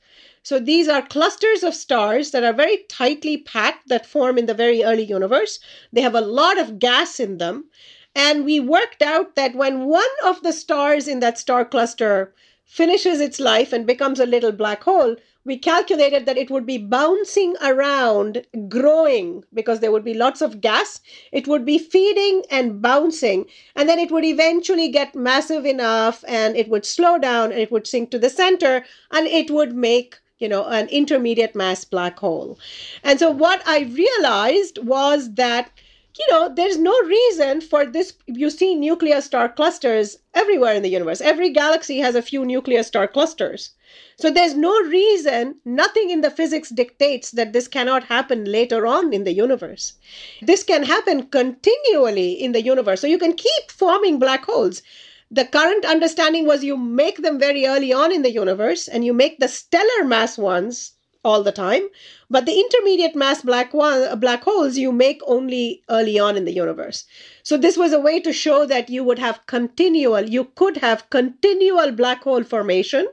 So 0.44 0.60
these 0.60 0.90
are 0.90 1.02
clusters 1.02 1.64
of 1.64 1.74
stars 1.74 2.32
that 2.32 2.44
are 2.44 2.52
very 2.52 2.84
tightly 2.90 3.38
packed 3.38 3.88
that 3.88 4.06
form 4.06 4.38
in 4.38 4.48
the 4.48 4.54
very 4.54 4.84
early 4.84 5.06
universe. 5.06 5.60
They 5.94 6.02
have 6.02 6.16
a 6.16 6.20
lot 6.20 6.60
of 6.60 6.78
gas 6.78 7.22
in 7.22 7.38
them. 7.38 7.70
And 8.14 8.44
we 8.44 8.60
worked 8.60 9.02
out 9.02 9.36
that 9.36 9.56
when 9.56 9.86
one 9.86 10.14
of 10.26 10.44
the 10.44 10.52
stars 10.52 11.08
in 11.08 11.22
that 11.22 11.40
star 11.40 11.64
cluster 11.64 12.34
finishes 12.66 13.20
its 13.20 13.40
life 13.40 13.72
and 13.74 13.86
becomes 13.86 14.20
a 14.20 14.26
little 14.26 14.52
black 14.52 14.84
hole, 14.84 15.16
we 15.46 15.58
calculated 15.58 16.26
that 16.26 16.38
it 16.38 16.50
would 16.50 16.66
be 16.66 16.78
bouncing 16.78 17.56
around, 17.62 18.46
growing, 18.70 19.44
because 19.54 19.80
there 19.82 19.92
would 19.92 20.06
be 20.06 20.14
lots 20.14 20.42
of 20.42 20.62
gas. 20.62 21.02
It 21.32 21.48
would 21.48 21.66
be 21.66 21.78
feeding 21.78 22.44
and 22.50 22.82
bouncing, 22.82 23.46
and 23.76 23.90
then 23.90 24.00
it 24.00 24.10
would 24.12 24.24
eventually 24.24 24.88
get 24.90 25.16
massive 25.16 25.66
enough 25.66 26.24
and 26.28 26.56
it 26.56 26.70
would 26.70 26.86
slow 26.86 27.18
down 27.18 27.52
and 27.52 27.60
it 27.60 27.72
would 27.72 27.88
sink 27.88 28.10
to 28.12 28.20
the 28.20 28.30
center 28.30 28.86
and 29.12 29.28
it 29.28 29.52
would 29.52 29.76
make 29.76 30.16
you 30.40 30.50
know 30.50 30.66
an 30.66 30.88
intermediate 30.90 31.56
mass 31.56 31.86
black 31.86 32.20
hole 32.20 32.58
and 33.04 33.20
so 33.20 33.30
what 33.30 33.62
i 33.66 33.82
realized 33.82 34.78
was 34.80 35.34
that 35.36 35.70
you 36.18 36.26
know, 36.30 36.54
there's 36.54 36.78
no 36.78 36.96
reason 37.02 37.60
for 37.60 37.86
this. 37.86 38.14
You 38.28 38.50
see 38.50 38.76
nuclear 38.76 39.20
star 39.22 39.50
clusters 39.50 40.18
everywhere 40.34 40.76
in 40.76 40.84
the 40.84 40.90
universe. 40.90 41.22
Every 41.22 41.50
galaxy 41.50 42.00
has 42.00 42.14
a 42.14 42.22
few 42.22 42.46
nuclear 42.46 42.84
star 42.84 43.08
clusters. 43.08 43.72
So 44.18 44.30
there's 44.30 44.56
no 44.56 44.72
reason, 44.82 45.56
nothing 45.66 46.12
in 46.12 46.22
the 46.22 46.30
physics 46.30 46.70
dictates 46.70 47.32
that 47.32 47.52
this 47.52 47.68
cannot 47.68 48.04
happen 48.06 48.46
later 48.46 48.86
on 48.86 49.12
in 49.12 49.24
the 49.24 49.34
universe. 49.34 49.94
This 50.42 50.64
can 50.64 50.84
happen 50.84 51.28
continually 51.28 52.34
in 52.34 52.52
the 52.52 52.62
universe. 52.62 53.02
So 53.02 53.08
you 53.08 53.18
can 53.18 53.34
keep 53.34 53.72
forming 53.72 54.20
black 54.20 54.46
holes. 54.46 54.84
The 55.32 55.46
current 55.46 55.84
understanding 55.84 56.46
was 56.46 56.64
you 56.64 56.78
make 56.78 57.24
them 57.24 57.40
very 57.40 57.66
early 57.66 57.92
on 57.92 58.12
in 58.12 58.22
the 58.22 58.32
universe 58.32 58.88
and 58.88 59.04
you 59.04 59.14
make 59.14 59.40
the 59.40 59.48
stellar 59.48 60.06
mass 60.06 60.38
ones 60.38 60.92
all 61.24 61.44
the 61.44 61.52
time. 61.52 61.88
But 62.30 62.46
the 62.46 62.60
intermediate 62.60 63.16
mass 63.16 63.42
black 63.42 63.74
one, 63.74 64.20
black 64.20 64.44
holes 64.44 64.78
you 64.78 64.92
make 64.92 65.22
only 65.26 65.84
early 65.90 66.20
on 66.20 66.36
in 66.36 66.46
the 66.46 66.54
universe. 66.54 67.06
So 67.44 67.58
this 67.58 67.78
was 67.78 67.94
a 67.94 68.00
way 68.00 68.20
to 68.22 68.34
show 68.34 68.66
that 68.66 68.90
you 68.90 69.04
would 69.04 69.20
have 69.20 69.46
continual, 69.46 70.22
you 70.30 70.46
could 70.56 70.78
have 70.78 71.10
continual 71.10 71.92
black 71.92 72.24
hole 72.24 72.44
formation 72.44 73.08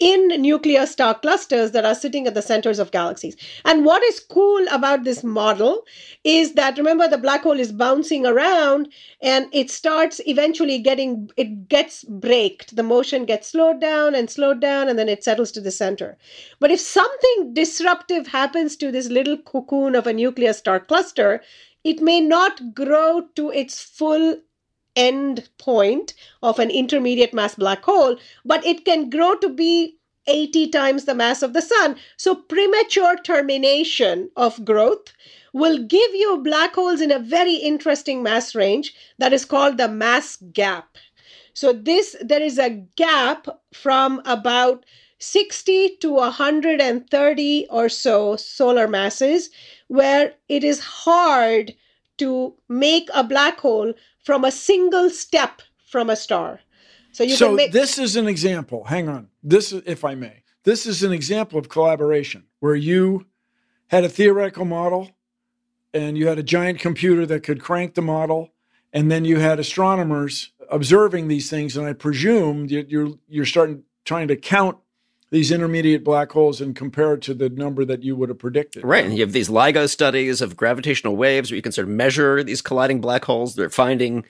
in 0.00 0.28
nuclear 0.42 0.86
star 0.86 1.14
clusters 1.14 1.70
that 1.70 1.84
are 1.84 1.94
sitting 1.94 2.26
at 2.26 2.34
the 2.34 2.42
centers 2.42 2.78
of 2.78 2.90
galaxies. 2.90 3.36
And 3.64 3.84
what 3.84 4.02
is 4.02 4.18
cool 4.20 4.66
about 4.70 5.04
this 5.04 5.22
model 5.22 5.84
is 6.24 6.54
that 6.54 6.76
remember 6.76 7.06
the 7.06 7.18
black 7.18 7.42
hole 7.42 7.60
is 7.60 7.70
bouncing 7.72 8.26
around 8.26 8.92
and 9.22 9.46
it 9.52 9.70
starts 9.70 10.20
eventually 10.26 10.78
getting 10.78 11.30
it 11.36 11.68
gets 11.68 12.04
braked. 12.04 12.74
The 12.74 12.82
motion 12.82 13.24
gets 13.24 13.48
slowed 13.48 13.80
down 13.80 14.14
and 14.14 14.28
slowed 14.28 14.60
down 14.60 14.88
and 14.88 14.98
then 14.98 15.08
it 15.08 15.22
settles 15.22 15.52
to 15.52 15.60
the 15.60 15.70
center. 15.70 16.18
But 16.58 16.72
if 16.72 16.80
something 16.80 17.54
disruptive 17.54 18.26
happens 18.26 18.76
to 18.76 18.90
this 18.90 19.08
little 19.08 19.36
cocoon 19.38 19.94
of 19.94 20.06
a 20.06 20.12
nuclear 20.12 20.52
star 20.52 20.80
cluster, 20.80 21.40
it 21.84 22.00
may 22.00 22.20
not 22.20 22.74
grow 22.74 23.28
to 23.36 23.50
its 23.50 23.82
full 23.82 24.38
end 24.96 25.48
point 25.58 26.14
of 26.42 26.58
an 26.58 26.70
intermediate 26.70 27.34
mass 27.34 27.54
black 27.54 27.84
hole, 27.84 28.16
but 28.44 28.64
it 28.64 28.84
can 28.84 29.10
grow 29.10 29.34
to 29.36 29.48
be 29.48 29.96
80 30.26 30.68
times 30.68 31.04
the 31.04 31.14
mass 31.14 31.42
of 31.42 31.52
the 31.52 31.62
sun. 31.62 31.96
So, 32.16 32.34
premature 32.34 33.16
termination 33.16 34.30
of 34.36 34.64
growth 34.64 35.12
will 35.52 35.78
give 35.78 36.14
you 36.14 36.38
black 36.38 36.74
holes 36.74 37.00
in 37.00 37.12
a 37.12 37.18
very 37.18 37.54
interesting 37.54 38.22
mass 38.22 38.54
range 38.54 38.94
that 39.18 39.32
is 39.32 39.44
called 39.44 39.76
the 39.76 39.88
mass 39.88 40.36
gap. 40.52 40.96
So, 41.52 41.72
this 41.72 42.16
there 42.20 42.42
is 42.42 42.58
a 42.58 42.84
gap 42.96 43.46
from 43.72 44.22
about 44.24 44.84
60 45.18 45.96
to 46.00 46.12
130 46.12 47.66
or 47.70 47.88
so 47.88 48.36
solar 48.36 48.88
masses 48.88 49.50
where 49.88 50.34
it 50.48 50.64
is 50.64 50.80
hard 50.80 51.74
to 52.18 52.54
make 52.68 53.08
a 53.14 53.24
black 53.24 53.60
hole 53.60 53.94
from 54.24 54.44
a 54.44 54.50
single 54.50 55.10
step 55.10 55.62
from 55.86 56.10
a 56.10 56.16
star. 56.16 56.60
So 57.12 57.22
you 57.22 57.36
so 57.36 57.48
can 57.48 57.56
make 57.56 57.72
this 57.72 57.98
is 57.98 58.16
an 58.16 58.26
example. 58.26 58.84
Hang 58.84 59.08
on. 59.08 59.28
This, 59.42 59.72
is, 59.72 59.82
if 59.86 60.04
I 60.04 60.14
may, 60.16 60.42
this 60.64 60.86
is 60.86 61.02
an 61.02 61.12
example 61.12 61.58
of 61.58 61.68
collaboration 61.68 62.44
where 62.58 62.74
you 62.74 63.26
had 63.88 64.02
a 64.02 64.08
theoretical 64.08 64.64
model, 64.64 65.10
and 65.92 66.18
you 66.18 66.26
had 66.26 66.38
a 66.38 66.42
giant 66.42 66.80
computer 66.80 67.24
that 67.26 67.44
could 67.44 67.62
crank 67.62 67.94
the 67.94 68.02
model, 68.02 68.52
and 68.92 69.10
then 69.10 69.24
you 69.24 69.38
had 69.38 69.60
astronomers 69.60 70.52
observing 70.70 71.28
these 71.28 71.48
things. 71.48 71.76
And 71.76 71.86
I 71.86 71.92
presume 71.92 72.66
you- 72.66 72.86
you're 72.88 73.10
you're 73.28 73.46
starting 73.46 73.84
trying 74.04 74.28
to 74.28 74.36
count 74.36 74.78
these 75.34 75.50
intermediate 75.50 76.04
black 76.04 76.30
holes 76.32 76.60
and 76.60 76.76
compare 76.76 77.14
it 77.14 77.22
to 77.22 77.34
the 77.34 77.48
number 77.48 77.84
that 77.84 78.02
you 78.02 78.14
would 78.14 78.28
have 78.28 78.38
predicted. 78.38 78.84
Right, 78.84 79.04
and 79.04 79.12
you 79.14 79.20
have 79.22 79.32
these 79.32 79.48
LIGO 79.48 79.88
studies 79.88 80.40
of 80.40 80.56
gravitational 80.56 81.16
waves 81.16 81.50
where 81.50 81.56
you 81.56 81.62
can 81.62 81.72
sort 81.72 81.88
of 81.88 81.94
measure 81.94 82.42
these 82.44 82.62
colliding 82.62 83.00
black 83.00 83.24
holes. 83.24 83.56
They're 83.56 83.68
finding 83.68 84.24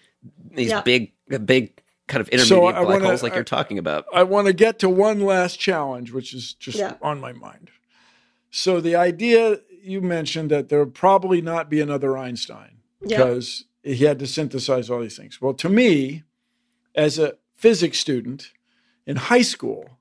these 0.54 0.70
Yeah. 0.70 0.80
big, 0.80 1.12
big 1.44 1.80
kind 2.08 2.20
of 2.20 2.28
intermediate 2.30 2.74
I 2.74 2.78
black 2.84 2.88
wanna- 2.88 3.04
holes 3.06 3.22
like 3.22 3.32
I- 3.32 3.36
you're 3.36 3.44
talking 3.44 3.78
about. 3.78 4.06
I 4.14 4.22
want 4.22 4.46
to 4.46 4.52
get 4.52 4.78
to 4.80 4.88
one 4.88 5.20
last 5.20 5.60
challenge, 5.60 6.10
which 6.12 6.32
is 6.34 6.54
just 6.54 6.78
Yeah. 6.78 6.94
on 7.02 7.20
my 7.20 7.32
mind. 7.32 7.70
So 8.50 8.80
the 8.80 8.96
idea 8.96 9.60
you 9.82 10.00
mentioned 10.00 10.50
that 10.50 10.70
there 10.70 10.78
would 10.78 10.94
probably 10.94 11.42
not 11.42 11.68
be 11.68 11.80
another 11.80 12.16
Einstein 12.16 12.78
Yeah. 13.02 13.18
because 13.18 13.64
he 13.82 14.04
had 14.04 14.18
to 14.20 14.26
synthesize 14.26 14.88
all 14.88 15.00
these 15.00 15.16
things. 15.18 15.40
Well, 15.42 15.52
to 15.54 15.68
me, 15.68 16.22
as 16.94 17.18
a 17.18 17.34
physics 17.54 17.98
student 17.98 18.52
in 19.06 19.16
high 19.16 19.42
school, 19.42 19.98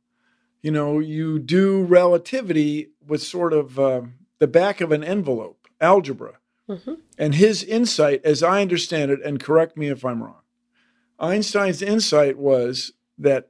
you 0.64 0.72
know, 0.72 0.98
you 1.00 1.38
do 1.38 1.84
relativity 1.84 2.90
with 3.06 3.22
sort 3.22 3.54
of 3.54 3.78
um, 3.78 4.14
the 4.40 4.48
back 4.48 4.82
of 4.82 4.92
an 4.92 5.04
envelope, 5.04 5.68
algebra. 5.80 6.40
Mhm. 6.70 6.98
And 7.18 7.36
his 7.36 7.62
insight, 7.64 8.22
as 8.24 8.42
I 8.42 8.62
understand 8.62 9.12
it, 9.12 9.20
and 9.24 9.40
correct 9.40 9.78
me 9.78 9.90
if 9.90 10.06
I'm 10.06 10.24
wrong, 10.24 10.42
Einstein's 11.20 11.82
insight 11.82 12.38
was 12.38 12.94
that 13.18 13.50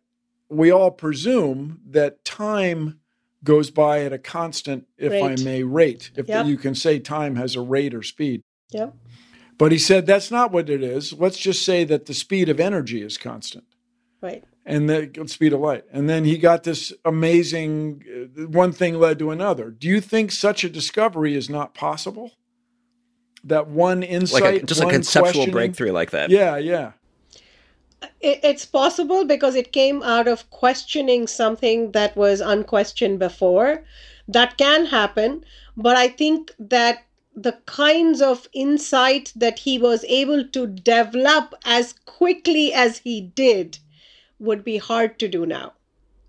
we 0.50 0.72
all 0.72 0.92
presume 0.92 1.80
that 1.90 2.26
time 2.26 3.00
goes 3.44 3.70
by 3.70 4.02
at 4.04 4.14
a 4.14 4.18
constant, 4.18 4.88
if 4.98 5.12
I 5.12 5.36
may, 5.44 5.64
rate. 5.64 6.12
If 6.16 6.28
Yep. 6.28 6.46
you 6.48 6.58
can 6.58 6.74
say 6.76 6.98
time 7.00 7.36
has 7.36 7.56
a 7.56 7.62
rate 7.62 7.94
or 7.94 8.02
speed. 8.02 8.42
Yep. 8.72 8.96
But 9.58 9.72
he 9.72 9.78
said 9.78 10.06
that's 10.06 10.32
not 10.32 10.52
what 10.52 10.70
it 10.70 10.82
is. 10.82 11.14
Let's 11.14 11.38
just 11.38 11.64
say 11.64 11.84
that 11.84 12.08
the 12.08 12.14
speed 12.14 12.50
of 12.50 12.60
energy 12.60 13.02
is 13.04 13.18
constant 13.18 13.66
Right. 14.22 14.44
And 14.66 14.90
the 14.90 15.26
speed 15.28 15.54
of 15.54 15.60
light. 15.60 15.84
And 15.92 16.10
then 16.10 16.26
he 16.26 16.38
got 16.38 16.64
this 16.64 16.94
amazing 17.04 18.04
uh, 18.38 18.48
one 18.48 18.72
thing 18.72 19.00
led 19.00 19.20
to 19.20 19.32
another. 19.32 19.72
Do 19.72 19.88
you 19.88 20.00
think 20.02 20.32
such 20.32 20.64
a 20.64 20.70
discovery 20.70 21.36
is 21.36 21.50
not 21.50 21.74
possible? 21.74 22.32
that 23.44 23.68
one 23.68 24.04
insight, 24.04 24.42
like 24.42 24.64
a, 24.64 24.66
just 24.66 24.82
a 24.82 24.90
conceptual 24.90 25.48
breakthrough 25.48 25.92
like 25.92 26.12
that. 26.12 26.30
Yeah, 26.30 26.58
yeah. 26.58 26.94
It's 28.20 28.66
possible 28.66 29.26
because 29.26 29.56
it 29.56 29.72
came 29.72 30.04
out 30.04 30.28
of 30.28 30.50
questioning 30.50 31.28
something 31.28 31.92
that 31.92 32.16
was 32.16 32.42
unquestioned 32.42 33.20
before. 33.20 33.84
That 34.28 34.58
can 34.58 34.86
happen, 34.86 35.44
but 35.76 35.96
I 35.96 36.08
think 36.08 36.52
that 36.60 37.06
the 37.36 37.58
kinds 37.66 38.22
of 38.22 38.48
insight 38.54 39.34
that 39.36 39.60
he 39.60 39.78
was 39.78 40.06
able 40.08 40.46
to 40.50 40.68
develop 40.68 41.56
as 41.66 41.94
quickly 42.06 42.74
as 42.74 43.00
he 43.00 43.22
did 43.22 43.80
would 44.44 44.64
be 44.64 44.78
hard 44.78 45.18
to 45.20 45.28
do 45.28 45.46
now. 45.46 45.74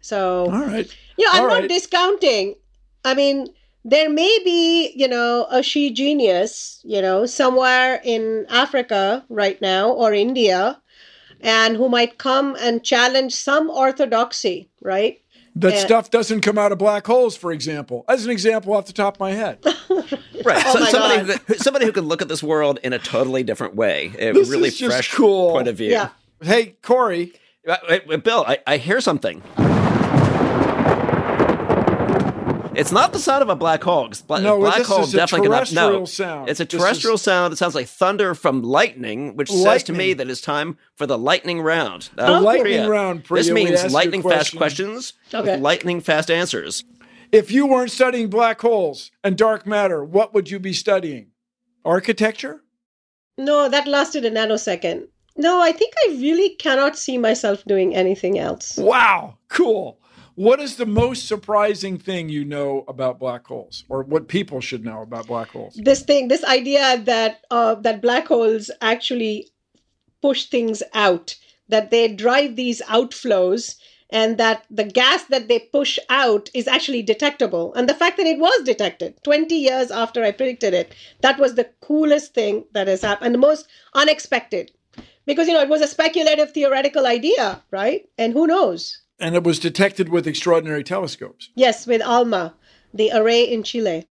So, 0.01 0.45
all 0.51 0.67
right. 0.67 0.89
Yeah, 1.17 1.29
I'm 1.33 1.43
All 1.45 1.49
not 1.49 1.61
right. 1.61 1.69
discounting. 1.69 2.55
I 3.05 3.15
mean, 3.15 3.49
there 3.85 4.09
may 4.11 4.39
be, 4.45 4.93
you 4.95 5.09
know, 5.09 5.47
a 5.51 5.63
she 5.63 5.91
genius, 5.91 6.81
you 6.85 7.01
know, 7.03 7.27
somewhere 7.27 8.01
in 8.05 8.47
Africa 8.49 9.25
right 9.29 9.61
now 9.61 9.91
or 9.91 10.13
India, 10.13 10.81
and 11.41 11.77
who 11.77 11.89
might 11.89 12.19
come 12.19 12.57
and 12.61 12.83
challenge 12.85 13.35
some 13.35 13.69
orthodoxy, 13.71 14.71
right? 14.83 15.21
That 15.57 15.73
And- 15.73 15.81
stuff 15.81 16.11
doesn't 16.11 16.41
come 16.41 16.59
out 16.59 16.73
of 16.73 16.79
black 16.79 17.07
holes, 17.07 17.37
for 17.37 17.53
example. 17.53 18.05
As 18.09 18.25
an 18.25 18.31
example 18.31 18.75
off 18.75 18.87
the 18.87 18.93
top 18.93 19.17
of 19.17 19.21
my 19.21 19.33
head. 19.33 19.59
Right. 20.45 20.63
Oh 20.67 20.73
so 20.75 20.81
my 20.81 20.91
somebody, 20.91 21.27
God. 21.29 21.41
who, 21.47 21.55
somebody 21.55 21.87
who 21.87 21.93
can 21.93 22.05
look 22.05 22.21
at 22.21 22.29
this 22.29 22.43
world 22.43 22.79
in 22.83 22.93
a 22.93 22.99
totally 22.99 23.43
different 23.43 23.77
way, 23.77 24.13
a 24.19 24.33
This 24.33 24.51
really 24.51 24.69
is 24.69 24.77
just 24.77 24.95
fresh 24.95 25.15
cool. 25.15 25.53
point 25.53 25.69
of 25.69 25.77
view. 25.79 25.91
Yeah. 25.91 26.11
Hey, 26.43 26.75
Corey. 26.83 27.33
Uh, 27.69 27.77
wait, 27.89 28.07
wait, 28.07 28.25
Bill, 28.25 28.45
I, 28.47 28.59
I 28.67 28.77
hear 28.77 29.01
something. 29.01 29.43
It's 32.77 32.91
not 32.91 33.13
the 33.13 33.21
sound 33.21 33.41
of 33.41 33.49
a 33.49 33.55
black 33.55 33.85
hole. 33.85 34.09
'cause 34.09 34.21
Bla- 34.21 34.41
No, 34.41 34.59
black 34.59 34.79
this 34.79 34.89
hole 34.89 35.05
is 35.05 35.15
a 35.15 35.17
definitely 35.17 35.47
cannot. 35.47 35.73
No, 35.73 35.81
terrestrial 35.83 36.07
sound. 36.07 36.49
it's 36.51 36.59
a 36.59 36.65
terrestrial 36.65 37.15
is- 37.15 37.23
sound. 37.23 37.53
It 37.53 37.57
sounds 37.57 37.75
like 37.77 37.87
thunder 37.87 38.35
from 38.35 38.63
lightning, 38.63 39.37
which 39.37 39.49
says 39.49 39.85
to 39.85 39.93
me 39.93 40.13
that 40.15 40.29
it's 40.29 40.41
time 40.41 40.77
for 40.97 41.07
the 41.07 41.17
lightning 41.17 41.61
round. 41.61 42.11
The 42.17 42.41
lightning 42.41 42.65
Priya, 42.65 42.89
round, 42.89 43.21
This 43.21 43.29
Priya, 43.29 43.55
we 43.55 43.65
means 43.65 43.79
asked 43.81 43.85
you 43.91 43.95
lightning 43.95 44.23
fast 44.23 44.57
questions. 44.57 44.59
questions 44.59 45.13
Okay. 45.33 45.53
with 45.53 45.61
lightning 45.61 46.01
fast 46.01 46.33
answers. 46.33 46.83
If 47.31 47.53
you 47.53 47.65
weren't 47.67 47.93
studying 47.93 48.29
black 48.29 48.61
holes 48.61 49.13
and 49.23 49.37
dark 49.39 49.67
matter, 49.69 50.05
what 50.05 50.35
would 50.35 50.51
you 50.51 50.59
be 50.59 50.73
studying? 50.73 51.29
Architecture? 51.85 52.63
No, 53.39 53.69
that 53.69 53.87
lasted 53.87 54.25
a 54.25 54.31
nanosecond. 54.33 55.09
No, 55.37 55.61
I 55.61 55.73
think 55.73 55.93
I 56.07 56.17
really 56.21 56.51
cannot 56.57 56.97
see 56.97 57.19
myself 57.19 57.65
doing 57.65 57.95
anything 57.95 58.39
else. 58.39 58.77
Wow, 58.77 59.39
cool. 59.49 59.99
What 60.37 60.61
is 60.61 60.77
the 60.77 60.87
most 60.87 61.27
surprising 61.29 61.97
thing 61.99 62.29
you 62.29 62.45
know 62.45 62.85
about 62.89 63.21
black 63.21 63.47
holes, 63.47 63.85
or 63.89 64.03
what 64.03 64.27
people 64.27 64.61
should 64.61 64.85
know 64.85 65.03
about 65.03 65.29
black 65.29 65.51
holes? 65.51 65.79
This 65.83 66.03
thing, 66.03 66.29
this 66.29 66.45
idea 66.45 66.99
that 67.05 67.45
uh, 67.51 67.77
that 67.77 68.03
black 68.03 68.27
holes 68.27 68.71
actually 68.81 69.49
push 70.23 70.47
things 70.47 70.83
out, 70.93 71.37
that 71.69 71.91
they 71.91 72.09
drive 72.09 72.57
these 72.57 72.83
outflows, 72.83 73.77
and 74.11 74.39
that 74.39 74.65
the 74.71 74.85
gas 74.85 75.25
that 75.25 75.49
they 75.49 75.59
push 75.59 75.99
out 76.09 76.49
is 76.55 76.67
actually 76.67 77.03
detectable. 77.03 77.73
And 77.75 77.89
the 77.89 77.95
fact 77.95 78.17
that 78.17 78.27
it 78.27 78.39
was 78.39 78.63
detected 78.65 79.23
20 79.23 79.55
years 79.55 79.91
after 79.91 80.25
I 80.25 80.31
predicted 80.33 80.75
it, 80.75 80.95
that 81.21 81.39
was 81.39 81.55
the 81.55 81.71
coolest 81.81 82.35
thing 82.35 82.65
that 82.73 82.89
has 82.89 83.03
happened 83.03 83.27
and 83.27 83.35
the 83.35 83.47
most 83.47 83.69
unexpected. 83.95 84.73
Because, 85.27 85.49
you 85.49 85.55
know, 85.55 85.63
it 85.63 85.69
was 85.69 85.81
a 85.81 85.89
speculative 85.89 86.53
theoretical 86.53 87.07
idea, 87.07 87.63
right? 87.71 88.09
And 88.19 88.33
who 88.33 88.47
knows? 88.47 89.01
And 89.19 89.35
it 89.35 89.45
was 89.45 89.59
detected 89.59 90.09
with 90.09 90.27
extraordinary 90.27 90.85
telescopes. 90.85 91.51
Yes, 91.55 91.87
with 91.87 92.03
ALMA, 92.03 92.55
the 92.93 93.11
array 93.15 93.45
in 93.45 93.63
Chile. 93.63 94.07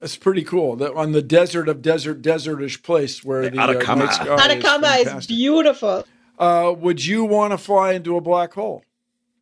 That's 0.00 0.16
pretty 0.16 0.44
cool. 0.44 0.76
That 0.76 0.94
on 0.94 1.12
the 1.12 1.22
desert 1.22 1.68
of 1.68 1.82
desert, 1.82 2.22
desertish 2.22 2.82
place 2.82 3.24
where 3.24 3.50
the, 3.50 3.58
Atacama. 3.58 4.04
Uh, 4.04 4.10
sky 4.10 4.44
Atacama 4.44 4.86
is 4.88 5.04
fantastic. 5.04 5.28
beautiful. 5.28 6.06
Uh, 6.38 6.72
would 6.78 7.04
you 7.04 7.24
want 7.24 7.52
to 7.52 7.58
fly 7.58 7.92
into 7.92 8.16
a 8.16 8.20
black 8.20 8.54
hole 8.54 8.84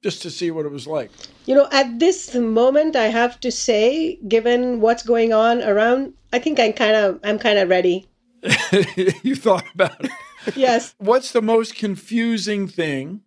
just 0.02 0.22
to 0.22 0.30
see 0.30 0.50
what 0.50 0.64
it 0.64 0.72
was 0.72 0.86
like? 0.86 1.10
You 1.44 1.54
know, 1.54 1.68
at 1.72 1.98
this 1.98 2.34
moment, 2.34 2.96
I 2.96 3.08
have 3.08 3.38
to 3.40 3.52
say, 3.52 4.16
given 4.28 4.80
what's 4.80 5.02
going 5.02 5.34
on 5.34 5.62
around, 5.62 6.14
I 6.32 6.38
think 6.38 6.58
I'm 6.58 6.72
kind 6.72 6.96
of, 6.96 7.20
I'm 7.22 7.38
kind 7.38 7.58
of 7.58 7.68
ready. 7.68 8.08
you 9.22 9.34
thought 9.34 9.64
about 9.74 10.02
it. 10.02 10.10
Yes. 10.54 10.94
What's 10.98 11.32
the 11.32 11.42
most 11.42 11.74
confusing 11.74 12.68
thing? 12.68 13.22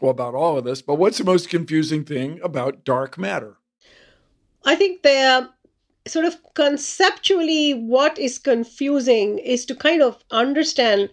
Well, 0.00 0.10
about 0.10 0.34
all 0.34 0.58
of 0.58 0.64
this, 0.64 0.82
but 0.82 0.96
what's 0.96 1.18
the 1.18 1.24
most 1.24 1.48
confusing 1.48 2.04
thing 2.04 2.40
about 2.42 2.84
dark 2.84 3.16
matter? 3.16 3.58
I 4.64 4.74
think 4.74 5.02
the 5.02 5.16
um, 5.16 5.50
sort 6.06 6.24
of 6.24 6.36
conceptually 6.54 7.72
what 7.72 8.18
is 8.18 8.38
confusing 8.38 9.38
is 9.38 9.64
to 9.66 9.76
kind 9.76 10.02
of 10.02 10.24
understand 10.32 11.10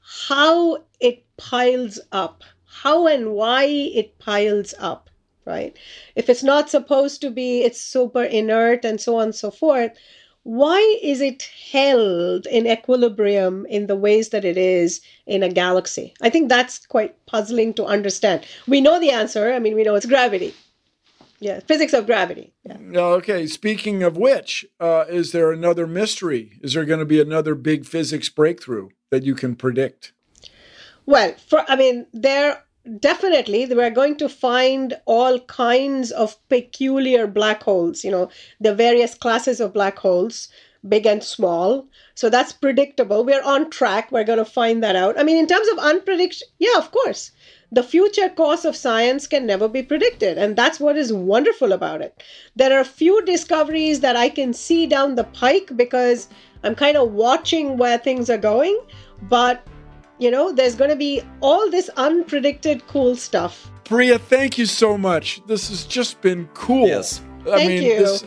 how 0.00 0.84
it 1.00 1.24
piles 1.36 1.98
up, 2.12 2.44
how 2.64 3.06
and 3.06 3.32
why 3.32 3.64
it 3.64 4.18
piles 4.18 4.74
up, 4.78 5.10
right? 5.44 5.76
If 6.14 6.28
it's 6.28 6.42
not 6.42 6.70
supposed 6.70 7.20
to 7.22 7.30
be, 7.30 7.62
it's 7.62 7.80
super 7.80 8.22
inert 8.22 8.84
and 8.84 9.00
so 9.00 9.16
on 9.16 9.24
and 9.24 9.34
so 9.34 9.50
forth. 9.50 9.92
Why 10.46 10.78
is 11.02 11.20
it 11.20 11.50
held 11.72 12.46
in 12.46 12.68
equilibrium 12.68 13.66
in 13.66 13.88
the 13.88 13.96
ways 13.96 14.28
that 14.28 14.44
it 14.44 14.56
is 14.56 15.00
in 15.26 15.42
a 15.42 15.48
galaxy? 15.48 16.14
I 16.22 16.30
think 16.30 16.48
that's 16.48 16.86
quite 16.86 17.26
puzzling 17.26 17.74
to 17.74 17.84
understand. 17.84 18.46
We 18.68 18.80
know 18.80 19.00
the 19.00 19.10
answer. 19.10 19.52
I 19.52 19.58
mean, 19.58 19.74
we 19.74 19.82
know 19.82 19.96
it's 19.96 20.06
gravity. 20.06 20.54
Yeah, 21.40 21.58
physics 21.66 21.92
of 21.92 22.06
gravity. 22.06 22.52
Yeah. 22.62 22.76
Okay, 22.78 23.48
speaking 23.48 24.04
of 24.04 24.16
which, 24.16 24.64
uh, 24.78 25.06
is 25.08 25.32
there 25.32 25.50
another 25.50 25.84
mystery? 25.84 26.60
Is 26.62 26.74
there 26.74 26.84
going 26.84 27.00
to 27.00 27.04
be 27.04 27.20
another 27.20 27.56
big 27.56 27.84
physics 27.84 28.28
breakthrough 28.28 28.90
that 29.10 29.24
you 29.24 29.34
can 29.34 29.56
predict? 29.56 30.12
Well, 31.06 31.34
for 31.48 31.64
I 31.68 31.74
mean, 31.74 32.06
there 32.12 32.62
definitely 33.00 33.66
we're 33.66 33.90
going 33.90 34.16
to 34.16 34.28
find 34.28 34.96
all 35.06 35.38
kinds 35.40 36.10
of 36.10 36.36
peculiar 36.48 37.26
black 37.26 37.62
holes. 37.62 38.04
You 38.04 38.10
know, 38.10 38.30
the 38.60 38.74
various 38.74 39.14
classes 39.14 39.60
of 39.60 39.72
black 39.72 39.98
holes, 39.98 40.48
big 40.88 41.06
and 41.06 41.22
small. 41.22 41.86
So 42.14 42.30
that's 42.30 42.52
predictable. 42.52 43.24
We're 43.24 43.42
on 43.42 43.70
track. 43.70 44.10
We're 44.10 44.24
going 44.24 44.38
to 44.38 44.44
find 44.44 44.82
that 44.82 44.96
out. 44.96 45.18
I 45.18 45.22
mean, 45.22 45.36
in 45.36 45.46
terms 45.46 45.68
of 45.68 45.78
unpredict, 45.78 46.42
yeah, 46.58 46.76
of 46.76 46.90
course. 46.90 47.32
The 47.72 47.82
future 47.82 48.28
course 48.28 48.64
of 48.64 48.76
science 48.76 49.26
can 49.26 49.44
never 49.44 49.66
be 49.66 49.82
predicted, 49.82 50.38
and 50.38 50.54
that's 50.54 50.78
what 50.78 50.96
is 50.96 51.12
wonderful 51.12 51.72
about 51.72 52.00
it. 52.00 52.22
There 52.54 52.72
are 52.72 52.80
a 52.80 52.84
few 52.84 53.24
discoveries 53.24 54.00
that 54.00 54.14
I 54.14 54.28
can 54.28 54.52
see 54.52 54.86
down 54.86 55.16
the 55.16 55.24
pike 55.24 55.72
because 55.74 56.28
I'm 56.62 56.76
kind 56.76 56.96
of 56.96 57.12
watching 57.12 57.76
where 57.76 57.98
things 57.98 58.30
are 58.30 58.38
going, 58.38 58.78
but 59.22 59.66
you 60.18 60.30
know, 60.30 60.52
there's 60.52 60.74
going 60.74 60.90
to 60.90 60.96
be 60.96 61.22
all 61.40 61.70
this 61.70 61.90
unpredicted 61.96 62.86
cool 62.86 63.16
stuff. 63.16 63.70
Priya, 63.84 64.18
thank 64.18 64.58
you 64.58 64.66
so 64.66 64.96
much. 64.98 65.40
This 65.46 65.68
has 65.68 65.84
just 65.84 66.20
been 66.20 66.48
cool. 66.54 66.88
Yes. 66.88 67.20
I 67.46 67.50
Thank 67.58 67.68
mean, 67.68 67.82
you. 67.82 67.98
This, 67.98 68.24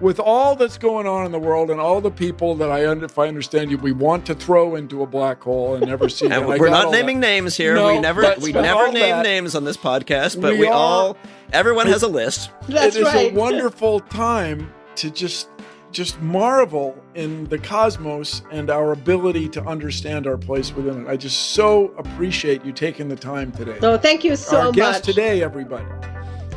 with 0.00 0.20
all 0.20 0.54
that's 0.56 0.76
going 0.76 1.06
on 1.06 1.24
in 1.26 1.32
the 1.32 1.38
world 1.38 1.70
and 1.70 1.80
all 1.80 2.00
the 2.00 2.10
people 2.10 2.54
that 2.56 2.70
I, 2.70 2.80
if 3.04 3.18
I 3.18 3.26
understand 3.28 3.70
you, 3.70 3.78
we 3.78 3.92
want 3.92 4.26
to 4.26 4.34
throw 4.34 4.74
into 4.76 5.02
a 5.02 5.06
black 5.06 5.40
hole 5.42 5.74
and 5.76 5.86
never 5.86 6.08
see. 6.08 6.24
And 6.30 6.34
them. 6.34 6.50
I 6.50 6.58
we're 6.58 6.68
not 6.70 6.92
naming 6.92 7.20
that. 7.20 7.26
names 7.26 7.56
here. 7.56 7.74
No, 7.74 7.92
we 7.94 8.00
never 8.00 8.34
we 8.40 8.52
never 8.52 8.92
name 8.92 9.00
that- 9.16 9.22
names 9.22 9.54
on 9.54 9.64
this 9.64 9.76
podcast, 9.76 10.40
but 10.40 10.52
We 10.54 10.60
we, 10.60 10.66
are- 10.68 10.72
all 10.72 11.16
everyone 11.52 11.86
has 11.86 12.02
a 12.02 12.08
list. 12.08 12.50
That's 12.68 12.96
it 12.96 13.00
is 13.00 13.06
right. 13.06 13.32
a 13.32 13.34
wonderful 13.38 14.00
time 14.00 14.72
to 14.96 15.10
just 15.10 15.48
just 15.94 16.20
marvel 16.20 16.96
in 17.14 17.44
the 17.44 17.58
cosmos 17.58 18.42
and 18.50 18.68
our 18.68 18.92
ability 18.92 19.48
to 19.50 19.64
understand 19.64 20.26
our 20.26 20.36
place 20.36 20.74
within 20.74 21.06
it. 21.06 21.08
I 21.08 21.16
just 21.16 21.52
so 21.52 21.94
appreciate 21.96 22.64
you 22.64 22.72
taking 22.72 23.08
the 23.08 23.16
time 23.16 23.52
today. 23.52 23.78
No, 23.80 23.96
thank 23.96 24.24
you 24.24 24.36
so 24.36 24.58
our 24.58 24.64
much. 24.66 24.74
guest 24.74 25.04
today, 25.04 25.42
everybody, 25.42 25.86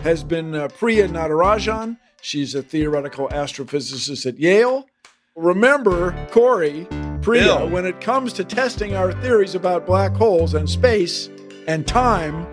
has 0.03 0.23
been 0.23 0.55
uh, 0.55 0.67
Priya 0.69 1.07
Natarajan. 1.07 1.97
She's 2.21 2.55
a 2.55 2.63
theoretical 2.63 3.29
astrophysicist 3.29 4.25
at 4.25 4.37
Yale. 4.39 4.87
Remember, 5.35 6.11
Corey, 6.31 6.87
Priya, 7.21 7.43
Bill. 7.43 7.69
when 7.69 7.85
it 7.85 8.01
comes 8.01 8.33
to 8.33 8.43
testing 8.43 8.95
our 8.95 9.13
theories 9.21 9.53
about 9.53 9.85
black 9.85 10.13
holes 10.15 10.55
and 10.55 10.67
space 10.67 11.29
and 11.67 11.85
time, 11.87 12.47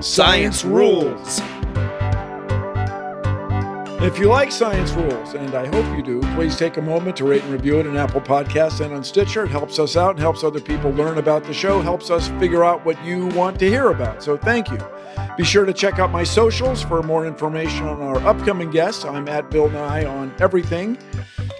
Science 0.00 0.64
rules. 0.64 1.40
If 4.00 4.16
you 4.16 4.28
like 4.28 4.52
Science 4.52 4.92
Rules, 4.92 5.34
and 5.34 5.56
I 5.56 5.66
hope 5.66 5.96
you 5.96 6.04
do, 6.04 6.20
please 6.36 6.56
take 6.56 6.76
a 6.76 6.80
moment 6.80 7.16
to 7.16 7.24
rate 7.24 7.42
and 7.42 7.52
review 7.52 7.80
it 7.80 7.86
on 7.86 7.96
Apple 7.96 8.20
Podcasts 8.20 8.80
and 8.80 8.94
on 8.94 9.02
Stitcher. 9.02 9.44
It 9.44 9.48
helps 9.48 9.80
us 9.80 9.96
out 9.96 10.10
and 10.10 10.20
helps 10.20 10.44
other 10.44 10.60
people 10.60 10.92
learn 10.92 11.18
about 11.18 11.42
the 11.42 11.52
show, 11.52 11.80
helps 11.80 12.08
us 12.08 12.28
figure 12.38 12.62
out 12.62 12.86
what 12.86 13.04
you 13.04 13.26
want 13.28 13.58
to 13.58 13.68
hear 13.68 13.90
about. 13.90 14.22
So 14.22 14.36
thank 14.36 14.70
you. 14.70 14.78
Be 15.36 15.42
sure 15.42 15.64
to 15.64 15.72
check 15.72 15.98
out 15.98 16.12
my 16.12 16.22
socials 16.22 16.80
for 16.80 17.02
more 17.02 17.26
information 17.26 17.88
on 17.88 18.00
our 18.00 18.18
upcoming 18.18 18.70
guests. 18.70 19.04
I'm 19.04 19.26
at 19.26 19.50
Bill 19.50 19.68
Nye 19.68 20.04
on 20.04 20.32
everything. 20.38 20.96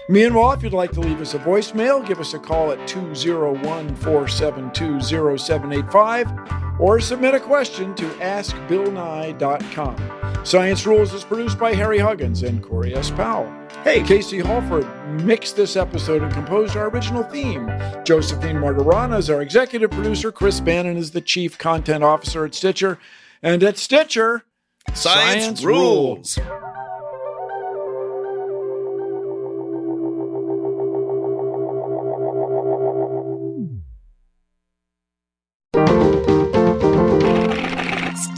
Meanwhile, 0.07 0.53
if 0.53 0.63
you'd 0.63 0.71
like 0.71 0.91
to 0.93 1.01
leave 1.01 1.19
us 1.19 1.33
a 1.33 1.39
voicemail, 1.39 2.07
give 2.07 2.21
us 2.21 2.33
a 2.33 2.39
call 2.39 2.71
at 2.71 2.87
201 2.87 3.95
472 3.97 5.01
0785 5.01 6.68
or 6.79 6.99
submit 6.99 7.35
a 7.35 7.39
question 7.39 7.93
to 7.95 8.05
askbillnye.com. 8.19 10.45
Science 10.45 10.85
Rules 10.85 11.13
is 11.13 11.23
produced 11.23 11.59
by 11.59 11.73
Harry 11.73 11.99
Huggins 11.99 12.43
and 12.43 12.63
Corey 12.63 12.95
S. 12.95 13.11
Powell. 13.11 13.51
Hey. 13.83 14.03
Casey 14.03 14.39
Holford 14.39 14.87
mixed 15.23 15.55
this 15.55 15.75
episode 15.75 16.21
and 16.21 16.33
composed 16.33 16.75
our 16.75 16.89
original 16.89 17.23
theme. 17.23 17.67
Josephine 18.03 18.57
Martorana 18.57 19.17
is 19.17 19.29
our 19.29 19.41
executive 19.41 19.91
producer. 19.91 20.31
Chris 20.31 20.59
Bannon 20.59 20.97
is 20.97 21.11
the 21.11 21.21
chief 21.21 21.57
content 21.57 22.03
officer 22.03 22.45
at 22.45 22.55
Stitcher. 22.55 22.99
And 23.41 23.63
at 23.63 23.77
Stitcher, 23.77 24.43
Science, 24.93 25.43
science 25.43 25.63
rules. 25.63 26.39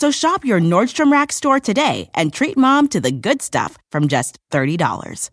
So 0.00 0.10
shop 0.10 0.44
your 0.44 0.60
Nordstrom 0.60 1.12
Rack 1.12 1.32
store 1.32 1.60
today 1.60 2.10
and 2.14 2.32
treat 2.32 2.56
mom 2.56 2.88
to 2.88 3.00
the 3.00 3.12
good 3.12 3.42
stuff 3.42 3.78
from 3.90 4.08
just 4.08 4.38
$30. 4.50 5.30